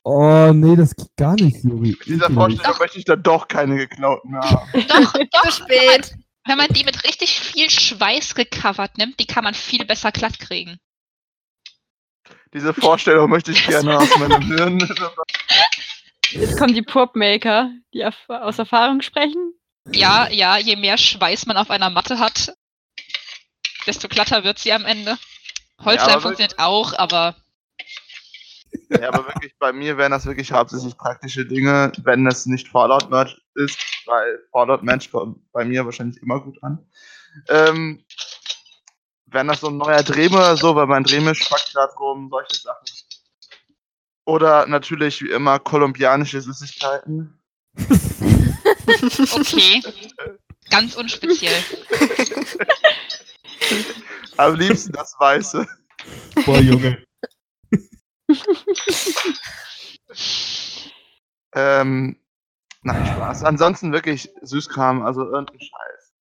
Oh, 0.04 0.50
nee, 0.52 0.74
das 0.74 0.96
geht 0.96 1.16
gar 1.16 1.34
nicht, 1.34 1.62
Juri. 1.62 1.90
mit 1.90 2.06
dieser. 2.06 2.28
Vorstellung 2.30 2.76
möchte 2.80 2.98
ich 2.98 3.04
dann 3.04 3.22
doch 3.22 3.46
keine 3.46 3.76
geklauten 3.76 4.34
haben. 4.34 4.68
Doch, 4.88 5.12
Zu 5.12 5.26
doch. 5.30 5.52
spät. 5.52 6.12
Wenn 6.44 6.58
man 6.58 6.66
die 6.70 6.82
mit 6.82 7.04
richtig 7.04 7.38
viel 7.38 7.70
Schweiß 7.70 8.34
gecovert 8.34 8.98
nimmt, 8.98 9.20
die 9.20 9.26
kann 9.26 9.44
man 9.44 9.54
viel 9.54 9.84
besser 9.84 10.10
glatt 10.10 10.40
kriegen. 10.40 10.78
Diese 12.52 12.74
Vorstellung 12.74 13.30
möchte 13.30 13.52
ich 13.52 13.64
gerne 13.64 13.96
aus 13.98 14.18
meinem 14.18 14.42
Hirn. 14.42 14.80
Jetzt 16.32 16.58
kommen 16.58 16.74
die 16.74 16.82
Purpmaker, 16.82 17.70
die 17.94 18.04
aus 18.04 18.58
Erfahrung 18.58 19.02
sprechen. 19.02 19.52
Ja, 19.92 20.28
ja, 20.30 20.58
je 20.58 20.74
mehr 20.74 20.98
Schweiß 20.98 21.46
man 21.46 21.56
auf 21.56 21.70
einer 21.70 21.90
Matte 21.90 22.18
hat, 22.18 22.52
desto 23.86 24.08
glatter 24.08 24.42
wird 24.42 24.58
sie 24.58 24.72
am 24.72 24.84
Ende. 24.84 25.16
Holzleim 25.84 26.10
aber 26.10 26.20
funktioniert 26.20 26.58
auch, 26.58 26.92
aber 26.98 27.36
Ja, 29.00 29.08
aber 29.08 29.26
wirklich, 29.26 29.54
bei 29.58 29.72
mir 29.72 29.96
wären 29.96 30.12
das 30.12 30.26
wirklich 30.26 30.52
hauptsächlich 30.52 30.96
praktische 30.96 31.46
Dinge, 31.46 31.92
wenn 32.04 32.26
es 32.26 32.46
nicht 32.46 32.68
Fallout-Merch 32.68 33.40
ist, 33.54 33.78
weil 34.06 34.38
Fallout-Merch 34.50 35.10
kommt 35.10 35.40
bei 35.52 35.64
mir 35.64 35.84
wahrscheinlich 35.84 36.20
immer 36.22 36.40
gut 36.40 36.62
an. 36.62 36.78
Ähm, 37.48 38.04
wenn 39.26 39.48
das 39.48 39.60
so 39.60 39.68
ein 39.68 39.78
neuer 39.78 40.02
Drehme 40.02 40.36
oder 40.36 40.56
so, 40.56 40.74
weil 40.74 40.86
mein 40.86 41.04
Drehme 41.04 41.34
spackt 41.34 41.72
gerade 41.72 41.92
rum, 41.94 42.28
solche 42.30 42.54
Sachen. 42.54 42.84
Oder 44.24 44.66
natürlich 44.66 45.22
wie 45.22 45.30
immer 45.30 45.58
kolumbianische 45.58 46.40
Süßigkeiten. 46.40 47.40
okay. 49.34 49.82
Ganz 50.70 50.94
unspeziell. 50.94 51.52
Am 54.36 54.54
liebsten 54.54 54.92
das 54.92 55.14
Weiße. 55.18 55.66
Boah, 56.46 56.58
Junge. 56.58 57.02
Ähm, 61.54 62.16
nein, 62.82 63.06
Spaß. 63.06 63.44
Ansonsten 63.44 63.92
wirklich 63.92 64.30
Süßkram, 64.40 65.04
also 65.04 65.24
irgendein 65.24 65.60
Scheiß. 65.60 66.12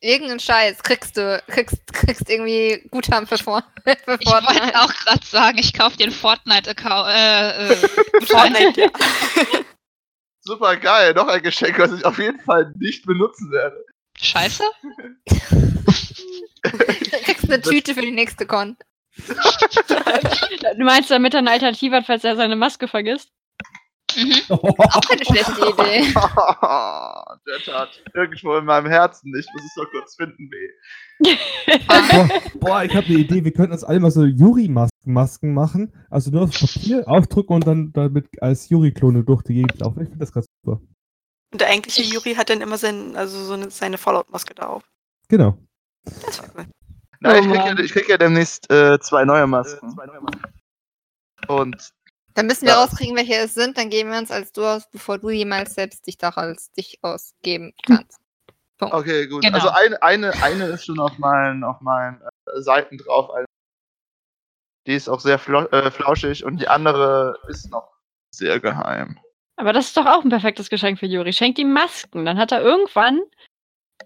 Irgendeinen 0.00 0.38
Scheiß 0.40 0.82
kriegst 0.84 1.16
du, 1.16 1.42
kriegst, 1.48 1.92
kriegst 1.92 2.30
irgendwie 2.30 2.86
Guthaben 2.90 3.26
für, 3.26 3.38
For 3.38 3.64
für 3.84 3.90
Ich 4.20 4.26
wollte 4.26 4.46
Fortnite. 4.46 4.80
auch 4.80 4.94
gerade 4.94 5.26
sagen, 5.26 5.58
ich 5.58 5.74
kaufe 5.74 5.96
den 5.96 6.12
Fortnite-Account. 6.12 7.08
Äh, 7.08 7.72
äh, 7.72 7.76
Fortnite, 8.26 8.80
ja. 8.80 8.88
Super 10.40 10.76
geil, 10.76 11.14
noch 11.14 11.26
ein 11.26 11.42
Geschenk, 11.42 11.78
was 11.78 11.92
ich 11.92 12.04
auf 12.04 12.18
jeden 12.18 12.40
Fall 12.40 12.72
nicht 12.78 13.04
benutzen 13.04 13.50
werde. 13.50 13.84
Scheiße? 14.20 14.62
Du 16.62 16.70
kriegst 17.24 17.44
eine 17.44 17.60
Tüte 17.60 17.94
für 17.94 18.02
die 18.02 18.10
nächste 18.10 18.46
Con. 18.46 18.76
Du 19.16 20.84
meinst, 20.84 21.10
damit 21.10 21.34
er 21.34 21.40
eine 21.40 21.50
Alternative 21.50 21.96
hat, 21.96 22.06
falls 22.06 22.24
er 22.24 22.36
seine 22.36 22.56
Maske 22.56 22.88
vergisst? 22.88 23.30
Mhm. 24.16 24.34
Auch 24.48 25.00
keine 25.08 25.24
schlechte 25.24 25.52
Idee. 25.52 26.12
Der 26.14 27.58
tat 27.64 28.02
irgendwo 28.14 28.56
in 28.56 28.64
meinem 28.64 28.86
Herzen. 28.86 29.34
Ich 29.38 29.46
muss 29.52 29.64
es 29.64 29.76
noch 29.76 29.90
kurz 29.90 30.16
finden, 30.16 30.50
weh. 30.50 31.36
Boah, 31.86 32.28
boah, 32.60 32.84
ich 32.84 32.94
habe 32.94 33.06
eine 33.06 33.18
Idee. 33.18 33.44
Wir 33.44 33.52
könnten 33.52 33.72
uns 33.72 33.84
alle 33.84 34.00
mal 34.00 34.10
so 34.10 34.24
Juri-Masken 34.24 35.12
Masken 35.12 35.54
machen. 35.54 35.92
Also 36.10 36.30
nur 36.30 36.42
auf 36.42 36.50
Papier 36.52 37.04
aufdrücken 37.06 37.54
und 37.54 37.66
dann 37.66 37.92
damit 37.92 38.26
als 38.42 38.68
Juri-Klone 38.68 39.24
durch 39.24 39.42
die 39.42 39.54
Gegend 39.54 39.78
laufen. 39.80 40.02
Ich 40.02 40.08
finde 40.08 40.24
das 40.24 40.32
ganz 40.32 40.46
super. 40.62 40.80
Und 41.50 41.60
der 41.60 41.68
eigentliche 41.68 42.02
Juri 42.02 42.34
hat 42.34 42.50
dann 42.50 42.60
immer 42.60 42.76
sein, 42.76 43.16
also 43.16 43.42
so 43.42 43.54
eine, 43.54 43.70
seine 43.70 43.98
Fallout-Maske 43.98 44.54
da 44.54 44.66
auf. 44.66 44.84
Genau. 45.28 45.58
Das 46.26 46.42
war 46.42 46.48
cool. 46.56 46.66
Nein, 47.20 47.34
Oh 47.34 47.38
ich, 47.38 47.46
krieg 47.46 47.66
ja, 47.66 47.78
ich 47.84 47.92
krieg 47.92 48.08
ja 48.08 48.16
demnächst 48.18 48.70
äh, 48.70 48.98
zwei 49.00 49.24
neue 49.24 49.46
Masken. 49.46 49.96
Und 51.48 51.90
Dann 52.34 52.46
müssen 52.46 52.66
wir 52.66 52.72
Ja. 52.74 52.82
rauskriegen, 52.84 53.16
welche 53.16 53.34
es 53.36 53.54
sind, 53.54 53.76
dann 53.78 53.90
geben 53.90 54.10
wir 54.10 54.18
uns 54.18 54.30
als 54.30 54.52
du 54.52 54.64
aus, 54.64 54.88
bevor 54.90 55.18
du 55.18 55.30
jemals 55.30 55.74
selbst 55.74 56.06
dich 56.06 56.18
doch 56.18 56.36
als 56.36 56.70
dich 56.72 56.98
ausgeben 57.02 57.72
kannst. 57.84 58.20
okay, 58.80 59.26
gut. 59.26 59.42
Genau. 59.42 59.54
Also 59.56 59.70
eine, 59.70 60.00
eine, 60.02 60.32
eine 60.42 60.64
ist 60.66 60.84
schon 60.84 61.00
auf 61.00 61.18
meinen, 61.18 61.64
auf 61.64 61.80
meinen 61.80 62.20
äh, 62.22 62.60
Seiten 62.60 62.98
drauf. 62.98 63.30
Eine- 63.30 63.46
Die 64.86 64.94
ist 64.94 65.08
auch 65.08 65.20
sehr 65.20 65.38
flau 65.38 65.64
äh, 65.66 65.90
flauschig 65.90 66.44
und 66.44 66.60
die 66.60 66.68
andere 66.68 67.38
ist 67.48 67.70
noch 67.70 67.90
sehr 68.32 68.60
geheim. 68.60 69.18
Aber 69.56 69.72
das 69.72 69.86
ist 69.88 69.96
doch 69.96 70.06
auch 70.06 70.22
ein 70.22 70.28
perfektes 70.30 70.70
Geschenk 70.70 71.00
für 71.00 71.06
Juri. 71.06 71.32
Schenkt 71.32 71.58
ihm 71.58 71.72
Masken. 71.72 72.24
Dann 72.24 72.38
hat 72.38 72.52
er 72.52 72.62
irgendwann 72.62 73.20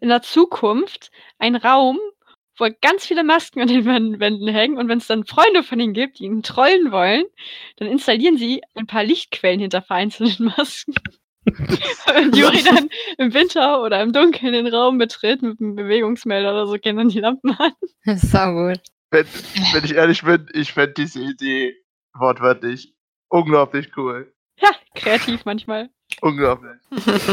in 0.01 0.09
der 0.09 0.23
Zukunft 0.23 1.11
einen 1.39 1.57
Raum, 1.57 1.99
wo 2.59 2.69
ganz 2.81 3.07
viele 3.07 3.25
Masken 3.25 3.61
an 3.61 3.69
den 3.69 3.85
Wän- 3.85 4.21
Wänden 4.21 4.49
hängen 4.49 4.79
und 4.79 4.89
wenn 4.89 4.99
es 4.99 5.07
dann 5.07 5.25
Freunde 5.25 5.63
von 5.63 5.81
ihnen 5.81 5.95
gibt, 5.95 6.19
die 6.19 6.25
ihn 6.25 6.43
trollen 6.43 6.93
wollen, 6.93 7.25
dann 7.77 7.89
installieren 7.89 8.37
sie 8.37 8.63
ein 8.75 8.87
paar 8.87 9.05
Lichtquellen 9.05 9.61
hinter 9.61 9.83
vereinzelten 9.83 10.47
Masken. 10.57 10.95
Wenn 11.45 12.33
Juri 12.33 12.63
dann 12.63 12.89
im 13.19 13.35
Winter 13.35 13.83
oder 13.83 14.01
im 14.01 14.13
Dunkeln 14.13 14.53
den 14.53 14.69
Raum 14.69 14.99
betritt 14.99 15.43
mit 15.43 15.61
einem 15.61 15.75
Bewegungsmelder 15.75 16.53
oder 16.53 16.67
so, 16.67 16.75
gehen 16.75 16.97
dann 16.97 17.09
die 17.09 17.21
Lampen 17.21 17.51
an. 17.59 17.73
Das 18.05 18.23
ist 18.23 18.37
auch 18.37 18.53
gut. 18.53 18.81
Wenn, 19.11 19.27
wenn 19.73 19.85
ich 19.85 19.95
ehrlich 19.95 20.23
bin, 20.23 20.47
ich 20.55 20.73
fände 20.73 20.95
diese 20.95 21.21
Idee 21.21 21.75
wortwörtlich 22.15 22.95
unglaublich 23.29 23.91
cool. 23.97 24.33
Ja, 24.61 24.71
kreativ 24.95 25.45
manchmal. 25.45 25.91
Unglaublich. 26.21 26.79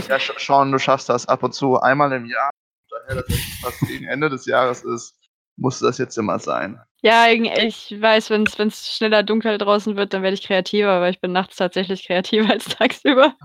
Ja, 0.07 0.17
Sean, 0.37 0.71
du 0.71 0.79
schaffst 0.79 1.09
das 1.09 1.27
ab 1.27 1.43
und 1.43 1.53
zu 1.53 1.79
einmal 1.79 2.11
im 2.13 2.25
Jahr. 2.25 2.49
Daher, 2.89 3.21
dass 3.21 3.29
es 3.29 3.59
fast 3.61 3.79
gegen 3.81 4.05
Ende 4.05 4.29
des 4.29 4.45
Jahres 4.45 4.83
ist, 4.83 5.15
muss 5.57 5.79
das 5.79 5.97
jetzt 5.97 6.17
immer 6.17 6.39
sein. 6.39 6.79
Ja, 7.01 7.29
ich 7.29 7.95
weiß, 7.99 8.29
wenn 8.29 8.43
es 8.43 8.95
schneller 8.95 9.23
dunkel 9.23 9.57
draußen 9.57 9.95
wird, 9.95 10.13
dann 10.13 10.23
werde 10.23 10.33
ich 10.33 10.43
kreativer, 10.43 10.91
aber 10.91 11.09
ich 11.09 11.21
bin 11.21 11.31
nachts 11.31 11.55
tatsächlich 11.55 12.05
kreativer 12.05 12.49
als 12.49 12.65
tagsüber. 12.65 13.35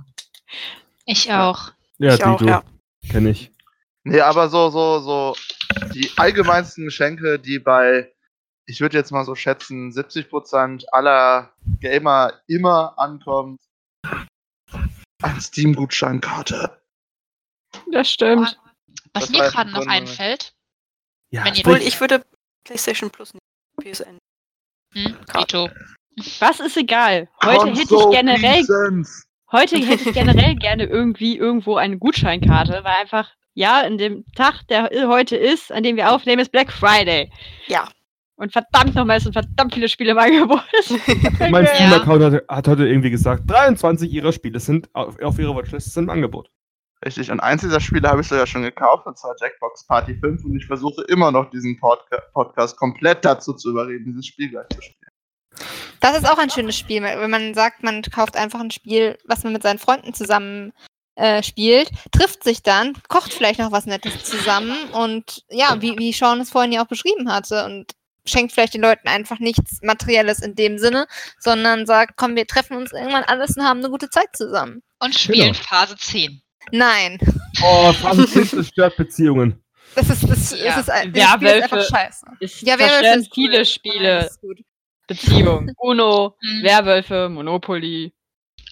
Ich 1.06 1.32
auch. 1.32 1.72
Ja, 1.98 2.14
Ich 2.14 2.24
auch, 2.24 2.40
ja. 2.40 2.62
Kenn 3.10 3.26
ich. 3.26 3.52
Nee, 4.04 4.20
aber 4.20 4.48
so, 4.48 4.70
so, 4.70 5.00
so, 5.00 5.36
die 5.94 6.10
allgemeinsten 6.16 6.84
Geschenke, 6.84 7.38
die 7.38 7.58
bei, 7.58 8.12
ich 8.66 8.80
würde 8.80 8.96
jetzt 8.96 9.10
mal 9.12 9.24
so 9.24 9.34
schätzen, 9.34 9.90
70% 9.92 10.84
aller 10.92 11.52
Gamer 11.80 12.32
immer 12.46 12.98
ankommt, 12.98 13.60
eine 15.22 15.40
Steam-Gutscheinkarte. 15.40 16.80
Das 17.90 18.10
stimmt. 18.10 18.58
Was 19.12 19.24
Das 19.24 19.30
mir 19.30 19.38
gerade 19.50 19.70
noch 19.70 19.78
Grunde- 19.80 19.92
einfällt, 19.92 20.54
Ja, 21.30 21.44
Wenn 21.44 21.54
ihr- 21.54 21.60
Obwohl, 21.66 21.78
ich 21.82 21.98
würde 22.00 22.24
PlayStation 22.64 23.10
Plus 23.10 23.32
nehmen. 23.34 23.40
PSN. 23.92 24.18
hm. 24.94 25.16
Dito. 25.36 25.68
Was 26.38 26.60
ist 26.60 26.76
egal? 26.76 27.28
Heute 27.42 27.66
hätte 27.70 27.82
ich 27.82 27.88
Console 27.88 28.16
generell, 28.16 28.60
Lizenz. 28.60 29.24
heute 29.50 29.76
hätte 29.78 30.08
ich 30.10 30.14
generell 30.14 30.54
gerne 30.54 30.84
irgendwie 30.84 31.36
irgendwo 31.36 31.76
eine 31.76 31.98
Gutscheinkarte, 31.98 32.84
weil 32.84 32.96
einfach, 33.00 33.34
ja, 33.54 33.80
in 33.80 33.98
dem 33.98 34.24
Tag, 34.36 34.62
der 34.68 34.88
heute 35.08 35.36
ist, 35.36 35.72
an 35.72 35.82
dem 35.82 35.96
wir 35.96 36.12
aufnehmen, 36.12 36.40
ist 36.40 36.52
Black 36.52 36.70
Friday. 36.72 37.32
Ja. 37.66 37.90
Und 38.36 38.52
verdammt 38.52 38.94
nochmal, 38.94 39.18
es 39.18 39.24
sind 39.24 39.32
verdammt 39.32 39.74
viele 39.74 39.88
Spiele 39.88 40.10
im 40.12 40.18
Angebot. 40.18 40.62
Mein 41.38 41.64
Ja. 41.64 41.74
Steam-Account 41.74 42.22
hat, 42.22 42.44
hat 42.48 42.68
heute 42.68 42.88
irgendwie 42.88 43.10
gesagt, 43.10 43.48
23 43.48 44.10
ihrer 44.12 44.32
Spiele 44.32 44.58
sind 44.58 44.88
auf, 44.92 45.20
auf 45.20 45.38
ihrer 45.38 45.54
Watchlist 45.54 45.92
sind 45.92 46.04
im 46.04 46.10
Angebot. 46.10 46.50
Richtig, 47.04 47.30
und 47.30 47.38
eins 47.40 47.60
dieser 47.60 47.80
Spiele 47.80 48.08
habe 48.08 48.22
ich 48.22 48.28
sogar 48.28 48.46
schon 48.46 48.62
gekauft, 48.62 49.06
und 49.06 49.18
zwar 49.18 49.36
Jackbox 49.38 49.86
Party 49.86 50.16
5, 50.18 50.44
und 50.44 50.56
ich 50.56 50.66
versuche 50.66 51.02
immer 51.08 51.30
noch 51.30 51.50
diesen 51.50 51.78
Podca 51.78 52.18
Podcast 52.32 52.76
komplett 52.76 53.24
dazu 53.24 53.52
zu 53.52 53.70
überreden, 53.70 54.06
dieses 54.06 54.26
Spiel 54.26 54.48
gleich 54.48 54.66
zu 54.70 54.80
spielen. 54.80 55.10
Das 56.00 56.18
ist 56.18 56.28
auch 56.28 56.38
ein 56.38 56.50
schönes 56.50 56.76
Spiel, 56.76 57.02
wenn 57.02 57.30
man 57.30 57.54
sagt, 57.54 57.82
man 57.82 58.02
kauft 58.02 58.36
einfach 58.36 58.60
ein 58.60 58.70
Spiel, 58.70 59.18
was 59.26 59.44
man 59.44 59.52
mit 59.52 59.62
seinen 59.62 59.78
Freunden 59.78 60.14
zusammen 60.14 60.72
äh, 61.16 61.42
spielt, 61.42 61.90
trifft 62.10 62.42
sich 62.42 62.62
dann, 62.62 62.94
kocht 63.08 63.32
vielleicht 63.32 63.60
noch 63.60 63.70
was 63.70 63.86
Nettes 63.86 64.24
zusammen 64.24 64.76
und 64.92 65.44
ja, 65.48 65.80
wie, 65.80 65.96
wie 65.98 66.12
Sean 66.12 66.40
es 66.40 66.50
vorhin 66.50 66.72
ja 66.72 66.82
auch 66.82 66.88
beschrieben 66.88 67.30
hatte 67.30 67.64
und 67.66 67.92
schenkt 68.26 68.52
vielleicht 68.52 68.74
den 68.74 68.80
Leuten 68.82 69.08
einfach 69.08 69.38
nichts 69.38 69.80
Materielles 69.82 70.40
in 70.40 70.54
dem 70.54 70.78
Sinne, 70.78 71.06
sondern 71.38 71.86
sagt, 71.86 72.14
komm, 72.16 72.36
wir 72.36 72.46
treffen 72.46 72.76
uns 72.76 72.92
irgendwann 72.92 73.24
alles 73.24 73.56
und 73.56 73.64
haben 73.64 73.80
eine 73.80 73.90
gute 73.90 74.08
Zeit 74.10 74.34
zusammen. 74.34 74.82
Und 75.00 75.14
spielen 75.14 75.52
Genau. 75.52 75.64
Phase 75.64 75.96
10. 75.96 76.40
Nein, 76.72 77.18
Oh, 77.62 77.92
Phase 77.92 78.26
10 78.28 78.46
zerstört 78.48 78.96
Beziehungen. 78.96 79.62
das 79.94 80.08
ist, 80.10 80.22
das, 80.28 80.58
Ja, 80.58 80.64
das 80.76 80.78
ist, 80.78 80.90
ein- 80.90 81.12
das 81.12 81.30
Spiel 81.32 81.48
ist 81.48 81.62
einfach 81.64 81.84
scheiße. 81.84 82.26
Es 82.40 82.60
Ja, 82.62 82.78
Werwölfe 82.78 83.18
ist 83.20 83.34
viele 83.34 83.58
cool. 83.58 83.64
Spiele, 83.66 84.26
ist. 84.26 84.40
Beziehungen. 85.06 85.72
Uno, 85.78 86.36
Hm. 86.40 86.62
Werwölfe, 86.62 87.28
Monopoly. 87.28 88.12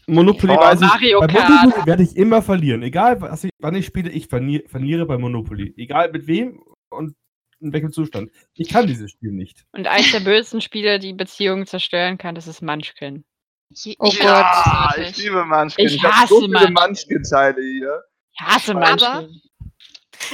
Monopoly 0.06 0.54
Oh, 0.54 0.60
weiß 0.60 0.80
ich. 0.80 0.86
Mario 0.88 1.20
bei 1.20 1.26
Kart. 1.28 1.48
Monopoly 1.50 1.86
werde 1.86 2.02
ich 2.02 2.16
immer 2.16 2.42
verlieren. 2.42 2.82
Egal, 2.82 3.20
was 3.20 3.44
ich, 3.44 3.50
wann 3.60 3.74
ich 3.74 3.86
spiele, 3.86 4.10
ich 4.10 4.26
verliere, 4.26 4.66
verliere 4.68 5.06
bei 5.06 5.16
Monopoly. 5.18 5.74
Egal 5.76 6.10
mit 6.10 6.26
wem 6.26 6.60
und 6.90 7.14
in 7.62 7.72
welchem 7.72 7.92
Zustand. 7.92 8.30
Ich 8.54 8.68
kann 8.68 8.86
dieses 8.86 9.10
Spiel 9.12 9.32
nicht. 9.32 9.64
Und 9.72 9.86
eins 9.86 10.10
der 10.12 10.20
bösesten 10.20 10.60
Spiele, 10.60 10.98
die 10.98 11.12
Beziehungen 11.12 11.66
zerstören 11.66 12.18
kann, 12.18 12.34
das 12.34 12.46
ist 12.46 12.62
Munchkin. 12.62 13.24
Je- 13.70 13.96
Oh 13.98 14.08
ich 14.08 14.18
Gott. 14.18 14.26
Ja, 14.28 14.94
ich 14.98 15.16
liebe 15.16 15.44
Munchkin. 15.44 15.86
Ich 15.86 16.02
hab 16.02 16.12
hasse 16.12 16.28
so 16.34 16.40
viele 16.40 16.52
Munchkin. 16.52 16.74
Munchkin-Teile 16.74 17.62
hier. 17.62 18.02
Ich 18.34 18.40
hasse 18.40 18.72
Aber- 18.76 18.88
Munchkin. 18.90 19.40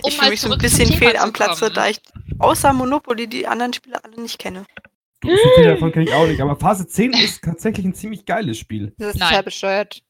Um 0.02 0.08
ich 0.10 0.16
fühle 0.18 0.30
mich 0.30 0.40
so 0.40 0.50
ein 0.52 0.58
bisschen 0.58 0.92
fehl 0.92 1.16
am 1.16 1.32
Platze, 1.32 1.70
da 1.70 1.88
ich 1.88 1.98
außer 2.38 2.72
Monopoly 2.72 3.26
die 3.26 3.46
anderen 3.46 3.72
Spiele 3.72 4.02
alle 4.04 4.20
nicht 4.20 4.38
kenne. 4.38 4.64
Du, 5.20 5.28
so 5.30 5.36
viele 5.56 5.68
davon 5.70 5.90
kenne 5.92 6.04
ich 6.04 6.12
auch 6.12 6.26
nicht. 6.26 6.40
Aber 6.40 6.56
Phase 6.56 6.86
10 6.86 7.12
ist 7.14 7.42
tatsächlich 7.42 7.86
ein 7.86 7.94
ziemlich 7.94 8.24
geiles 8.24 8.58
Spiel. 8.58 8.92
Das 8.98 9.14
ist 9.14 9.18
Nein. 9.20 9.28
total 9.30 9.42
bescheuert. 9.44 10.02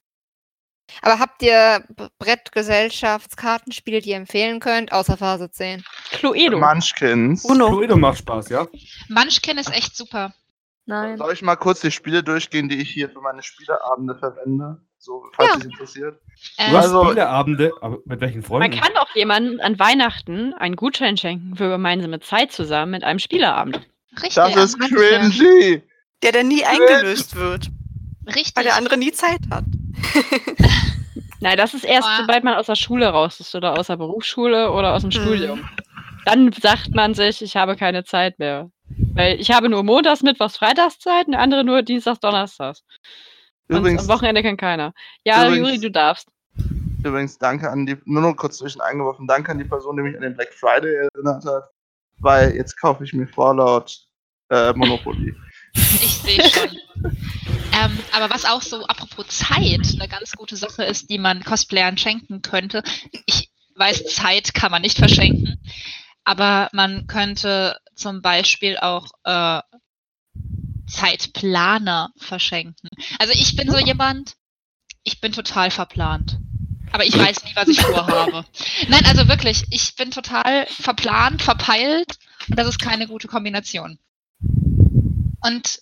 Aber 1.02 1.18
habt 1.18 1.42
ihr 1.42 1.84
Brettgesellschaftskartenspiele, 2.18 4.00
die 4.00 4.10
ihr 4.10 4.16
empfehlen 4.16 4.60
könnt, 4.60 4.92
außer 4.92 5.16
Phase 5.16 5.50
10? 5.50 5.84
Cluedo. 6.10 6.58
Munchkins. 6.58 7.44
Uno. 7.44 7.68
Cluedo 7.68 7.96
macht 7.96 8.18
Spaß, 8.18 8.48
ja? 8.50 8.66
Munchkin 9.08 9.58
ist 9.58 9.72
echt 9.72 9.96
super. 9.96 10.32
Nein. 10.86 11.18
Soll 11.18 11.32
ich 11.34 11.42
mal 11.42 11.56
kurz 11.56 11.80
die 11.80 11.90
Spiele 11.90 12.22
durchgehen, 12.22 12.68
die 12.68 12.76
ich 12.80 12.90
hier 12.90 13.10
für 13.10 13.20
meine 13.20 13.42
Spieleabende 13.42 14.16
verwende? 14.16 14.80
So, 14.98 15.24
falls 15.34 15.50
Ja. 15.50 15.56
dich 15.56 15.64
interessiert. 15.66 16.18
Du 16.56 16.62
Äh, 16.62 16.66
hast 16.68 16.74
Also- 16.86 17.04
Spieleabende, 17.04 17.72
aber 17.80 17.98
mit 18.06 18.20
welchen 18.20 18.38
Man 18.40 18.44
Freunden? 18.46 18.80
kann 18.80 18.96
auch 18.96 19.14
jemandem 19.14 19.60
an 19.60 19.78
Weihnachten 19.78 20.54
einen 20.54 20.76
Gutschein 20.76 21.16
schenken 21.16 21.56
für 21.56 21.68
gemeinsame 21.68 22.20
Zeit 22.20 22.52
zusammen 22.52 22.92
mit 22.92 23.04
einem 23.04 23.18
Spieleabend. 23.18 23.86
richtig. 24.22 24.34
Das 24.34 24.56
ist 24.74 24.78
cringy. 24.80 25.82
Der 26.22 26.32
dann 26.32 26.48
nie 26.48 26.64
eingelöst 26.64 27.36
wird, 27.36 27.68
richtig. 28.34 28.56
weil 28.56 28.64
der 28.64 28.76
andere 28.76 28.96
nie 28.96 29.12
Zeit 29.12 29.40
hat. 29.50 29.64
Nein, 31.40 31.56
das 31.56 31.74
ist 31.74 31.84
erst, 31.84 32.08
Aber- 32.08 32.16
sobald 32.22 32.44
man 32.44 32.54
aus 32.54 32.66
der 32.66 32.74
Schule 32.74 33.06
raus 33.08 33.38
ist 33.40 33.54
oder 33.54 33.78
aus 33.78 33.86
der 33.86 33.96
Berufsschule 33.96 34.70
oder 34.72 34.94
aus 34.94 35.02
dem 35.02 35.10
Hm. 35.10 35.22
Studium. 35.22 35.68
Dann 36.24 36.52
sagt 36.52 36.94
man 36.94 37.14
sich, 37.14 37.40
ich 37.42 37.56
habe 37.56 37.76
keine 37.76 38.04
Zeit 38.04 38.38
mehr. 38.38 38.70
Weil 39.14 39.40
ich 39.40 39.50
habe 39.50 39.68
nur 39.68 39.82
Montags, 39.84 40.22
Mittwochs, 40.22 40.56
Freitags 40.56 40.98
Zeit 40.98 41.26
und 41.26 41.32
der 41.32 41.40
andere 41.40 41.62
nur 41.64 41.82
Dienstags, 41.82 42.20
Donnerstags. 42.20 42.82
Übrigens, 43.68 44.02
am 44.02 44.08
Wochenende 44.16 44.42
kann 44.42 44.56
keiner. 44.56 44.92
Ja, 45.24 45.46
Übrigens- 45.46 45.68
Juri, 45.68 45.80
du 45.80 45.90
darfst. 45.90 46.28
übrigens, 47.04 47.38
danke 47.38 47.70
an 47.70 47.86
die, 47.86 47.96
nur 48.06 48.22
noch 48.22 48.34
kurz 48.34 48.58
zwischen 48.58 48.80
eingeworfen, 48.80 49.26
danke 49.26 49.52
an 49.52 49.58
die 49.58 49.64
Person, 49.64 49.96
die 49.96 50.02
mich 50.02 50.16
an 50.16 50.22
den 50.22 50.34
Black 50.34 50.52
Friday 50.52 50.94
erinnert 51.14 51.44
hat. 51.44 51.64
Weil 52.18 52.54
jetzt 52.56 52.76
kaufe 52.80 53.04
ich 53.04 53.12
mir 53.12 53.26
Fallout 53.28 53.96
äh, 54.50 54.72
Monopoly. 54.72 55.34
Ich 55.74 56.18
sehe 56.24 56.42
schon. 56.48 56.70
ähm, 57.78 57.98
aber 58.12 58.30
was 58.30 58.44
auch 58.44 58.62
so, 58.62 58.84
apropos 58.86 59.28
Zeit, 59.28 59.86
eine 59.94 60.08
ganz 60.08 60.32
gute 60.32 60.56
Sache 60.56 60.84
ist, 60.84 61.10
die 61.10 61.18
man 61.18 61.44
Cosplayern 61.44 61.98
schenken 61.98 62.42
könnte. 62.42 62.82
Ich 63.26 63.50
weiß, 63.76 64.04
Zeit 64.06 64.54
kann 64.54 64.70
man 64.70 64.82
nicht 64.82 64.98
verschenken, 64.98 65.60
aber 66.24 66.68
man 66.72 67.06
könnte 67.06 67.78
zum 67.94 68.22
Beispiel 68.22 68.76
auch 68.78 69.06
äh, 69.24 69.60
Zeitplaner 70.88 72.10
verschenken. 72.16 72.88
Also 73.18 73.32
ich 73.34 73.54
bin 73.56 73.70
so 73.70 73.78
jemand, 73.78 74.34
ich 75.04 75.20
bin 75.20 75.32
total 75.32 75.70
verplant. 75.70 76.38
Aber 76.90 77.04
ich 77.04 77.16
weiß 77.16 77.44
nie, 77.44 77.54
was 77.54 77.68
ich 77.68 77.80
vorhabe. 77.80 78.44
Nein, 78.88 79.04
also 79.04 79.28
wirklich, 79.28 79.64
ich 79.70 79.94
bin 79.96 80.10
total 80.10 80.66
verplant, 80.66 81.42
verpeilt 81.42 82.18
und 82.48 82.58
das 82.58 82.66
ist 82.66 82.80
keine 82.80 83.06
gute 83.06 83.28
Kombination. 83.28 83.98
Und 84.40 85.80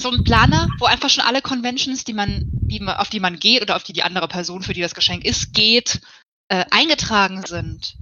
so 0.00 0.10
ein 0.10 0.24
Planer, 0.24 0.68
wo 0.78 0.86
einfach 0.86 1.10
schon 1.10 1.24
alle 1.24 1.42
Conventions, 1.42 2.04
die 2.04 2.12
man, 2.12 2.44
die 2.52 2.80
man, 2.80 2.96
auf 2.96 3.10
die 3.10 3.20
man 3.20 3.38
geht 3.38 3.62
oder 3.62 3.76
auf 3.76 3.84
die 3.84 3.92
die 3.92 4.02
andere 4.02 4.28
Person, 4.28 4.62
für 4.62 4.72
die 4.72 4.80
das 4.80 4.94
Geschenk 4.94 5.24
ist, 5.24 5.52
geht, 5.52 6.00
äh, 6.48 6.64
eingetragen 6.70 7.44
sind. 7.46 7.96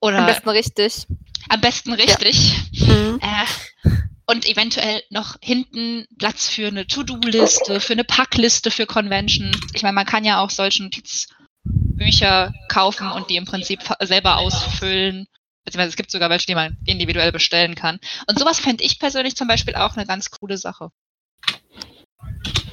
Oder 0.00 0.18
Am 0.18 0.26
besten 0.26 0.48
richtig. 0.48 1.06
am 1.48 1.60
besten 1.60 1.92
richtig. 1.92 2.56
Mhm. 2.72 3.20
Äh, 3.20 3.90
und 4.26 4.46
eventuell 4.46 5.02
noch 5.10 5.36
hinten 5.42 6.06
Platz 6.18 6.48
für 6.48 6.68
eine 6.68 6.86
To-Do-Liste, 6.86 7.80
für 7.80 7.92
eine 7.94 8.04
Packliste 8.04 8.70
für 8.70 8.86
Convention. 8.86 9.50
Ich 9.74 9.82
meine, 9.82 9.94
man 9.94 10.06
kann 10.06 10.24
ja 10.24 10.40
auch 10.40 10.50
solche 10.50 10.84
Notizbücher 10.84 12.54
kaufen 12.68 13.10
und 13.10 13.28
die 13.28 13.36
im 13.36 13.44
Prinzip 13.44 13.80
selber 14.00 14.38
ausfüllen. 14.38 15.26
Beziehungsweise 15.64 15.90
es 15.90 15.96
gibt 15.96 16.10
sogar 16.10 16.30
welche, 16.30 16.46
die 16.46 16.54
man 16.54 16.78
individuell 16.84 17.32
bestellen 17.32 17.74
kann. 17.74 17.98
Und 18.26 18.38
sowas 18.38 18.58
fände 18.58 18.82
ich 18.84 18.98
persönlich 18.98 19.36
zum 19.36 19.48
Beispiel 19.48 19.74
auch 19.74 19.96
eine 19.96 20.06
ganz 20.06 20.30
coole 20.30 20.56
Sache. 20.56 20.90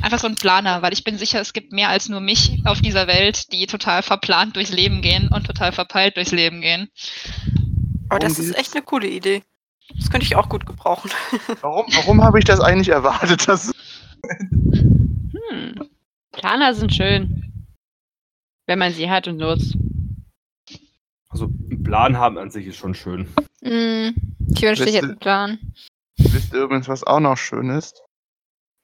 Einfach 0.02 0.20
so 0.20 0.28
ein 0.28 0.36
Planer, 0.36 0.82
weil 0.82 0.94
ich 0.94 1.04
bin 1.04 1.18
sicher, 1.18 1.42
es 1.42 1.54
gibt 1.54 1.74
mehr 1.74 1.90
als 1.90 2.08
nur 2.08 2.22
mich 2.22 2.62
auf 2.66 2.82
dieser 2.82 3.08
Welt, 3.08 3.52
die 3.52 3.66
total 3.68 4.04
verplant 4.04 4.56
durchs 4.56 4.72
Leben 4.72 5.02
gehen 5.02 5.30
und 5.30 5.46
total 5.46 5.72
verpeilt 5.72 6.16
durchs 6.18 6.32
Leben 6.32 6.62
gehen. 6.62 6.90
Aber 8.10 8.20
das 8.20 8.40
ist 8.40 8.56
echt 8.58 8.74
eine 8.74 8.84
coole 8.84 9.08
Idee. 9.08 9.44
Das 9.96 10.10
könnte 10.10 10.26
ich 10.26 10.36
auch 10.36 10.50
gut 10.50 10.66
gebrauchen. 10.66 11.12
Warum, 11.62 11.86
warum 11.94 12.24
habe 12.24 12.40
ich 12.40 12.46
das 12.46 12.60
eigentlich 12.60 12.90
erwartet? 12.90 13.48
Dass, 13.48 13.72
Hm. 15.50 15.90
Planer 16.32 16.74
sind 16.74 16.94
schön. 16.94 17.66
Wenn 18.66 18.80
man 18.80 18.94
sie 18.94 19.10
hat 19.10 19.28
und 19.28 19.38
nutzt. 19.38 19.78
Also 21.30 21.50
Plan 21.88 22.18
haben 22.18 22.38
an 22.38 22.50
sich 22.52 22.68
ist 22.68 22.78
schon 22.78 22.94
schön. 22.94 23.28
Mm, 23.62 24.10
ich 24.54 24.62
wünschte, 24.62 24.88
ich 24.90 24.96
hätte 24.96 25.08
einen 25.08 25.20
Plan. 25.20 25.58
Wisst 26.18 26.54
ihr 26.54 26.62
übrigens, 26.64 26.88
was 26.88 27.04
auch 27.06 27.20
noch 27.20 27.38
schön 27.38 27.70
ist? 27.70 28.02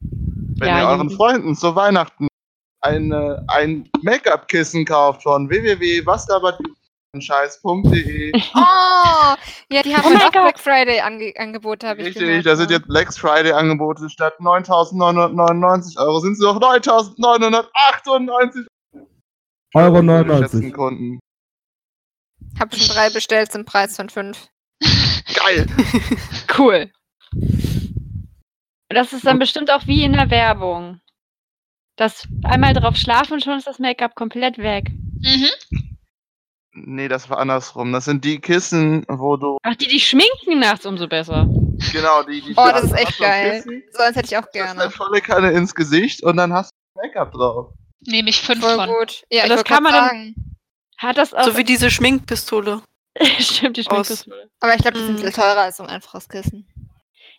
Wenn 0.02 0.68
Ja, 0.68 0.82
ihr 0.82 0.88
euren. 0.88 1.10
Freunden 1.10 1.56
zu 1.56 1.76
Weihnachten 1.76 2.28
eine, 2.82 3.44
ein 3.48 3.90
Make-up-Kissen 4.02 4.86
kauft 4.86 5.24
von 5.24 5.50
www.wasdaberscheiß.de. 5.50 8.32
Oh! 8.56 9.36
Ja, 9.70 9.82
die 9.84 9.96
haben 9.96 10.16
Oh 10.16 10.28
auch. 10.28 10.32
Black 10.32 10.60
Friday 10.60 11.00
Ange 11.00 11.34
Angebote, 11.38 11.88
habe 11.88 12.02
ich 12.02 12.08
Richtig, 12.08 12.44
da 12.44 12.56
sind 12.56 12.72
ja. 12.72 12.78
jetzt 12.78 12.88
Black 12.88 13.14
Friday-Angebote 13.14 14.10
statt 14.10 14.34
9.999 14.40 15.98
Euro 15.98 16.20
sind 16.20 16.36
sie 16.36 16.44
noch 16.44 16.60
9.998 16.60 18.66
Euro 19.76 20.02
meine 20.04 20.26
geschätzten 20.26 20.60
99. 20.60 20.74
Kunden. 20.74 21.20
Hab 22.60 22.76
schon 22.76 22.88
drei 22.88 23.10
bestellt 23.10 23.52
zum 23.52 23.66
Preis 23.66 23.96
von 23.96 24.10
fünf. 24.10 24.48
Geil! 25.36 25.66
Cool. 26.58 26.92
Das 28.90 29.12
ist 29.12 29.26
dann 29.26 29.40
bestimmt 29.40 29.72
auch 29.72 29.88
wie 29.88 30.04
in 30.04 30.14
der 30.14 30.30
Werbung. 30.30 31.00
Das 31.96 32.28
einmal 32.44 32.74
drauf 32.74 32.96
schlafen 32.96 33.34
und 33.34 33.44
schon 33.44 33.58
ist 33.58 33.66
das 33.68 33.80
Make-up 33.80 34.14
komplett 34.16 34.58
weg. 34.60 34.92
Mhm. 34.92 35.50
Nee, 36.76 37.08
das 37.08 37.30
war 37.30 37.38
andersrum. 37.40 37.92
Das 37.92 38.06
sind 38.06 38.24
die 38.26 38.40
Kissen, 38.40 39.04
wo 39.08 39.38
du. 39.38 39.58
Ach, 39.64 39.76
die, 39.76 39.88
die 39.88 40.00
schminken 40.00 40.60
nachts 40.60 40.86
umso 40.86 41.08
besser. 41.08 41.48
Genau, 41.92 42.24
die. 42.24 42.42
die 42.42 42.54
Oh, 42.56 42.68
das 42.72 42.84
ist 42.86 42.94
echt 42.94 43.20
geil. 43.20 43.62
Kissen, 43.64 43.84
So 43.92 44.04
eins 44.04 44.16
hätte 44.16 44.28
ich 44.28 44.38
auch 44.38 44.42
Das 44.42 44.50
ist 44.50 44.54
gerne. 44.54 44.82
eine 44.82 44.92
volle 44.92 45.22
Kanne 45.22 45.52
ins 45.52 45.74
Gesicht 45.76 46.24
und 46.24 46.38
dann 46.38 46.54
hast 46.54 46.70
du 46.72 47.02
Make-up 47.02 47.32
drauf. 47.32 47.74
Nehme 48.06 48.30
ich 48.30 48.42
fünf 48.42 48.62
Voll 48.62 48.76
von. 48.76 48.90
gut. 48.90 49.24
Ja, 49.32 49.48
das 49.48 49.64
kann 49.64 49.82
man 49.84 49.94
dann- 49.94 50.08
sagen. 50.08 50.36
Hat 51.04 51.18
das 51.18 51.34
auch. 51.34 51.44
So 51.44 51.58
wie 51.58 51.64
diese 51.64 51.92
Schminkpistole. 51.92 52.82
Stimmt, 53.40 53.78
die 53.78 53.82
aus- 53.88 54.08
Schminkpistole. 54.08 54.50
Aber 54.60 54.74
ich 54.76 54.82
glaube, 54.82 54.98
die 54.98 55.04
sind 55.06 55.20
Mm. 55.20 55.22
viel 55.22 55.32
teurer 55.32 55.62
als 55.62 55.78
so 55.78 55.84
ein 55.84 55.90
einfaches 55.90 56.28
Kissen. 56.30 56.66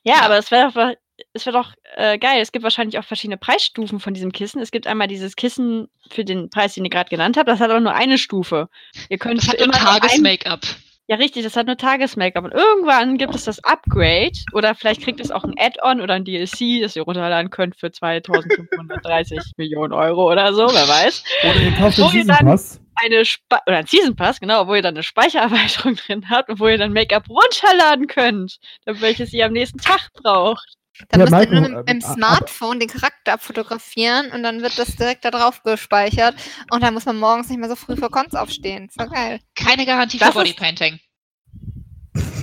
Ja, 0.02 0.16
Ja. 0.16 0.22
aber 0.22 0.38
es 0.38 0.50
wäre 0.50 0.70
doch, 0.72 0.92
es 1.32 1.46
wär 1.46 1.52
doch 1.52 1.72
äh, 1.96 2.18
geil. 2.18 2.40
Es 2.40 2.52
gibt 2.52 2.62
wahrscheinlich 2.62 2.98
auch 2.98 3.04
verschiedene 3.04 3.36
Preisstufen 3.38 3.98
von 4.00 4.14
diesem 4.14 4.32
Kissen. 4.32 4.60
Es 4.60 4.70
gibt 4.70 4.86
einmal 4.86 5.08
dieses 5.08 5.34
Kissen 5.36 5.88
für 6.10 6.24
den 6.24 6.50
Preis, 6.50 6.74
den 6.74 6.84
ihr 6.84 6.90
gerade 6.90 7.08
genannt 7.10 7.36
habt. 7.36 7.48
Das 7.48 7.60
hat 7.60 7.70
aber 7.70 7.80
nur 7.80 7.94
eine 7.94 8.18
Stufe. 8.18 8.68
Ihr 9.08 9.18
könnt 9.18 9.38
Das 9.38 9.44
für 9.46 9.52
hat 9.52 9.58
nur 9.58 9.66
immer 9.66 9.78
Tages-Make-up. 9.78 10.60
Ja, 11.06 11.16
richtig, 11.16 11.44
das 11.44 11.54
hat 11.56 11.66
nur 11.66 11.76
Tages-Make-up. 11.76 12.44
Und 12.44 12.52
irgendwann 12.54 13.18
gibt 13.18 13.34
es 13.34 13.44
das 13.44 13.62
Upgrade 13.62 14.32
oder 14.52 14.74
vielleicht 14.74 15.02
kriegt 15.02 15.20
es 15.20 15.30
auch 15.30 15.44
ein 15.44 15.54
Add-on 15.58 16.00
oder 16.00 16.14
ein 16.14 16.24
DLC, 16.24 16.80
das 16.82 16.96
ihr 16.96 17.02
runterladen 17.02 17.50
könnt 17.50 17.76
für 17.76 17.90
2530 17.92 19.38
Millionen 19.56 19.92
Euro 19.92 20.30
oder 20.30 20.52
so, 20.54 20.66
wer 20.72 20.88
weiß. 20.88 21.24
Oder 21.44 21.60
ihr 21.60 21.72
kauft 21.72 21.98
den 21.98 22.08
Season 22.08 22.28
dann- 22.28 22.46
Pass. 22.46 22.80
Eine 23.02 23.24
Spe 23.24 23.58
oder 23.66 23.78
ein 23.78 23.86
Season 23.86 24.14
Pass, 24.16 24.40
genau, 24.40 24.66
wo 24.68 24.74
ihr 24.74 24.82
dann 24.82 24.94
eine 24.94 25.02
Speichererweiterung 25.02 25.96
drin 26.06 26.28
habt 26.30 26.48
und 26.48 26.60
wo 26.60 26.68
ihr 26.68 26.78
dann 26.78 26.92
Make-up 26.92 27.28
runterladen 27.28 28.06
könnt, 28.06 28.58
welches 28.86 29.32
ihr 29.32 29.46
am 29.46 29.52
nächsten 29.52 29.78
Tag 29.78 30.10
braucht. 30.14 30.64
Dann 31.08 31.26
Ja, 31.26 31.30
müsst 31.38 31.50
ihr 31.50 31.52
nur 31.52 31.60
mit, 31.62 31.70
ähm, 31.70 31.76
mit 31.78 31.88
dem 31.88 32.04
aber- 32.04 32.14
Smartphone 32.14 32.78
den 32.78 32.88
Charakter 32.88 33.32
abfotografieren 33.32 34.30
und 34.30 34.44
dann 34.44 34.62
wird 34.62 34.78
das 34.78 34.94
direkt 34.94 35.24
da 35.24 35.32
drauf 35.32 35.60
gespeichert. 35.64 36.36
Und 36.70 36.82
dann 36.84 36.94
muss 36.94 37.04
man 37.04 37.18
morgens 37.18 37.48
nicht 37.48 37.58
mehr 37.58 37.68
so 37.68 37.74
früh 37.74 37.96
vor 37.96 38.10
Cons 38.12 38.34
aufstehen. 38.36 38.88
Voll 38.96 39.08
geil. 39.08 39.40
Keine 39.56 39.86
Garantie 39.86 40.18
Das 40.18 40.28
für 40.28 40.34
Bodypainting. 40.38 41.00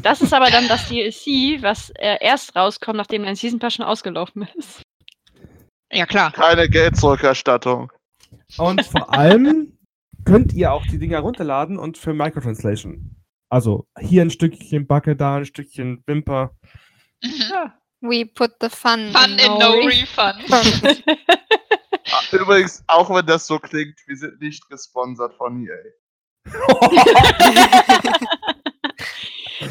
Das 0.03 0.21
ist 0.21 0.33
aber 0.33 0.49
dann 0.49 0.67
das 0.67 0.89
DLC, 0.89 1.61
was 1.61 1.91
äh, 1.91 2.17
erst 2.19 2.55
rauskommt, 2.55 2.97
nachdem 2.97 3.23
dein 3.23 3.35
Season 3.37 3.59
Pass 3.59 3.75
schon 3.75 3.85
ausgelaufen 3.85 4.47
ist. 4.55 4.81
Ja, 5.93 6.05
klar. 6.05 6.31
Keine 6.31 6.67
Geldzurückerstattung. 6.69 7.91
Und 8.57 8.83
vor 8.85 9.13
allem 9.13 9.77
könnt 10.25 10.53
ihr 10.53 10.71
auch 10.71 10.85
die 10.85 10.97
Dinger 10.99 11.19
runterladen 11.19 11.77
und 11.77 11.97
für 11.97 12.13
Microtranslation. 12.13 13.15
Also 13.49 13.87
hier 13.99 14.21
ein 14.21 14.29
Stückchen 14.29 14.87
Backe, 14.87 15.15
da 15.15 15.37
ein 15.37 15.45
Stückchen 15.45 16.03
Wimper. 16.05 16.55
Mhm. 17.23 17.71
We 18.01 18.25
put 18.25 18.51
the 18.61 18.69
fun, 18.69 19.11
Fun 19.11 19.37
in 19.37 19.59
no 19.59 19.73
refund. 19.85 20.43
Ah, 22.11 22.21
Übrigens, 22.31 22.83
auch 22.87 23.13
wenn 23.13 23.25
das 23.25 23.45
so 23.45 23.59
klingt, 23.59 23.95
wir 24.07 24.17
sind 24.17 24.41
nicht 24.41 24.67
gesponsert 24.69 25.33
von 25.35 25.65
EA. 25.65 25.75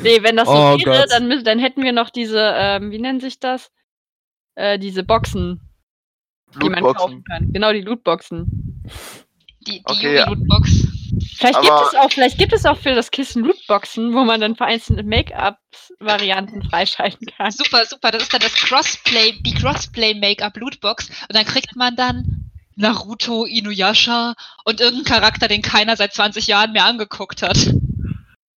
Nee, 0.02 0.22
wenn 0.22 0.36
das 0.36 0.46
so 0.46 0.54
Oh 0.54 0.78
wäre, 0.78 1.06
dann, 1.08 1.42
dann 1.44 1.58
hätten 1.58 1.82
wir 1.82 1.92
noch 1.92 2.10
diese, 2.10 2.52
ähm, 2.56 2.90
wie 2.92 3.00
nennen 3.00 3.18
sich 3.20 3.40
das? 3.40 3.72
Äh, 4.54 4.78
diese 4.78 5.02
Boxen, 5.02 5.60
die 6.62 6.70
man 6.70 6.82
kaufen 6.82 6.94
Lootboxen. 6.96 7.24
kann. 7.24 7.52
Genau, 7.52 7.72
die 7.72 7.80
Lootboxen. 7.80 8.84
Die, 9.66 9.72
die 9.72 9.82
Okay, 9.84 10.16
ja. 10.16 10.26
Yuri-Lootbox. 10.26 11.00
Vielleicht 11.36 11.60
gibt 11.62 11.80
es 11.86 11.94
auch, 11.94 12.10
vielleicht 12.10 12.38
gibt 12.38 12.52
es 12.52 12.66
auch 12.66 12.76
für 12.76 12.94
das 12.94 13.10
Kissen 13.10 13.44
Lootboxen, 13.44 14.14
wo 14.14 14.24
man 14.24 14.40
dann 14.40 14.56
vereinzelte 14.56 15.02
Make-up-Varianten 15.02 16.62
freischalten 16.62 17.26
kann. 17.36 17.50
Super, 17.50 17.84
super. 17.84 18.10
Das 18.10 18.22
ist 18.22 18.32
dann 18.32 18.40
das 18.40 18.54
Crossplay, 18.54 19.32
die 19.40 19.54
Crossplay-Make-up-Lootbox. 19.54 21.08
Und 21.08 21.34
dann 21.34 21.44
kriegt 21.44 21.76
man 21.76 21.96
dann 21.96 22.50
Naruto, 22.76 23.44
Inuyasha 23.44 24.34
und 24.64 24.80
irgendeinen 24.80 25.20
Charakter, 25.20 25.48
den 25.48 25.62
keiner 25.62 25.96
seit 25.96 26.14
20 26.14 26.46
Jahren 26.46 26.72
mehr 26.72 26.84
angeguckt 26.84 27.42
hat. 27.42 27.74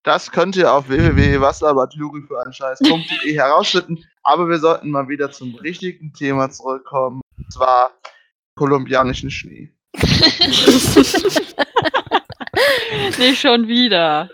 Das 0.03 0.31
könnt 0.31 0.55
ihr 0.57 0.73
auf 0.73 0.89
www.waslabertjuri 0.89 2.23
für 2.27 2.41
einen 2.41 2.53
Scheiß.de 2.53 3.33
herausfinden. 3.33 4.03
Aber 4.23 4.49
wir 4.49 4.59
sollten 4.59 4.91
mal 4.91 5.07
wieder 5.07 5.31
zum 5.31 5.55
richtigen 5.55 6.13
Thema 6.13 6.49
zurückkommen. 6.49 7.21
Und 7.37 7.51
zwar 7.51 7.91
kolumbianischen 8.55 9.31
Schnee. 9.31 9.73
Nicht 13.17 13.39
schon 13.39 13.67
wieder. 13.67 14.29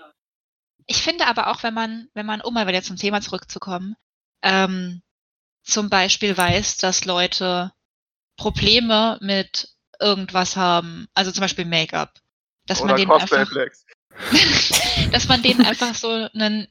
Ich 0.86 1.04
finde 1.04 1.28
aber 1.28 1.48
auch, 1.48 1.64
wenn 1.64 1.74
man, 1.74 2.08
wenn 2.14 2.26
man, 2.26 2.42
um 2.42 2.54
mal 2.54 2.68
wieder 2.68 2.82
zum 2.82 2.96
Thema 2.96 3.22
zurückzukommen, 3.22 3.96
ähm, 4.42 5.02
zum 5.64 5.90
Beispiel 5.90 6.38
weiß, 6.38 6.78
dass 6.78 7.06
Leute 7.06 7.74
Probleme 8.38 9.18
mit 9.22 9.70
irgendwas 10.00 10.56
haben, 10.56 11.08
also 11.14 11.32
zum 11.32 11.42
Beispiel 11.42 11.66
Make-up, 11.66 12.20
dass 12.66 12.80
man 12.80 12.92
Oder 12.92 12.98
denen 12.98 13.12
einfach, 13.12 13.30
Cosplayflex. 13.30 13.86
dass 15.12 15.28
man 15.28 15.44
denen 15.44 15.66
einfach 15.66 15.94
so 15.94 16.10
einen 16.10 16.68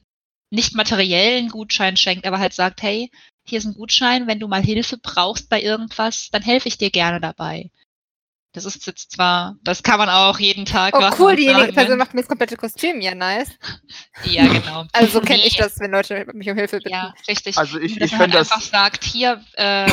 nicht 0.49 0.75
materiellen 0.75 1.49
Gutschein 1.49 1.95
schenkt, 1.95 2.25
aber 2.25 2.39
halt 2.39 2.53
sagt, 2.53 2.81
hey, 2.81 3.11
hier 3.45 3.59
ist 3.59 3.65
ein 3.65 3.75
Gutschein, 3.75 4.27
wenn 4.27 4.39
du 4.39 4.47
mal 4.47 4.63
Hilfe 4.63 4.97
brauchst 4.97 5.49
bei 5.49 5.61
irgendwas, 5.61 6.29
dann 6.31 6.41
helfe 6.41 6.67
ich 6.67 6.77
dir 6.77 6.89
gerne 6.89 7.21
dabei. 7.21 7.69
Das 8.53 8.65
ist 8.65 8.85
jetzt 8.87 9.11
zwar, 9.11 9.55
das 9.63 9.83
kann 9.83 9.99
man 9.99 10.09
auch 10.09 10.39
jeden 10.39 10.65
Tag 10.65 10.95
Oh, 10.95 10.99
machen. 10.99 11.15
cool, 11.19 11.31
und 11.31 11.37
diejenige 11.37 11.71
Person 11.71 11.91
wenn- 11.91 11.97
macht 11.99 12.13
mir 12.15 12.21
das 12.21 12.27
komplette 12.27 12.57
Kostüm. 12.57 12.99
Ja, 12.99 13.13
nice. 13.13 13.51
Ja, 14.23 14.47
genau. 14.47 14.85
Also 14.91 15.19
so 15.19 15.21
kenne 15.21 15.39
Nee. 15.41 15.47
ich 15.47 15.57
das, 15.57 15.79
wenn 15.79 15.91
Leute 15.91 16.25
mich 16.33 16.49
um 16.49 16.57
Hilfe 16.57 16.77
bitten. 16.77 16.89
Ja, 16.89 17.13
richtig. 17.27 17.57
Also 17.57 17.79
ich, 17.79 17.99
dass 17.99 18.07
ich 18.07 18.11
man 18.13 18.21
halt 18.21 18.33
das. 18.33 18.51
einfach 18.51 18.65
sagt, 18.65 19.03
hier 19.03 19.43
äh, 19.53 19.89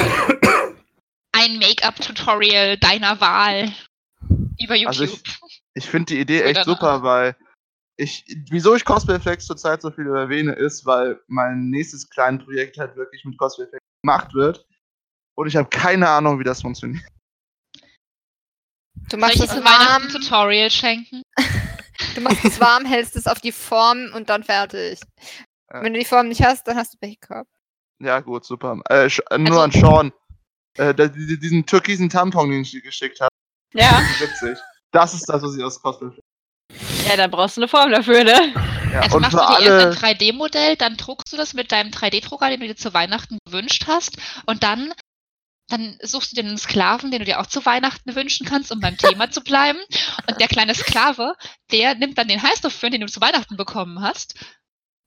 ein 1.33 1.59
Make-up-Tutorial 1.59 2.77
deiner 2.79 3.21
Wahl 3.21 3.73
über 4.61 4.75
YouTube. 4.75 4.89
Also 4.89 5.05
ich- 5.05 5.23
Ich 5.75 5.85
finde 5.87 6.15
die 6.15 6.21
Idee 6.21 6.41
echt 6.43 6.65
super, 6.65 7.03
weil 7.03 7.37
ich, 7.99 8.25
wieso 8.51 8.75
ich 8.75 8.85
Cosplayflex 8.85 9.47
zurzeit 9.47 9.83
so 9.83 9.91
viel 9.91 10.07
erwähne, 10.09 10.53
ist, 10.53 10.87
weil 10.87 11.21
mein 11.29 11.69
nächstes 11.71 12.09
kleines 12.09 12.45
Projekt 12.45 12.79
halt 12.79 12.97
wirklich 12.97 13.25
mit 13.27 13.37
Cosplayflex 13.39 13.83
gemacht 14.03 14.33
wird. 14.35 14.67
Und 15.35 15.47
ich 15.47 15.57
habe 15.57 15.69
keine 15.69 16.09
Ahnung, 16.09 16.39
wie 16.41 16.45
das 16.45 16.63
funktioniert. 16.63 17.05
Du 19.11 19.17
machst 19.17 19.41
es 19.41 19.51
warm, 19.65 20.09
Tutorial 20.09 20.71
schenken? 20.71 21.23
du 22.15 22.21
machst 22.21 22.45
es 22.45 22.61
warm, 22.61 22.85
hältst 22.85 23.17
es 23.17 23.27
auf 23.27 23.41
die 23.41 23.53
Form 23.53 24.11
und 24.15 24.29
dann 24.31 24.43
fertig. 24.43 25.01
Ja. 25.73 25.83
Wenn 25.83 25.93
du 25.93 25.99
die 25.99 26.05
Form 26.05 26.29
nicht 26.29 26.43
hast, 26.43 26.67
dann 26.67 26.77
hast 26.77 26.95
du 26.95 26.99
Pech 26.99 27.21
gehabt. 27.21 27.51
Ja, 28.01 28.21
gut, 28.21 28.45
super. 28.45 28.81
Äh, 28.91 29.07
äh, 29.31 29.39
nur 29.39 29.61
Also- 29.61 29.61
an 29.61 29.71
Sean. 29.73 30.13
Äh, 30.79 30.95
diesen 30.95 31.65
türkisen 31.65 32.11
Tampon, 32.11 32.51
den 32.51 32.61
ich 32.61 32.71
dir 32.71 32.83
geschickt 32.83 33.21
habe. 33.23 33.31
Ja, 33.73 34.03
Witzig. 34.19 34.59
Das 34.93 35.15
ist 35.15 35.27
das, 35.27 35.43
was 35.43 35.57
ich 35.57 35.63
aus 35.65 35.81
Cosplayflex. 35.81 36.21
ja, 37.09 37.17
da 37.17 37.27
brauchst 37.29 37.57
du 37.57 37.63
eine 37.63 37.69
Form 37.69 37.91
dafür, 37.91 38.25
ne? 38.25 38.53
Ja, 38.93 39.01
Also 39.01 39.17
und 39.17 39.23
machst 39.23 39.33
du 39.35 39.39
dir 39.39 39.49
alle. 39.49 39.85
erst 39.87 40.05
ein 40.05 40.15
3D-Modell, 40.17 40.77
dann 40.77 40.97
druckst 40.99 41.33
du 41.33 41.39
das 41.39 41.55
mit 41.55 41.73
deinem 41.73 41.91
3D-Drucker, 41.93 42.51
den 42.51 42.61
du 42.61 42.67
dir 42.67 42.77
zu 42.77 42.93
Weihnachten 42.93 43.39
gewünscht 43.47 43.85
hast, 43.87 44.19
und 44.45 44.63
dann, 44.63 44.93
dann 45.69 45.99
suchst 46.03 46.33
du 46.33 46.37
dir 46.37 46.47
einen 46.47 46.59
Sklaven, 46.59 47.11
den 47.11 47.21
du 47.21 47.25
dir 47.25 47.41
auch 47.41 47.47
zu 47.47 47.65
Weihnachten 47.67 48.15
wünschen 48.15 48.47
kannst, 48.47 48.71
um 48.71 48.81
beim 48.81 48.97
Thema 48.97 49.31
zu 49.31 49.41
bleiben. 49.43 49.79
Und 50.29 50.41
der 50.41 50.49
kleine 50.49 50.75
Sklave, 50.75 51.35
der 51.73 51.95
nimmt 51.95 52.19
dann 52.19 52.29
den 52.29 52.43
Heißluftföhn, 52.43 52.93
den 52.93 53.01
du 53.01 53.09
zu 53.09 53.21
Weihnachten 53.21 53.57
bekommen 53.57 54.01
hast, 54.01 54.35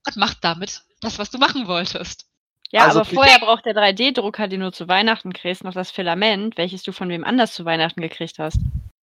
und 0.05 0.17
macht 0.17 0.37
damit 0.41 0.81
das, 1.01 1.19
was 1.19 1.29
du 1.29 1.37
machen 1.37 1.67
wolltest. 1.67 2.25
Ja, 2.71 2.85
Also 2.85 2.99
aber 3.01 3.09
vorher 3.09 3.39
braucht 3.39 3.65
der 3.65 3.73
3D-Drucker, 3.73 4.47
den 4.47 4.61
du 4.61 4.71
zu 4.71 4.87
Weihnachten 4.87 5.33
kriegst, 5.33 5.63
noch 5.63 5.73
das 5.73 5.91
Filament, 5.91 6.57
welches 6.57 6.83
du 6.83 6.91
von 6.91 7.09
wem 7.09 7.23
anders 7.23 7.53
zu 7.53 7.65
Weihnachten 7.65 8.01
gekriegt 8.01 8.37
hast. 8.37 8.59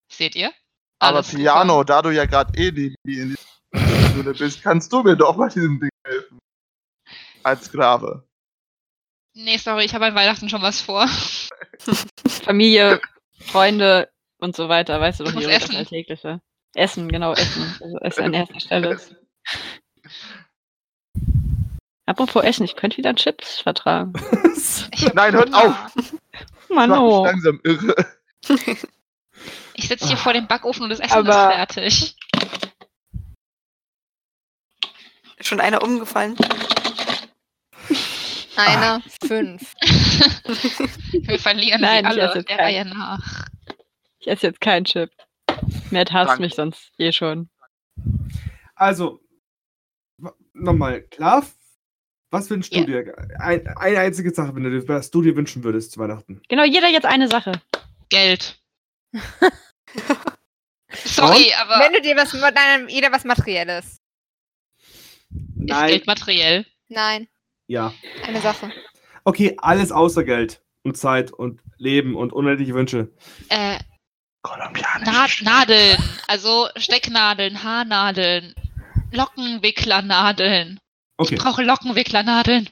Seht 0.09 0.35
ihr? 0.35 0.51
Aber 0.99 1.17
Alles 1.17 1.35
Piano, 1.35 1.83
da 1.83 2.01
du 2.01 2.09
ja 2.09 2.25
gerade 2.25 2.57
eh 2.57 2.71
die, 2.71 2.95
die 3.05 3.19
in 3.19 3.35
die 3.73 4.09
Schule 4.13 4.33
bist, 4.33 4.63
kannst 4.63 4.91
du 4.91 5.03
mir 5.03 5.15
doch 5.15 5.37
bei 5.37 5.49
diesem 5.49 5.79
Ding 5.79 5.89
helfen. 6.05 6.39
Als 7.43 7.65
Sklave. 7.65 8.26
Nee, 9.39 9.57
sorry, 9.57 9.85
ich 9.85 9.93
habe 9.93 10.07
an 10.07 10.15
Weihnachten 10.15 10.49
schon 10.49 10.63
was 10.63 10.81
vor. 10.81 11.07
Familie, 12.27 12.99
Freunde 13.39 14.09
und 14.39 14.55
so 14.55 14.67
weiter, 14.67 14.99
weißt 14.99 15.19
du 15.19 15.25
doch 15.25 15.33
hier 15.33 15.47
das 15.47 15.63
essen. 15.63 15.75
Alltägliche. 15.75 16.41
Essen, 16.73 17.07
genau, 17.07 17.33
Essen. 17.33 17.77
Also 17.79 17.97
Essen 18.01 18.23
an 18.23 18.33
erster 18.33 18.59
Stelle. 18.59 18.99
Apropos 22.07 22.43
Essen, 22.43 22.63
ich 22.63 22.75
könnte 22.75 22.97
wieder 22.97 23.13
Chips 23.13 23.59
vertragen. 23.59 24.13
Nein, 25.13 25.33
hört 25.35 25.55
Hunger. 25.55 25.91
Mann, 26.69 26.91
oh. 26.93 27.25
langsam 27.25 27.61
irre. 27.63 27.95
Ich 29.75 29.87
sitze 29.87 30.07
hier 30.07 30.17
vor 30.17 30.33
dem 30.33 30.47
Backofen 30.47 30.81
und 30.81 30.89
das 30.89 30.99
Essen 30.99 31.13
Aber- 31.13 31.49
ist 31.49 31.55
fertig. 31.55 32.15
Ist 35.37 35.47
schon 35.47 35.61
einer 35.61 35.83
umgefallen? 35.83 36.35
Einer, 38.57 39.01
fünf. 39.25 39.73
Wir 41.11 41.39
verlieren 41.39 41.81
Nein, 41.81 42.03
die 42.05 42.11
ich 42.11 42.21
alle 42.21 42.29
esse 42.29 42.37
jetzt 42.39 42.49
der. 42.49 42.57
Reihe 42.59 42.85
nach. 42.85 43.45
Ich 44.19 44.27
esse 44.27 44.47
jetzt 44.47 44.61
keinen 44.61 44.85
Chip. 44.85 45.11
Matt 45.91 46.11
hasst 46.11 46.29
Danke. 46.31 46.41
mich 46.43 46.55
sonst 46.55 46.91
eh 46.97 47.11
schon. 47.11 47.49
Also, 48.75 49.21
nochmal, 50.53 51.01
klar, 51.03 51.45
was 52.31 52.49
wünschst 52.49 52.73
Ja. 52.73 52.81
du 52.81 52.87
dir? 52.87 53.13
Ein, 53.39 53.67
eine 53.77 53.99
einzige 53.99 54.33
Sache, 54.33 54.53
wenn 54.55 54.63
du 54.63 54.69
dir, 54.71 54.87
was 54.87 55.11
du 55.11 55.21
dir 55.21 55.35
wünschen 55.35 55.63
würdest 55.63 55.91
zu 55.93 55.99
Weihnachten. 55.99 56.41
Genau, 56.49 56.63
jeder 56.63 56.89
jetzt 56.89 57.05
eine 57.05 57.27
Sache. 57.27 57.53
Geld. 58.09 58.59
Sorry, 60.93 61.53
aber 61.61 61.79
Wenn 61.79 61.93
du 61.93 62.01
dir 62.01 62.15
was, 62.15 62.33
nein, 62.33 62.87
jeder 62.89 63.11
was 63.11 63.23
Materielles. 63.23 63.85
ist 63.85 64.01
Nein. 65.29 65.89
Geld 65.89 66.07
materiell? 66.07 66.65
Nein, 66.87 67.27
Ja. 67.67 67.93
eine 68.25 68.41
Sache. 68.41 68.71
Okay, 69.23 69.55
alles 69.57 69.91
außer 69.91 70.23
Geld 70.23 70.61
und 70.83 70.97
Zeit 70.97 71.31
und 71.31 71.61
Leben 71.77 72.15
und 72.15 72.31
unendliche 72.33 72.73
Wünsche. 72.73 73.11
Äh, 73.49 73.79
Kolumbianisch. 74.41 75.41
Na 75.43 75.59
Nadeln, 75.59 75.97
also 76.27 76.69
Stecknadeln, 76.77 77.61
Haarnadeln, 77.63 78.55
Lockenwicklernadeln. 79.11 80.79
Okay. 81.17 81.35
Ich 81.35 81.41
brauche 81.41 81.63
Lockenwicklernadeln. 81.63 82.69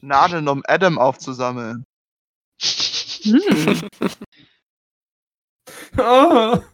Nadeln, 0.00 0.48
um 0.48 0.62
Adam 0.66 0.98
aufzusammeln. 0.98 1.84
Hm. 3.22 3.88
Ah. 5.96 6.60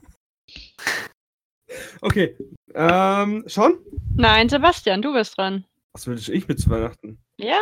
Okay. 2.01 2.37
Ähm, 2.75 3.45
schon? 3.47 3.79
Nein, 4.17 4.49
Sebastian, 4.49 5.03
du 5.03 5.13
bist 5.13 5.37
dran. 5.37 5.65
Was 5.95 6.07
wünsche 6.07 6.33
ich 6.33 6.47
mir 6.49 6.57
zu 6.57 6.71
Weihnachten? 6.71 7.23
Ja? 7.39 7.61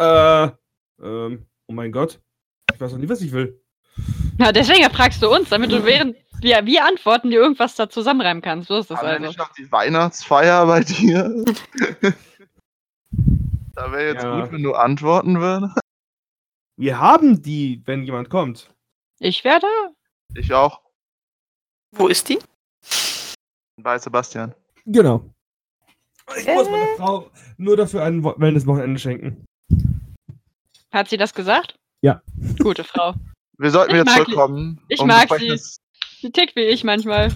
Äh, 0.00 0.50
ähm, 1.02 1.46
oh 1.66 1.72
mein 1.72 1.92
Gott. 1.92 2.20
Ich 2.74 2.80
weiß 2.80 2.92
noch 2.92 2.98
nie, 2.98 3.08
was 3.08 3.20
ich 3.22 3.32
will. 3.32 3.62
Na, 4.36 4.52
deswegen 4.52 4.88
fragst 4.90 5.22
du 5.22 5.28
uns, 5.34 5.48
damit 5.48 5.72
du 5.72 5.84
während 5.84 6.16
wir, 6.40 6.64
wir 6.66 6.84
antworten, 6.84 7.30
dir 7.30 7.40
irgendwas 7.40 7.74
da 7.74 7.88
zusammenreimen 7.90 8.42
kannst. 8.42 8.68
So 8.68 8.78
ist 8.78 8.90
das 8.90 8.98
Haben 8.98 9.08
also. 9.08 9.26
nicht 9.26 9.38
noch 9.38 9.52
die 9.54 9.70
Weihnachtsfeier 9.72 10.66
bei 10.66 10.80
dir? 10.84 11.44
da 13.74 13.90
wäre 13.92 14.12
jetzt 14.12 14.22
Ja. 14.22 14.40
gut, 14.40 14.52
wenn 14.52 14.62
du 14.62 14.74
antworten 14.74 15.40
würdest. 15.40 15.74
Wir 16.76 17.00
haben 17.00 17.42
die, 17.42 17.82
wenn 17.86 18.04
jemand 18.04 18.30
kommt. 18.30 18.72
Ich 19.18 19.42
wäre 19.42 19.58
da. 19.60 19.90
Ich 20.36 20.52
auch. 20.52 20.80
Wo 21.90 22.06
ist 22.06 22.28
die? 22.28 22.38
Bei 23.80 23.98
Sebastian. 23.98 24.54
Genau. 24.86 25.24
Ich 26.36 26.46
muss 26.46 26.68
meiner 26.68 26.86
Frau 26.96 27.30
nur 27.56 27.76
dafür 27.76 28.02
ein 28.04 28.22
Wo- 28.22 28.34
Wellness-Wochenende 28.36 28.98
schenken. 29.00 29.44
Hat 30.92 31.08
sie 31.08 31.16
das 31.16 31.34
gesagt? 31.34 31.74
Ja. 32.02 32.22
Gute 32.58 32.84
Frau. 32.84 33.14
Wir 33.58 33.70
sollten 33.70 33.94
Ich 33.94 34.02
wieder 34.02 34.12
zurückkommen. 34.12 34.80
Ich 34.88 35.00
um 35.00 35.08
mag 35.08 35.22
entsprechendes- 35.30 35.78
Die 36.22 36.30
tickt 36.30 36.56
wie 36.56 36.62
ich 36.62 36.84
manchmal. 36.84 37.30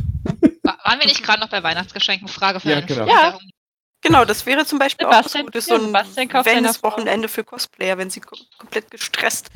Wa- 0.63 0.79
Waren 0.85 0.99
wir 1.01 1.07
nicht 1.07 1.23
gerade 1.23 1.41
noch 1.41 1.49
bei 1.49 1.63
Weihnachtsgeschenken? 1.63 2.29
Frage 2.29 2.61
für 2.61 2.71
Ja, 2.71 2.81
genau. 2.81 3.07
Ja. 3.07 3.39
Genau, 4.05 4.25
das 4.25 4.45
wäre 4.47 4.65
zum 4.67 4.79
Beispiel 4.81 5.07
auch 5.07 5.13
Sebastian- 5.13 5.47
was 5.47 5.53
Gutes, 5.53 5.67
ja, 5.69 5.79
so 5.79 5.87
ein 5.87 6.45
Wellness-Wochenende 6.45 7.29
für 7.29 7.45
Cosplayer, 7.45 7.99
wenn 7.99 8.11
sie 8.11 8.21
ko 8.21 8.37
komplett 8.59 8.91
gestresst 8.91 9.51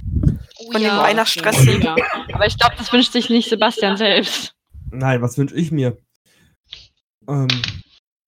Oh, 0.59 0.71
von 0.73 0.81
dem 0.81 0.91
ja. 0.91 1.03
Weihnachtsstress 1.03 1.57
sind. 1.59 1.83
Ja. 1.83 1.97
Aber 2.33 2.47
ich 2.47 2.57
glaube, 2.57 2.75
das 2.79 2.93
wünscht 2.93 3.13
sich 3.13 3.29
nicht 3.29 3.49
Sebastian 3.49 3.97
selbst. 3.97 4.55
Nein, 4.91 5.21
was 5.21 5.37
wünsche 5.37 5.57
ich 5.57 5.73
mir? 5.73 5.97
Ähm, 7.29 7.49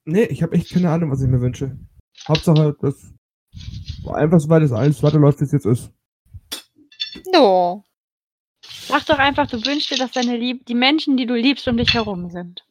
nee, 0.08 0.24
ich 0.24 0.42
habe 0.42 0.54
echt 0.54 0.70
keine 0.70 0.90
Ahnung, 0.90 1.10
was 1.10 1.22
ich 1.22 1.28
mir 1.28 1.40
wünsche. 1.40 1.78
Hauptsache, 2.26 2.76
dass 2.80 3.14
einfach 4.06 4.40
so 4.40 4.48
weit 4.48 4.62
es 4.62 4.72
alles 4.72 5.02
weiterläuft, 5.02 5.40
wie 5.40 5.44
es 5.44 5.52
jetzt 5.52 5.66
ist. 5.66 5.92
No. 7.32 7.84
Sag 8.62 9.06
doch 9.06 9.18
einfach, 9.18 9.46
du 9.46 9.64
wünschst 9.64 9.90
dir, 9.90 9.98
dass 9.98 10.12
deine 10.12 10.36
Lieb 10.36 10.66
die 10.66 10.74
Menschen, 10.74 11.16
die 11.16 11.26
du 11.26 11.34
liebst, 11.34 11.68
um 11.68 11.76
dich 11.76 11.94
herum 11.94 12.30
sind. 12.30 12.64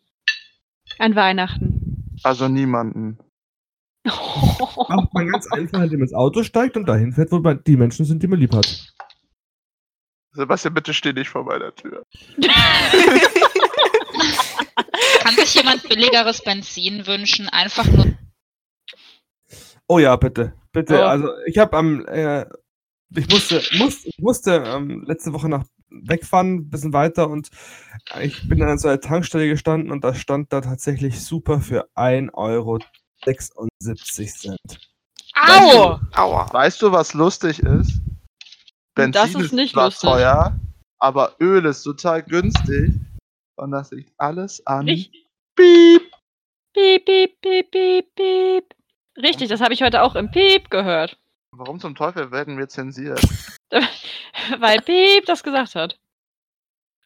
An 0.99 1.15
Weihnachten. 1.15 2.17
Also 2.23 2.47
niemanden. 2.47 3.19
Macht 4.05 5.13
man 5.13 5.27
ganz 5.27 5.47
einfach, 5.51 5.81
indem 5.83 5.99
man 5.99 6.07
ins 6.07 6.13
Auto 6.13 6.43
steigt 6.43 6.75
und 6.75 6.87
dahin 6.87 7.13
fährt, 7.13 7.31
wo 7.31 7.39
man 7.39 7.61
die 7.65 7.77
Menschen 7.77 8.05
sind, 8.05 8.23
die 8.23 8.27
man 8.27 8.39
lieb 8.39 8.55
hat. 8.55 8.93
Sebastian, 10.31 10.73
bitte 10.73 10.93
steh 10.93 11.13
nicht 11.13 11.29
vor 11.29 11.43
meiner 11.43 11.73
Tür. 11.75 12.03
Kann 15.27 15.35
sich 15.35 15.55
jemand 15.55 15.83
billigeres 15.89 16.41
Benzin 16.41 17.05
wünschen? 17.05 17.49
Einfach 17.49 17.85
nur. 17.85 18.13
Oh 19.87 19.99
ja, 19.99 20.15
bitte. 20.15 20.53
Bitte. 20.71 20.99
Oh. 20.99 21.03
Also, 21.03 21.29
ich 21.45 21.57
habe 21.57 21.75
am. 21.75 22.05
Äh, 22.05 22.45
ich 23.13 23.27
musste, 23.29 23.61
muss, 23.77 24.05
ich 24.05 24.17
musste 24.19 24.63
ähm, 24.65 25.03
letzte 25.05 25.33
Woche 25.33 25.49
nach 25.49 25.65
wegfahren, 25.89 26.55
ein 26.55 26.69
bisschen 26.69 26.93
weiter 26.93 27.29
und 27.29 27.49
ich 28.21 28.47
bin 28.47 28.59
dann 28.59 28.69
an 28.69 28.77
so 28.77 28.87
einer 28.87 29.01
Tankstelle 29.01 29.47
gestanden 29.47 29.91
und 29.91 30.03
da 30.03 30.13
stand 30.13 30.51
da 30.51 30.61
tatsächlich 30.61 31.21
super 31.21 31.61
für 31.61 31.89
1,76 31.95 32.33
Euro. 32.33 32.79
Au! 35.35 35.99
Aua. 36.13 36.53
Weißt 36.53 36.81
du, 36.81 36.91
was 36.91 37.13
lustig 37.13 37.59
ist? 37.59 38.01
Benzin 38.95 39.11
Das 39.11 39.35
ist 39.35 39.53
nicht 39.53 39.73
zwar 39.73 39.85
lustig. 39.85 40.09
teuer, 40.09 40.59
aber 40.99 41.35
Öl 41.39 41.65
ist 41.65 41.83
total 41.83 42.23
günstig. 42.23 42.93
Und 43.57 43.71
das 43.71 43.91
liegt 43.91 44.13
alles 44.17 44.65
an. 44.65 44.87
Ich- 44.87 45.11
Piep. 45.55 46.11
Piep, 46.73 47.05
piep, 47.05 47.41
piep, 47.41 47.71
piep, 47.71 48.15
piep. 48.15 48.75
Richtig, 49.17 49.49
das 49.49 49.61
habe 49.61 49.73
ich 49.73 49.81
heute 49.81 50.03
auch 50.03 50.15
im 50.15 50.29
Piep 50.29 50.69
gehört. 50.69 51.17
Warum 51.51 51.79
zum 51.79 51.95
Teufel 51.95 52.31
werden 52.31 52.57
wir 52.59 52.69
zensiert? 52.69 53.19
Weil 54.59 54.79
Piep 54.81 55.25
das 55.25 55.41
gesagt 55.43 55.73
hat. 55.73 55.99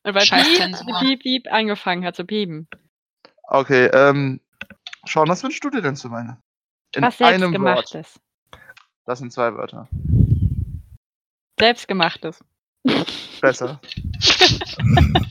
Und 0.04 0.14
weil 0.16 0.26
Scheiß 0.26 0.46
Piep. 0.46 1.00
Piep, 1.00 1.22
Piep 1.22 1.54
angefangen 1.54 2.04
hat 2.04 2.16
zu 2.16 2.26
piepen. 2.26 2.68
Okay, 3.44 3.86
ähm. 3.94 4.42
Sean, 5.08 5.30
was 5.30 5.44
wünschst 5.44 5.64
du 5.64 5.70
dir 5.70 5.82
denn 5.82 5.96
zu 5.96 6.12
Weihnachten? 6.12 6.42
In 6.96 7.04
Was 7.04 7.22
einem 7.22 7.40
selbstgemachtes. 7.40 8.20
Das 9.06 9.20
sind 9.20 9.32
zwei 9.32 9.54
Wörter. 9.56 9.88
Selbstgemachtes. 11.60 12.44
Besser. 13.42 13.80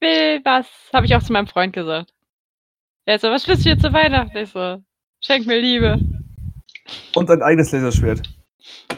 Will 0.00 0.40
was, 0.44 0.66
habe 0.92 1.06
ich 1.06 1.14
auch 1.14 1.22
zu 1.22 1.32
meinem 1.32 1.46
Freund 1.46 1.72
gesagt. 1.72 2.12
Er 3.04 3.18
so, 3.18 3.30
was 3.30 3.46
willst 3.48 3.64
du 3.64 3.70
dir 3.70 3.78
zu 3.78 3.92
Weihnachten? 3.92 4.36
Ich 4.36 4.50
so, 4.50 4.82
schenk 5.20 5.46
mir 5.46 5.60
Liebe. 5.60 5.98
Und 7.14 7.30
ein 7.30 7.42
eigenes 7.42 7.72
Laserschwert. 7.72 8.22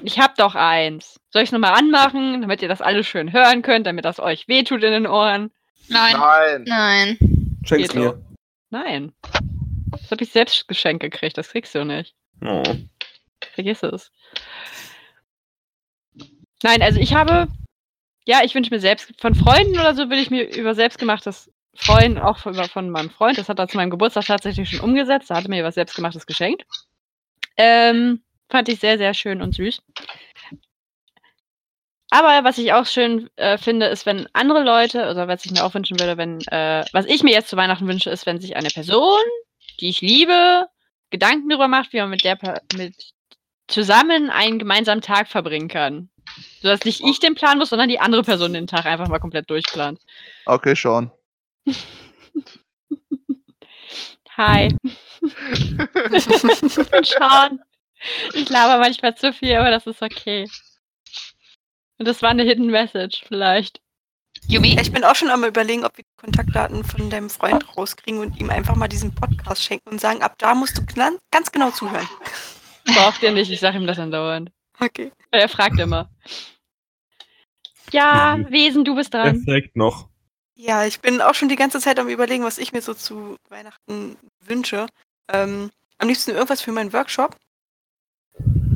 Ich 0.03 0.19
hab 0.19 0.37
doch 0.37 0.55
eins. 0.55 1.21
Soll 1.31 1.43
ich 1.43 1.49
es 1.49 1.53
nochmal 1.53 1.75
anmachen, 1.75 2.41
damit 2.41 2.63
ihr 2.63 2.69
das 2.69 2.81
alles 2.81 3.07
schön 3.07 3.33
hören 3.33 3.63
könnt, 3.63 3.87
damit 3.87 4.05
das 4.05 4.21
euch 4.21 4.49
wehtut 4.49 4.83
in 4.83 4.93
den 4.93 5.07
Ohren? 5.07 5.51
Nein. 5.89 6.17
Nein. 6.17 6.65
Nein. 6.67 7.17
Schenk's 7.65 7.93
Geht 7.93 7.95
mir. 7.95 8.21
Nein. 8.71 9.13
Das 9.91 10.11
habe 10.11 10.25
ich 10.25 10.33
selbst 10.33 10.67
geschenkt 10.69 11.03
gekriegt, 11.03 11.37
das 11.37 11.51
kriegst 11.51 11.75
du 11.75 11.85
nicht. 11.85 12.15
Oh. 12.45 12.63
Vergiss 13.55 13.83
es. 13.83 14.11
Nein, 16.63 16.81
also 16.83 16.99
ich 17.01 17.15
habe, 17.15 17.49
ja, 18.25 18.41
ich 18.45 18.55
wünsche 18.55 18.71
mir 18.73 18.81
selbst, 18.81 19.13
von 19.21 19.35
Freunden 19.35 19.79
oder 19.79 19.95
so 19.95 20.09
will 20.11 20.19
ich 20.19 20.31
mir 20.31 20.55
über 20.57 20.75
selbstgemachtes 20.75 21.51
freuen, 21.75 22.19
auch 22.19 22.39
von, 22.39 22.55
von 22.55 22.91
meinem 22.91 23.11
Freund. 23.11 23.39
Das 23.39 23.49
hat 23.49 23.59
er 23.59 23.69
zu 23.69 23.77
meinem 23.77 23.91
Geburtstag 23.91 24.27
tatsächlich 24.27 24.71
schon 24.71 24.81
umgesetzt. 24.81 25.31
Da 25.31 25.37
hat 25.37 25.45
er 25.45 25.51
mir 25.51 25.65
was 25.65 25.75
selbstgemachtes 25.75 26.27
geschenkt. 26.27 26.65
Ähm, 27.57 28.23
fand 28.49 28.69
ich 28.69 28.81
sehr, 28.81 28.99
sehr 28.99 29.15
schön 29.15 29.43
und 29.43 29.55
süß. 29.55 29.83
Aber 32.11 32.45
was 32.45 32.59
ich 32.59 32.75
auch 32.75 32.85
schön 32.85 33.31
äh, 33.37 33.57
finde, 33.57 33.87
ist, 33.87 34.05
wenn 34.05 34.29
andere 34.35 34.63
Leute, 34.63 35.11
oder 35.11 35.29
was 35.29 35.47
ich 35.47 35.51
mir 35.51 35.65
auch 35.65 35.73
wünschen 35.73 35.99
würde, 35.99 36.19
wenn, 36.19 36.43
äh, 36.49 36.85
was 36.93 37.07
ich 37.07 37.23
mir 37.23 37.33
jetzt 37.33 37.49
zu 37.49 37.57
Weihnachten 37.57 37.89
wünsche, 37.89 38.11
ist, 38.11 38.27
wenn 38.27 38.39
sich 38.39 38.55
eine 38.55 38.69
Person, 38.69 39.23
die 39.81 39.89
ich 39.89 40.03
liebe, 40.03 40.67
Gedanken 41.09 41.49
darüber 41.49 41.69
macht, 41.69 41.93
wie 41.95 42.01
man 42.01 42.11
mit 42.11 42.23
der 42.23 42.39
mit 42.77 42.95
zusammen 43.67 44.29
einen 44.29 44.59
gemeinsamen 44.59 45.01
Tag 45.01 45.29
verbringen 45.29 45.69
kann. 45.69 46.11
Sodass 46.61 46.85
nicht 46.85 47.03
ich 47.05 47.19
den 47.21 47.35
planen 47.35 47.59
muss, 47.59 47.71
sondern 47.71 47.89
die 47.89 48.01
andere 48.01 48.23
Person 48.23 48.53
den 48.53 48.67
Tag 48.67 48.87
einfach 48.87 49.09
mal 49.09 49.19
komplett 49.19 49.51
durchplant. 49.51 50.01
Okay, 50.47 50.75
Sean. 50.75 51.11
Hi. 54.37 54.69
ich 55.23 55.77
bin 55.77 57.05
Sean. 57.05 57.61
Ich 58.35 58.49
laber 58.49 58.79
manchmal 58.79 59.15
zu 59.17 59.33
viel, 59.33 59.55
aber 59.55 59.71
das 59.71 59.87
ist 59.87 60.03
okay. 60.03 60.49
Und 61.99 62.09
das 62.09 62.23
war 62.23 62.31
eine 62.31 62.43
Hidden 62.43 62.67
Message, 62.67 63.25
vielleicht. 63.29 63.81
Yumi, 64.49 64.77
Ich 64.81 64.93
bin 64.93 65.05
auch 65.05 65.15
schon 65.15 65.31
am 65.31 65.45
überlegen, 65.45 65.85
ob 65.85 65.97
wir 65.97 66.05
die 66.05 66.21
Kontaktdaten 66.21 66.83
von 66.83 67.11
deinem 67.11 67.31
Freund 67.31 67.77
rauskriegen 67.77 68.21
und 68.21 68.41
ihm 68.41 68.51
einfach 68.51 68.75
mal 68.75 68.89
diesen 68.89 69.15
Podcast 69.15 69.63
schenken 69.63 69.91
und 69.91 70.01
sagen, 70.01 70.23
ab 70.23 70.35
da 70.39 70.55
musst 70.55 70.77
du 70.77 70.83
ganz 71.31 71.53
genau 71.53 71.71
zuhören. 71.71 72.09
Braucht 72.87 73.23
ihr 73.23 73.31
nicht, 73.31 73.51
ich 73.51 73.61
sag 73.61 73.75
ihm 73.75 73.87
das 73.87 73.99
andauernd. 73.99 74.51
Okay. 74.81 75.13
Weil 75.33 75.41
Er 75.41 75.49
fragt 75.49 75.81
immer. 75.81 76.09
Ja, 77.91 78.39
Wesen, 78.49 78.85
du 78.85 78.95
bist 78.95 79.13
Er 79.15 79.25
dran. 79.25 79.43
fragt 79.43 79.75
noch. 79.77 80.09
Ja, 80.55 80.85
ich 80.87 81.01
bin 81.01 81.21
auch 81.21 81.35
schon 81.35 81.49
die 81.49 81.57
ganze 81.57 81.81
Zeit 81.81 81.99
am 81.99 82.09
überlegen, 82.09 82.45
was 82.45 82.59
ich 82.59 82.73
mir 82.73 82.83
so 82.83 82.95
zu 82.95 83.37
Weihnachten 83.49 84.17
wünsche. 84.41 84.87
Ähm, 85.33 85.71
am 85.99 86.09
liebsten 86.09 86.31
irgendwas 86.31 86.63
für 86.63 86.73
meinen 86.73 86.93
Workshop. 86.93 87.37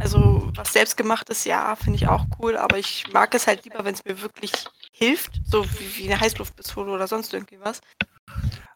Also 0.00 0.50
was 0.54 0.72
selbstgemachtes, 0.72 1.44
ja, 1.44 1.74
finde 1.76 1.96
ich 1.96 2.09
auch 2.09 2.26
cool, 2.38 2.57
aber 2.57 2.78
ich 2.78 3.11
mag 3.12 3.34
es 3.34 3.46
halt 3.46 3.64
lieber, 3.64 3.84
wenn 3.84 3.94
es 3.94 4.04
mir 4.04 4.20
wirklich 4.20 4.52
hilft, 4.92 5.40
so 5.44 5.64
wie, 5.64 5.96
wie 5.96 6.04
eine 6.12 6.20
Heißluftpistole 6.20 6.90
oder 6.92 7.09
sonst 7.09 7.32
irgendwie 7.32 7.59
was. 7.61 7.80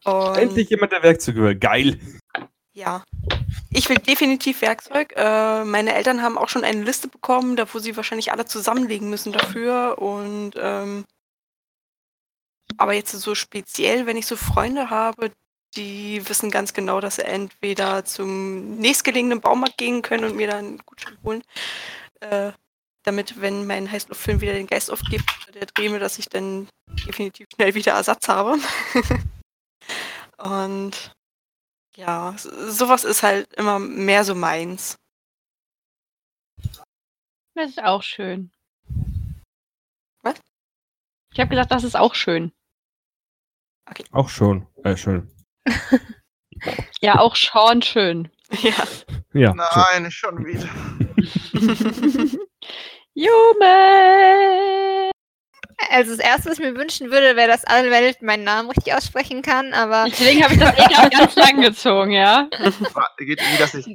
Und 0.04 0.36
Endlich 0.38 0.70
jemand, 0.70 0.92
der 0.92 1.02
Werkzeuge 1.02 1.42
will. 1.42 1.54
Geil. 1.56 2.00
Ja, 2.72 3.02
ich 3.70 3.88
will 3.88 3.98
definitiv 3.98 4.62
Werkzeug. 4.62 5.12
Äh, 5.16 5.64
meine 5.64 5.94
Eltern 5.94 6.22
haben 6.22 6.38
auch 6.38 6.48
schon 6.48 6.64
eine 6.64 6.82
Liste 6.82 7.08
bekommen, 7.08 7.56
da 7.56 7.72
wo 7.72 7.78
sie 7.78 7.96
wahrscheinlich 7.96 8.32
alle 8.32 8.44
zusammenlegen 8.44 9.08
müssen 9.10 9.32
dafür. 9.32 9.98
Und 9.98 10.52
ähm, 10.56 11.04
aber 12.76 12.94
jetzt 12.94 13.12
so 13.12 13.34
speziell, 13.34 14.06
wenn 14.06 14.16
ich 14.16 14.26
so 14.26 14.36
Freunde 14.36 14.90
habe, 14.90 15.30
die 15.76 16.28
wissen 16.28 16.50
ganz 16.50 16.72
genau, 16.72 17.00
dass 17.00 17.16
sie 17.16 17.24
entweder 17.24 18.04
zum 18.04 18.76
nächstgelegenen 18.78 19.40
Baumarkt 19.40 19.78
gehen 19.78 20.02
können 20.02 20.24
und 20.24 20.36
mir 20.36 20.48
dann 20.48 20.58
einen 20.58 20.78
Gutschein 20.78 21.18
holen. 21.22 21.42
Äh, 22.20 22.52
damit, 23.04 23.40
wenn 23.40 23.66
mein 23.66 23.90
Heißluftfilm 23.90 24.40
wieder 24.40 24.52
den 24.52 24.66
Geist 24.66 24.90
aufgibt, 24.90 25.24
der 25.54 25.66
Drehme, 25.66 25.98
dass 25.98 26.18
ich 26.18 26.28
dann 26.28 26.68
definitiv 27.06 27.46
schnell 27.54 27.74
wieder 27.74 27.92
Ersatz 27.92 28.28
habe. 28.28 28.58
und 30.38 31.14
ja, 32.00 32.34
sowas 32.38 33.04
ist 33.04 33.22
halt 33.22 33.52
immer 33.54 33.78
mehr 33.78 34.24
so 34.24 34.34
meins. 34.34 34.98
Das 37.54 37.68
ist 37.70 37.82
auch 37.82 38.02
schön. 38.02 38.50
Was? 40.22 40.40
Ich 41.32 41.40
habe 41.40 41.50
gesagt, 41.50 41.70
das 41.70 41.84
ist 41.84 41.96
auch 41.96 42.14
schön. 42.14 42.52
Auch 44.12 44.28
schon. 44.28 44.66
Äh, 44.84 44.96
schön. 44.96 45.30
Ja, 47.00 47.18
auch 47.20 47.36
schon 47.36 47.80
schön. 47.80 48.30
Ja. 48.62 48.74
Ja. 49.32 49.54
Nein, 49.54 50.10
schon 50.10 50.44
wieder. 50.44 50.68
Jume! 53.14 55.10
Also 55.88 56.14
das 56.16 56.24
Erste, 56.24 56.50
was 56.50 56.58
ich 56.58 56.64
mir 56.64 56.76
wünschen 56.76 57.10
würde, 57.10 57.36
wäre, 57.36 57.48
dass 57.48 57.64
alle 57.64 57.90
Welt 57.90 58.22
meinen 58.22 58.44
Namen 58.44 58.70
richtig 58.70 58.94
aussprechen 58.94 59.42
kann, 59.42 59.72
aber 59.72 60.04
Deswegen 60.08 60.42
habe 60.44 60.54
ich 60.54 60.60
das 60.60 60.74
eh 60.78 60.92
grad 60.92 61.10
ganz 61.10 61.34
lang 61.36 61.60
gezogen, 61.60 62.12
ja? 62.12 62.48
Geht 63.18 63.40
irgendwie 63.40 63.58
das 63.58 63.74
ist 63.74 63.86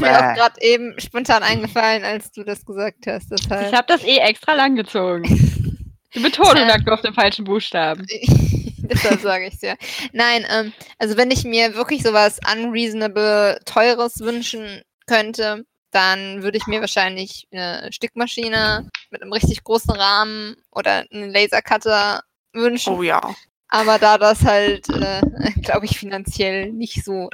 mir 0.00 0.10
auch 0.10 0.22
Junge. 0.22 0.34
gerade 0.34 0.60
eben 0.60 0.94
spontan 0.98 1.42
eingefallen, 1.42 2.04
als 2.04 2.32
du 2.32 2.42
das 2.42 2.64
gesagt 2.64 3.06
hast. 3.06 3.32
Ich 3.32 3.46
Deshalb. 3.48 3.72
habe 3.72 3.86
das 3.86 4.02
eh 4.02 4.18
extra 4.18 4.54
lang 4.54 4.74
gezogen. 4.74 5.24
Die 6.14 6.18
Betonung 6.18 6.66
lag 6.66 6.84
nur 6.84 6.94
auf 6.94 7.02
den 7.02 7.14
falschen 7.14 7.44
Buchstaben. 7.44 8.04
Deshalb 8.82 9.20
sage 9.20 9.46
ich 9.46 9.54
es 9.54 9.60
ja. 9.62 9.74
Nein, 10.12 10.44
ähm, 10.50 10.72
also 10.98 11.16
wenn 11.16 11.30
ich 11.30 11.44
mir 11.44 11.74
wirklich 11.76 12.02
sowas 12.02 12.40
unreasonable 12.52 13.60
Teures 13.64 14.18
wünschen 14.18 14.82
könnte, 15.06 15.64
dann 15.90 16.42
würde 16.42 16.58
ich 16.58 16.66
mir 16.66 16.80
wahrscheinlich 16.80 17.46
eine 17.52 17.88
Stickmaschine 17.92 18.88
mit 19.10 19.22
einem 19.22 19.32
richtig 19.32 19.64
großen 19.64 19.90
Rahmen 19.94 20.56
oder 20.70 21.04
einen 21.10 21.30
Lasercutter 21.32 22.22
wünschen. 22.52 22.94
Oh 22.94 23.02
ja. 23.02 23.20
Aber 23.68 23.98
da 23.98 24.18
das 24.18 24.44
halt, 24.44 24.88
äh, 24.88 25.20
glaube 25.62 25.86
ich, 25.86 25.98
finanziell 25.98 26.72
nicht 26.72 27.04
so 27.04 27.28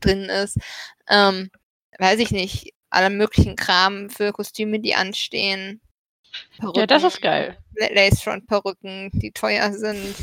drin 0.00 0.24
ist, 0.24 0.56
ähm, 1.08 1.50
weiß 1.98 2.18
ich 2.20 2.30
nicht, 2.30 2.72
alle 2.90 3.10
möglichen 3.10 3.56
Kram 3.56 4.08
für 4.10 4.32
Kostüme, 4.32 4.80
die 4.80 4.94
anstehen. 4.94 5.80
Ja, 6.74 6.86
das 6.86 7.02
ist 7.02 7.20
geil. 7.20 7.58
La- 7.76 7.92
Lacefront-Perücken, 7.92 9.10
die 9.12 9.32
teuer 9.32 9.72
sind. 9.72 10.14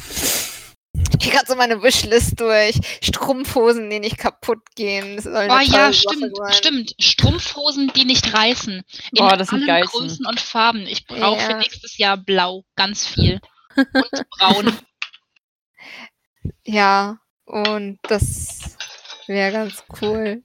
Ich 1.22 1.26
gehe 1.26 1.34
gerade 1.34 1.48
so 1.48 1.56
meine 1.56 1.84
Wishlist 1.84 2.40
durch. 2.40 2.80
Strumpfhosen, 3.04 3.90
die 3.90 4.00
nicht 4.00 4.18
kaputt 4.18 4.60
gehen. 4.76 5.18
Das 5.18 5.26
Oh 5.26 5.32
ja, 5.32 5.92
stimmt, 5.92 6.38
sein. 6.38 6.54
stimmt. 6.54 6.96
Strumpfhosen, 6.98 7.92
die 7.94 8.06
nicht 8.06 8.34
reißen. 8.34 8.76
In 9.12 9.18
Boah, 9.18 9.36
das 9.36 9.50
sind 9.50 9.60
allen 9.60 9.68
geilsten. 9.68 10.00
Größen 10.00 10.26
und 10.26 10.40
Farben. 10.40 10.88
Ich 10.88 11.06
brauche 11.06 11.40
für 11.42 11.52
Ja. 11.52 11.58
nächstes 11.58 11.98
Jahr 11.98 12.16
blau, 12.18 12.64
ganz 12.78 13.06
viel. 13.06 13.42
Und 13.76 13.86
braun. 14.40 14.78
Ja, 16.66 17.18
und 17.46 18.00
das 18.04 18.78
wäre 19.28 19.52
ganz 19.52 19.84
cool. 20.02 20.42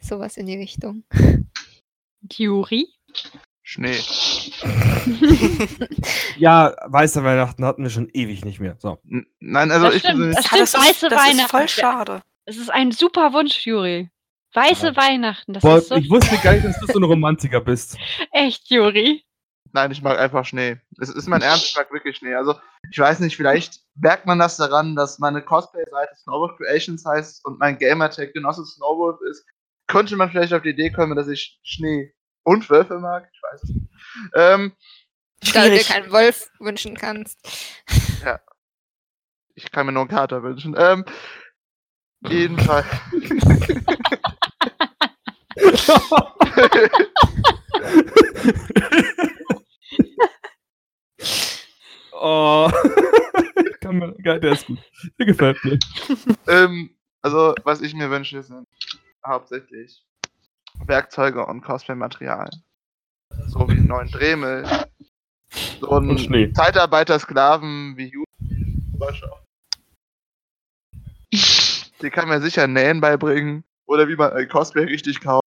Sowas 0.00 0.36
in 0.38 0.46
die 0.46 0.56
Richtung. 0.56 1.04
Juri? 2.32 2.88
Schnee. 3.62 3.98
Ja, 6.36 6.74
weiße 6.86 7.22
Weihnachten 7.24 7.64
hatten 7.64 7.82
wir 7.82 7.90
schon 7.90 8.08
ewig 8.12 8.44
nicht 8.44 8.60
mehr. 8.60 8.76
So. 8.78 8.98
Nein, 9.40 9.70
also 9.70 9.86
Das 9.86 9.94
ich 9.96 10.00
stimmt, 10.02 10.14
persönlich- 10.16 10.36
das 10.36 10.46
stimmt, 10.46 10.62
das 10.62 10.74
weiße 10.74 10.88
ist, 10.90 11.02
das 11.02 11.12
ist 11.12 11.28
Weihnachten. 11.28 11.50
voll 11.50 11.68
schade. 11.68 12.22
Das 12.46 12.56
ist 12.56 12.70
ein 12.70 12.92
super 12.92 13.32
Wunsch, 13.32 13.64
Juri. 13.66 14.10
Weiße 14.54 14.88
Ja. 14.88 14.96
Weihnachten, 14.96 15.52
das 15.54 15.62
Boah, 15.62 15.78
ist 15.78 15.88
so 15.88 15.96
ich 15.96 16.08
wusste 16.10 16.36
gar 16.38 16.52
nicht, 16.52 16.64
dass 16.64 16.78
du 16.78 16.86
so 16.86 16.98
ein 16.98 17.04
Romantiker 17.04 17.60
bist. 17.60 17.96
echt, 18.32 18.70
Juri. 18.70 19.24
Nein, 19.72 19.90
ich 19.90 20.00
mag 20.02 20.16
einfach 20.18 20.44
Schnee. 20.44 20.76
Es 21.00 21.08
ist 21.08 21.26
mein 21.26 21.42
Ernst, 21.42 21.66
ich 21.70 21.76
mag 21.76 21.92
wirklich 21.92 22.16
Schnee. 22.18 22.34
Also, 22.34 22.54
ich 22.92 22.96
weiß 22.98 23.18
nicht, 23.18 23.36
vielleicht 23.36 23.80
merkt 23.96 24.24
man 24.26 24.38
das 24.38 24.56
daran, 24.56 24.94
dass 24.94 25.18
meine 25.18 25.42
Cosplay-Seite 25.42 26.14
Snowboard 26.22 26.56
Creations 26.58 27.04
heißt 27.04 27.44
und 27.44 27.58
mein 27.58 27.76
Gamertag 27.78 28.32
Genosse 28.34 28.64
Snowboard 28.64 29.20
ist. 29.30 29.44
Könnte 29.88 30.14
man 30.14 30.30
vielleicht 30.30 30.52
auf 30.52 30.62
die 30.62 30.70
Idee 30.70 30.90
kommen, 30.90 31.16
dass 31.16 31.26
ich 31.28 31.58
Schnee 31.64 32.12
und 32.44 32.70
Wölfe 32.70 32.98
mag? 32.98 33.28
Ich 33.32 33.42
weiß 33.42 33.62
es 33.64 33.70
nicht. 33.70 33.90
Ähm, 34.34 34.72
Da 35.52 35.64
du 35.64 35.70
dir 35.70 35.82
keinen 35.82 36.10
Wolf 36.12 36.50
wünschen 36.60 36.96
kannst. 36.96 37.38
ich 39.54 39.70
kann 39.70 39.86
mir 39.86 39.92
nur 39.92 40.02
einen 40.02 40.10
Kater 40.10 40.42
wünschen. 40.42 40.74
Ähm, 40.78 41.04
jedenfalls. 42.26 42.86
oh. 52.12 52.70
Kann 53.80 53.98
man, 53.98 54.16
geil, 54.22 54.40
der 54.40 54.52
ist 54.52 54.66
gut. 54.66 54.78
Der 55.18 55.26
gefällt 55.26 55.62
mir. 55.64 55.78
ähm, 56.48 56.96
also, 57.22 57.54
was 57.64 57.80
ich 57.82 57.94
mir 57.94 58.10
wünsche, 58.10 58.42
sind 58.42 58.66
hauptsächlich 59.26 60.02
Werkzeuge 60.86 61.44
und 61.46 61.62
Cosplay-Material. 61.62 62.50
So 63.46 63.68
wie 63.68 63.72
einen 63.72 63.86
neuen 63.86 64.10
Dremel. 64.10 64.64
So 65.80 65.88
Und 65.88 66.08
einen 66.08 66.18
Schnee. 66.18 66.52
Zeitarbeiter-Sklaven 66.52 67.96
wie 67.96 68.06
Ju. 68.08 68.24
Die 72.02 72.10
kann 72.10 72.28
mir 72.28 72.40
sicher 72.40 72.66
Nähen 72.66 73.00
beibringen. 73.00 73.64
Oder 73.86 74.08
wie 74.08 74.16
man 74.16 74.32
ein 74.32 74.48
Cosplay 74.48 74.84
richtig 74.84 75.20
kauft. 75.20 75.42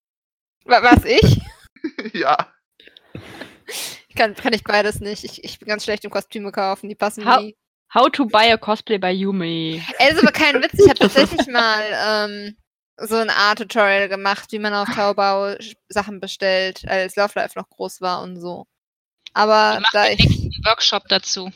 Wa- 0.64 0.82
Was, 0.82 1.04
ich? 1.04 1.40
ja. 2.14 2.36
Kann, 4.16 4.34
kann 4.34 4.52
ich 4.52 4.64
beides 4.64 5.00
nicht. 5.00 5.24
Ich, 5.24 5.42
ich 5.44 5.58
bin 5.58 5.68
ganz 5.68 5.84
schlecht 5.84 6.04
im 6.04 6.10
Kostüme 6.10 6.52
kaufen, 6.52 6.88
die 6.88 6.94
passen 6.94 7.24
Ha- 7.24 7.40
nie. 7.40 7.56
How 7.94 8.10
to 8.10 8.26
buy 8.26 8.52
a 8.52 8.56
cosplay 8.58 8.98
by 8.98 9.08
Yumi. 9.08 9.82
Ey, 9.98 10.12
ist 10.12 10.22
aber 10.22 10.30
kein 10.32 10.56
Witz. 10.62 10.74
Ich 10.74 10.88
habe 10.88 10.98
tatsächlich 10.98 11.46
mal 11.46 11.82
ähm, 11.90 12.56
so 13.00 13.16
eine 13.16 13.34
Art 13.34 13.58
Tutorial 13.58 14.08
gemacht, 14.08 14.50
wie 14.52 14.58
man 14.58 14.74
auf 14.74 14.88
Taobao 14.88 15.46
Sch- 15.58 15.76
Sachen 15.88 16.20
bestellt, 16.20 16.86
als 16.88 17.16
Love 17.16 17.32
Life 17.36 17.58
noch 17.58 17.68
groß 17.68 18.00
war 18.00 18.22
und 18.22 18.40
so. 18.40 18.66
Aber 19.34 19.74
Wir 19.74 19.80
machen 19.80 19.90
da 19.92 20.04
den 20.04 20.12
ich. 20.18 20.26
nächsten 20.28 20.64
Workshop 20.64 21.08
dazu. 21.08 21.50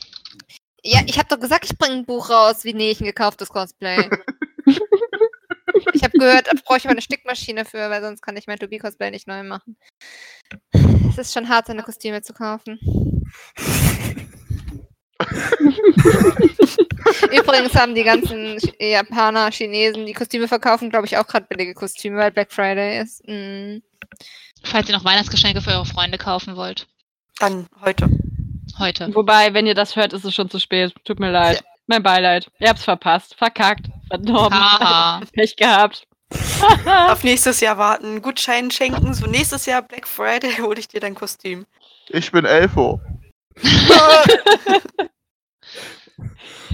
Ja, 0.83 1.01
ich 1.05 1.17
habe 1.17 1.29
doch 1.29 1.39
gesagt, 1.39 1.65
ich 1.65 1.77
bringe 1.77 1.95
ein 1.95 2.05
Buch 2.05 2.29
raus, 2.29 2.63
wie 2.63 2.73
nähe 2.73 2.91
ich 2.91 2.99
ein 3.01 3.05
gekauftes 3.05 3.49
Cosplay. 3.49 4.09
ich 5.93 6.03
habe 6.03 6.17
gehört, 6.17 6.47
da 6.47 6.51
brauche 6.63 6.77
ich 6.77 6.83
aber 6.85 6.91
eine 6.91 7.01
Stickmaschine 7.01 7.65
für, 7.65 7.89
weil 7.89 8.01
sonst 8.01 8.21
kann 8.21 8.37
ich 8.37 8.47
mein 8.47 8.57
2B-Cosplay 8.57 9.11
nicht 9.11 9.27
neu 9.27 9.43
machen. 9.43 9.77
Es 11.09 11.17
ist 11.17 11.33
schon 11.33 11.49
hart, 11.49 11.67
seine 11.67 11.83
Kostüme 11.83 12.21
zu 12.21 12.33
kaufen. 12.33 12.79
Übrigens 17.31 17.75
haben 17.75 17.95
die 17.95 18.03
ganzen 18.03 18.57
Japaner, 18.79 19.51
Chinesen, 19.51 20.05
die 20.05 20.13
Kostüme 20.13 20.47
verkaufen, 20.47 20.89
glaube 20.89 21.05
ich, 21.05 21.17
auch 21.17 21.27
gerade 21.27 21.45
billige 21.47 21.73
Kostüme, 21.73 22.17
weil 22.17 22.31
Black 22.31 22.51
Friday 22.51 23.01
ist. 23.01 23.27
Mm. 23.27 23.77
Falls 24.63 24.89
ihr 24.89 24.95
noch 24.95 25.05
Weihnachtsgeschenke 25.05 25.61
für 25.61 25.71
eure 25.71 25.85
Freunde 25.85 26.17
kaufen 26.17 26.55
wollt. 26.55 26.87
Dann 27.39 27.67
heute. 27.83 28.09
Heute. 28.79 29.13
Wobei, 29.13 29.53
wenn 29.53 29.67
ihr 29.67 29.75
das 29.75 29.95
hört, 29.95 30.13
ist 30.13 30.25
es 30.25 30.33
schon 30.33 30.49
zu 30.49 30.59
spät. 30.59 30.93
Tut 31.03 31.19
mir 31.19 31.31
leid. 31.31 31.63
Mein 31.87 32.01
Beileid. 32.01 32.49
Ihr 32.59 32.69
habt's 32.69 32.85
verpasst. 32.85 33.35
Verkackt. 33.35 33.87
Verdorben. 34.07 34.57
Haha. 34.57 35.21
Pech 35.33 35.55
gehabt. 35.55 36.07
Auf 37.09 37.23
nächstes 37.23 37.59
Jahr 37.59 37.77
warten, 37.77 38.21
Gutschein 38.21 38.71
schenken. 38.71 39.13
So 39.13 39.27
nächstes 39.27 39.65
Jahr 39.65 39.81
Black 39.81 40.07
Friday 40.07 40.53
hole 40.61 40.79
ich 40.79 40.87
dir 40.87 40.99
dein 40.99 41.15
Kostüm. 41.15 41.65
Ich 42.09 42.31
bin 42.31 42.45
Elfo. 42.45 42.99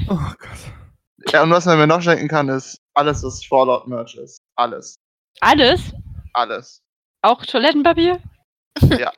Oh 0.09 0.15
Gott. 0.15 1.31
Ja, 1.31 1.43
und 1.43 1.51
was 1.51 1.65
man 1.65 1.77
mir 1.77 1.85
noch 1.87 2.01
schenken 2.01 2.27
kann, 2.27 2.49
ist 2.49 2.79
alles, 2.95 3.23
was 3.23 3.45
Fallout-Merch 3.45 4.15
ist. 4.15 4.39
Alles. 4.55 4.95
Alles? 5.41 5.93
Alles. 6.33 6.81
Auch 7.21 7.45
Toilettenpapier? 7.45 8.19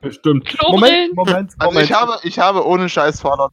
Bestimmt. 0.02 0.46
Klobrillen? 0.48 1.14
Moment, 1.14 1.16
Moment, 1.16 1.54
Also 1.60 1.72
Moment. 1.72 1.90
ich 1.90 1.94
habe, 1.96 2.20
ich 2.24 2.40
habe 2.40 2.66
ohne 2.66 2.90
Scheiß 2.90 3.22
Fallout. 3.22 3.52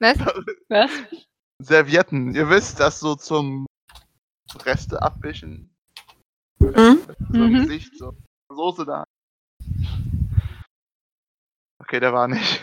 Was? 0.00 0.18
Was? 0.68 0.90
Servietten. 1.62 2.34
Ihr 2.34 2.48
wisst, 2.48 2.80
das 2.80 2.98
so 3.00 3.14
zum 3.14 3.66
Reste 4.64 5.00
abwischen. 5.00 5.74
Mhm. 6.58 7.00
So 7.32 7.38
Mhm. 7.38 7.54
Gesicht, 7.66 7.96
so 7.98 8.16
Soße 8.50 8.84
da. 8.86 9.04
Okay, 11.80 11.98
der 11.98 12.12
war 12.12 12.28
nicht. 12.28 12.62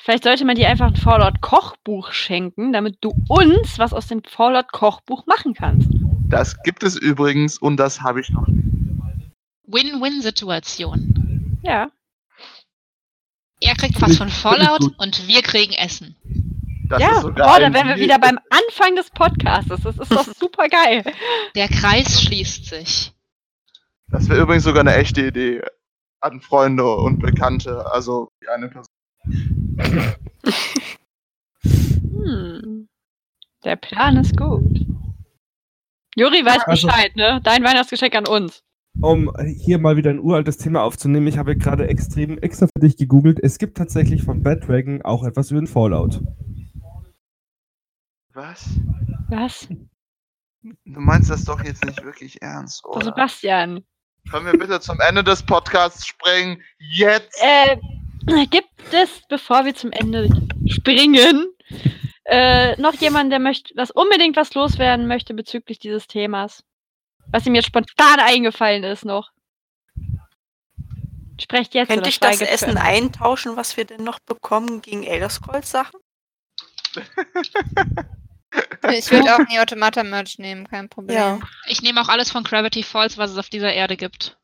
Vielleicht 0.00 0.24
sollte 0.24 0.44
man 0.44 0.56
dir 0.56 0.68
einfach 0.68 0.86
ein 0.86 0.96
Fallout-Kochbuch 0.96 2.12
schenken, 2.12 2.72
damit 2.72 2.96
du 3.00 3.14
uns 3.28 3.78
was 3.78 3.92
aus 3.92 4.06
dem 4.06 4.22
Fallout-Kochbuch 4.24 5.26
machen 5.26 5.54
kannst. 5.54 5.88
Das 6.28 6.62
gibt 6.62 6.82
es 6.82 6.96
übrigens 6.96 7.58
und 7.58 7.76
das 7.76 8.02
habe 8.02 8.20
ich 8.20 8.30
noch. 8.30 8.46
Win-Win-Situation. 9.66 11.58
Ja. 11.62 11.90
Er 13.60 13.74
kriegt 13.74 14.00
was 14.00 14.16
von 14.16 14.28
Fallout 14.28 14.92
und 14.98 15.28
wir 15.28 15.42
kriegen 15.42 15.74
Essen. 15.74 16.16
Das 16.88 17.02
ja, 17.02 17.10
ist 17.10 17.22
sogar 17.22 17.46
boah, 17.46 17.60
da 17.60 17.66
ein 17.66 17.74
wären 17.74 17.88
wir 17.88 17.96
wieder 17.96 18.18
beim 18.18 18.38
Anfang 18.50 18.96
des 18.96 19.10
Podcasts. 19.10 19.68
Das 19.68 19.84
ist 19.84 20.10
doch 20.10 20.24
super 20.38 20.68
geil. 20.68 21.04
Der 21.54 21.68
Kreis 21.68 22.22
schließt 22.22 22.64
sich. 22.64 23.12
Das 24.10 24.28
wäre 24.28 24.40
übrigens 24.40 24.64
sogar 24.64 24.80
eine 24.80 24.94
echte 24.94 25.26
Idee 25.26 25.60
an 26.20 26.40
Freunde 26.40 26.84
und 26.96 27.18
Bekannte, 27.20 27.90
also 27.92 28.28
die 28.42 28.48
eine 28.48 28.68
Person. 28.68 28.92
Hm. 31.62 32.88
Der 33.64 33.76
Plan 33.76 34.16
ist 34.16 34.36
gut. 34.36 34.86
Juri 36.16 36.44
weiß 36.44 36.62
Also- 36.66 36.86
Bescheid, 36.86 37.14
ne? 37.16 37.40
Dein 37.42 37.62
Weihnachtsgeschenk 37.64 38.14
an 38.14 38.26
uns. 38.26 38.62
Um 39.00 39.32
hier 39.46 39.78
mal 39.78 39.96
wieder 39.96 40.10
ein 40.10 40.18
uraltes 40.18 40.56
Thema 40.58 40.82
aufzunehmen, 40.82 41.28
ich 41.28 41.38
habe 41.38 41.56
gerade 41.56 41.86
extrem 41.88 42.36
extra 42.38 42.66
für 42.66 42.80
dich 42.80 42.96
gegoogelt. 42.96 43.38
Es 43.40 43.58
gibt 43.58 43.76
tatsächlich 43.76 44.24
von 44.24 44.42
Bad 44.42 44.66
Dragon 44.66 45.02
auch 45.02 45.22
etwas 45.24 45.52
über 45.52 45.60
den 45.60 45.68
Fallout. 45.68 46.20
Was? 48.32 48.68
Was? 49.28 49.68
Du 50.62 51.00
meinst 51.00 51.30
das 51.30 51.44
doch 51.44 51.62
jetzt 51.62 51.84
nicht 51.84 52.02
wirklich 52.02 52.42
ernst, 52.42 52.84
oder? 52.84 53.04
Sebastian. 53.04 53.84
Können 54.30 54.46
wir 54.46 54.58
bitte 54.58 54.80
zum 54.80 55.00
Ende 55.00 55.24
des 55.24 55.44
Podcasts 55.44 56.06
springen? 56.06 56.62
Jetzt! 56.78 57.40
Äh, 57.40 57.76
gibt 58.46 58.68
es, 58.92 59.22
bevor 59.28 59.64
wir 59.64 59.74
zum 59.74 59.90
Ende 59.92 60.28
springen, 60.66 61.46
äh, 62.24 62.80
noch 62.80 62.94
jemanden, 62.94 63.30
der 63.30 63.38
möchte, 63.38 63.74
was 63.74 63.90
unbedingt 63.90 64.36
was 64.36 64.52
loswerden 64.54 65.06
möchte 65.06 65.32
bezüglich 65.34 65.78
dieses 65.78 66.06
Themas? 66.06 66.62
Was 67.30 67.46
ihm 67.46 67.54
jetzt 67.54 67.66
spontan 67.66 68.20
eingefallen 68.20 68.84
ist 68.84 69.04
noch. 69.04 69.30
Sprecht 71.40 71.74
jetzt 71.74 71.88
Könnte 71.88 72.08
ich 72.08 72.20
das 72.20 72.40
Essen 72.40 72.76
eintauschen, 72.76 73.56
was 73.56 73.76
wir 73.76 73.84
denn 73.84 74.02
noch 74.02 74.18
bekommen 74.18 74.82
gegen 74.82 75.04
Elder 75.04 75.30
Scrolls 75.30 75.70
Sachen? 75.70 76.00
Ich 78.90 79.10
würde 79.10 79.34
auch 79.34 79.46
nie 79.48 79.58
Automata-Merch 79.58 80.38
nehmen, 80.38 80.66
kein 80.66 80.88
Problem. 80.88 81.16
Ja. 81.16 81.38
Ich 81.66 81.82
nehme 81.82 82.00
auch 82.00 82.08
alles 82.08 82.30
von 82.30 82.44
Gravity 82.44 82.82
Falls, 82.82 83.18
was 83.18 83.32
es 83.32 83.38
auf 83.38 83.50
dieser 83.50 83.72
Erde 83.72 83.96
gibt. 83.96 84.38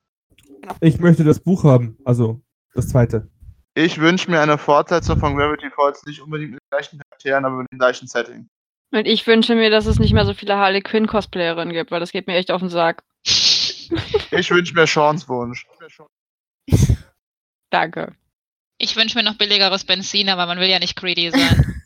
Ich 0.80 0.98
möchte 0.98 1.24
das 1.24 1.40
Buch 1.40 1.64
haben, 1.64 1.96
also 2.04 2.42
das 2.74 2.88
zweite. 2.88 3.30
Ich 3.74 3.98
wünsche 3.98 4.30
mir 4.30 4.40
eine 4.40 4.58
Fortsetzung 4.58 5.18
von 5.18 5.36
Gravity 5.36 5.70
Falls, 5.74 6.04
nicht 6.04 6.20
unbedingt 6.20 6.52
mit 6.52 6.60
den 6.60 6.70
gleichen 6.70 7.00
Charakteren, 7.00 7.44
aber 7.44 7.56
mit 7.56 7.72
dem 7.72 7.78
gleichen 7.78 8.06
Setting. 8.06 8.48
Und 8.92 9.06
ich 9.06 9.26
wünsche 9.26 9.54
mir, 9.54 9.70
dass 9.70 9.86
es 9.86 9.98
nicht 9.98 10.12
mehr 10.12 10.24
so 10.24 10.34
viele 10.34 10.56
Harley 10.56 10.80
Quinn 10.80 11.06
Cosplayerinnen 11.06 11.72
gibt, 11.72 11.90
weil 11.90 12.00
das 12.00 12.12
geht 12.12 12.26
mir 12.26 12.36
echt 12.36 12.50
auf 12.50 12.60
den 12.60 12.70
Sack. 12.70 13.02
Ich 14.30 14.50
wünsche 14.50 14.74
mir 14.74 14.86
Seans 14.86 15.28
Wunsch. 15.28 15.66
Danke. 17.70 18.16
Ich 18.78 18.96
wünsche 18.96 19.16
mir 19.16 19.22
noch 19.22 19.36
billigeres 19.36 19.84
Benzin, 19.84 20.28
aber 20.30 20.46
man 20.46 20.58
will 20.58 20.68
ja 20.68 20.78
nicht 20.78 20.96
greedy 20.96 21.30
sein. 21.30 21.82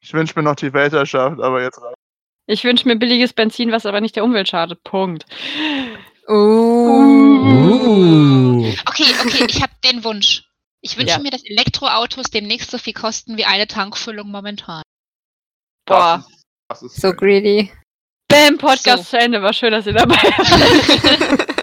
Ich 0.00 0.12
wünsche 0.14 0.34
mir 0.36 0.42
noch 0.42 0.56
die 0.56 0.72
Weltherrschaft, 0.72 1.40
aber 1.40 1.62
jetzt 1.62 1.80
reicht. 1.80 1.94
Ich 2.46 2.64
wünsche 2.64 2.88
mir 2.88 2.96
billiges 2.96 3.32
Benzin, 3.32 3.70
was 3.70 3.86
aber 3.86 4.00
nicht 4.00 4.16
der 4.16 4.24
Umwelt 4.24 4.48
schadet. 4.48 4.82
Punkt. 4.82 5.24
Uh. 6.28 6.34
Uh. 8.66 8.74
Okay, 8.88 9.04
okay, 9.24 9.46
ich 9.48 9.62
habe 9.62 9.72
den 9.84 10.02
Wunsch. 10.04 10.44
Ich 10.80 10.96
wünsche 10.96 11.12
Ja. 11.14 11.18
mir, 11.18 11.30
dass 11.30 11.44
Elektroautos 11.44 12.30
demnächst 12.30 12.70
so 12.70 12.78
viel 12.78 12.94
kosten 12.94 13.36
wie 13.36 13.44
eine 13.44 13.66
Tankfüllung 13.66 14.30
momentan. 14.30 14.82
Boah. 15.86 16.24
Das 16.24 16.30
ist, 16.30 16.44
das 16.68 16.82
ist 16.94 17.00
So 17.02 17.12
greedy. 17.12 17.70
Bam, 18.28 18.58
Podcast 18.58 19.04
So. 19.04 19.10
zu 19.10 19.18
Ende. 19.18 19.42
War 19.42 19.52
schön, 19.52 19.72
dass 19.72 19.86
ihr 19.86 19.92
dabei 19.92 20.14
wart. 20.22 21.50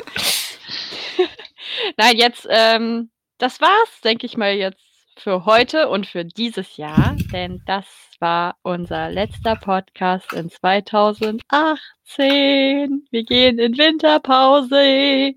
Nein, 1.97 2.17
jetzt, 2.17 2.47
ähm, 2.49 3.09
das 3.37 3.61
war's, 3.61 4.01
denke 4.03 4.25
ich 4.25 4.37
mal, 4.37 4.53
jetzt 4.53 4.81
für 5.19 5.45
heute 5.45 5.89
und 5.89 6.05
für 6.05 6.25
dieses 6.25 6.77
Jahr, 6.77 7.15
denn 7.31 7.61
das 7.65 7.85
war 8.19 8.55
unser 8.63 9.09
letzter 9.09 9.55
Podcast 9.55 10.33
in 10.33 10.49
2018. 10.49 11.41
Wir 13.11 13.23
gehen 13.23 13.59
in 13.59 13.77
Winterpause. 13.77 15.33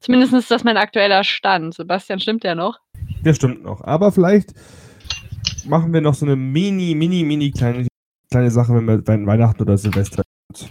Zumindest 0.00 0.32
ist 0.32 0.50
das 0.50 0.64
mein 0.64 0.76
aktueller 0.76 1.24
Stand. 1.24 1.74
Sebastian, 1.74 2.20
stimmt 2.20 2.44
der 2.44 2.54
noch? 2.54 2.78
Der 3.24 3.34
stimmt 3.34 3.62
noch. 3.62 3.80
Aber 3.82 4.12
vielleicht 4.12 4.52
machen 5.64 5.92
wir 5.92 6.00
noch 6.00 6.14
so 6.14 6.26
eine 6.26 6.36
mini, 6.36 6.94
mini, 6.94 7.24
mini 7.24 7.50
kleine, 7.50 7.88
kleine 8.30 8.50
Sache, 8.50 8.74
wenn 8.74 8.86
wir 8.86 9.26
Weihnachten 9.26 9.62
oder 9.62 9.78
Silvester 9.78 10.22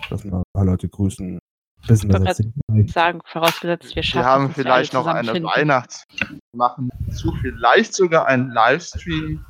dass 0.10 0.24
wir 0.24 0.34
ein 0.34 0.44
paar 0.54 0.66
Leute 0.66 0.88
grüßen. 0.90 1.40
Wissen, 1.88 2.10
Ich 2.12 2.24
das 2.24 2.42
nicht 2.68 2.94
Sagen, 2.94 3.22
vorausgesetzt, 3.26 3.96
wir 3.96 4.04
schaffen 4.04 4.20
wir 4.20 4.26
haben 4.26 4.44
es, 4.52 4.58
wir 4.58 4.64
vielleicht 4.64 4.94
noch 4.94 5.06
eine 5.08 5.22
zusammenfinden. 5.22 5.52
Weihnachts. 5.52 6.06
Wir 6.20 6.38
machen 6.54 6.90
zu 7.12 7.34
vielleicht 7.42 7.94
sogar 7.94 8.28
einen 8.28 8.52
Livestream. 8.52 9.46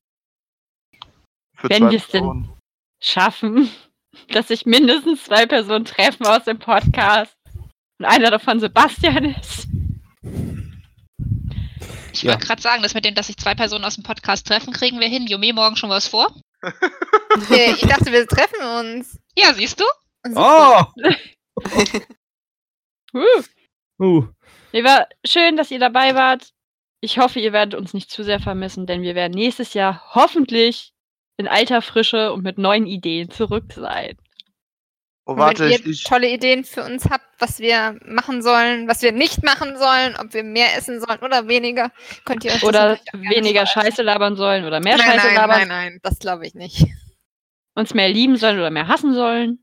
Für 1.57 1.69
Wenn 1.69 1.83
zwei 1.83 1.91
wir's 1.91 2.07
denn- 2.07 2.49
schaffen, 3.03 3.69
dass 4.29 4.47
sich 4.47 4.65
mindestens 4.65 5.23
zwei 5.25 5.45
Personen 5.45 5.85
treffen 5.85 6.25
aus 6.25 6.43
dem 6.45 6.59
Podcast 6.59 7.33
und 7.99 8.05
einer 8.05 8.31
davon 8.31 8.59
Sebastian 8.59 9.25
ist. 9.35 9.67
Ich 12.13 12.23
Ja. 12.23 12.31
wollte 12.33 12.45
gerade 12.45 12.61
sagen, 12.61 12.83
dass 12.83 12.93
mit 12.93 13.05
dem, 13.05 13.15
dass 13.15 13.27
sich 13.27 13.37
zwei 13.37 13.55
Personen 13.55 13.85
aus 13.85 13.95
dem 13.95 14.03
Podcast 14.03 14.45
treffen, 14.47 14.73
kriegen 14.73 14.99
wir 14.99 15.07
hin. 15.07 15.27
Jumi, 15.27 15.53
morgen 15.53 15.75
schon 15.75 15.89
was 15.89 16.07
vor? 16.07 16.27
Okay, 17.33 17.73
ich 17.73 17.87
dachte, 17.87 18.11
wir 18.11 18.27
treffen 18.27 18.61
uns. 18.79 19.17
Ja, 19.37 19.53
siehst 19.53 19.79
du? 19.79 19.85
Oh! 20.35 20.83
Uh. 23.13 23.43
Uh. 23.99 24.27
Nee, 24.73 24.83
war 24.83 25.07
schön, 25.25 25.57
dass 25.57 25.71
ihr 25.71 25.79
dabei 25.79 26.15
wart. 26.15 26.53
Ich 27.01 27.17
hoffe, 27.17 27.39
ihr 27.39 27.51
werdet 27.53 27.75
uns 27.79 27.93
nicht 27.93 28.11
zu 28.11 28.23
sehr 28.23 28.39
vermissen, 28.39 28.85
denn 28.85 29.01
wir 29.01 29.15
werden 29.15 29.33
nächstes 29.33 29.73
Jahr 29.73 30.03
hoffentlich 30.13 30.93
in 31.37 31.47
alter 31.47 31.81
Frische 31.81 32.31
und 32.33 32.43
mit 32.43 32.57
neuen 32.57 32.85
Ideen 32.85 33.31
zurück 33.31 33.73
sein. 33.73 34.17
Oh, 35.25 35.33
Und 35.33 35.39
warte, 35.39 35.63
wenn 35.65 35.71
ihr 35.71 35.87
ich, 35.87 36.03
tolle 36.03 36.29
Ideen 36.29 36.63
für 36.63 36.83
uns 36.83 37.05
habt, 37.09 37.25
was 37.39 37.59
wir 37.59 37.99
machen 38.05 38.41
sollen, 38.41 38.87
was 38.87 39.01
wir 39.01 39.11
nicht 39.11 39.43
machen 39.43 39.77
sollen, 39.77 40.15
ob 40.19 40.33
wir 40.33 40.43
mehr 40.43 40.75
essen 40.75 40.99
sollen 40.99 41.19
oder 41.19 41.47
weniger, 41.47 41.91
könnt 42.25 42.43
ihr 42.43 42.51
uns 42.53 42.61
das 42.61 42.69
Oder 42.69 42.99
weniger. 43.13 43.65
Scheiße 43.65 44.01
labern 44.01 44.35
sollen 44.35 44.65
oder 44.65 44.79
mehr 44.79 44.97
nein, 44.97 45.05
Scheiße 45.07 45.27
nein, 45.27 45.35
labern, 45.35 45.59
nein, 45.59 45.67
nein, 45.67 45.99
das 46.01 46.19
glaube 46.19 46.45
ich 46.47 46.55
nicht. 46.55 46.85
uns 47.75 47.93
mehr 47.93 48.09
lieben 48.09 48.37
sollen 48.37 48.57
oder 48.57 48.71
mehr 48.71 48.87
hassen 48.87 49.13
sollen. 49.13 49.60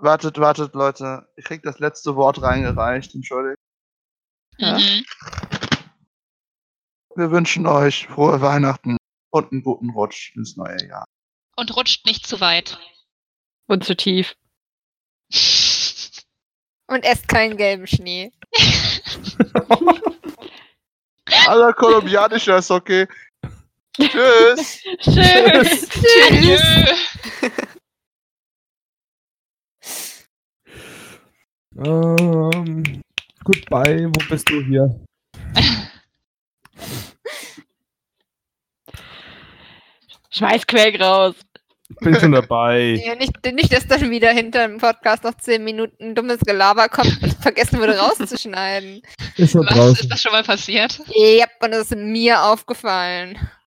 Wartet, 0.00 0.38
wartet, 0.38 0.74
Leute. 0.74 1.28
Ich 1.36 1.44
krieg 1.44 1.62
das 1.62 1.78
letzte 1.78 2.16
Wort 2.16 2.42
reingereicht, 2.42 3.14
entschuldigt. 3.14 3.58
Ja. 4.58 4.78
Mhm. 4.78 5.04
Wir 7.14 7.30
wünschen 7.30 7.66
euch 7.66 8.06
frohe 8.06 8.40
Weihnachten 8.40 8.96
und 9.30 9.52
einen 9.52 9.62
guten 9.62 9.90
Rutsch 9.90 10.34
ins 10.36 10.56
neue 10.56 10.86
Jahr. 10.86 11.04
Und 11.56 11.74
rutscht 11.76 12.06
nicht 12.06 12.26
zu 12.26 12.40
weit. 12.40 12.78
Und 13.66 13.84
zu 13.84 13.96
tief. 13.96 14.36
Und 16.90 17.04
esst 17.04 17.28
keinen 17.28 17.58
gelben 17.58 17.86
Schnee. 17.86 18.32
Aller 21.46 21.74
kolumbianischer 21.74 22.58
ist 22.58 22.70
okay. 22.70 23.06
Tschüss. 24.00 24.82
Tschüss. 25.00 25.88
Tschüss. 25.90 27.68
Ähm, 31.84 33.02
goodbye, 33.44 34.08
wo 34.08 34.28
bist 34.28 34.48
du 34.50 34.60
hier? 34.64 34.98
Schmeiß 40.30 40.66
Quäk 40.66 41.00
raus. 41.00 41.36
Ich 41.90 41.96
bin 41.98 42.14
schon 42.16 42.32
dabei. 42.32 43.00
Ja, 43.04 43.14
nicht, 43.14 43.32
nicht, 43.54 43.72
dass 43.72 43.86
dann 43.86 44.10
wieder 44.10 44.30
hinter 44.30 44.66
dem 44.66 44.78
Podcast 44.78 45.22
noch 45.24 45.34
10 45.34 45.62
Minuten 45.64 46.14
dummes 46.14 46.40
Gelaber 46.40 46.88
kommt 46.88 47.22
und 47.22 47.32
vergessen 47.34 47.78
wurde 47.80 47.96
rauszuschneiden. 47.96 49.00
Ist 49.36 49.52
schon 49.52 49.64
Was? 49.66 50.00
Ist 50.00 50.10
das 50.10 50.20
schon 50.20 50.32
mal 50.32 50.42
passiert? 50.42 51.00
Ja, 51.14 51.46
und 51.60 51.70
das 51.70 51.92
ist 51.92 51.96
mir 51.96 52.42
aufgefallen. 52.42 53.38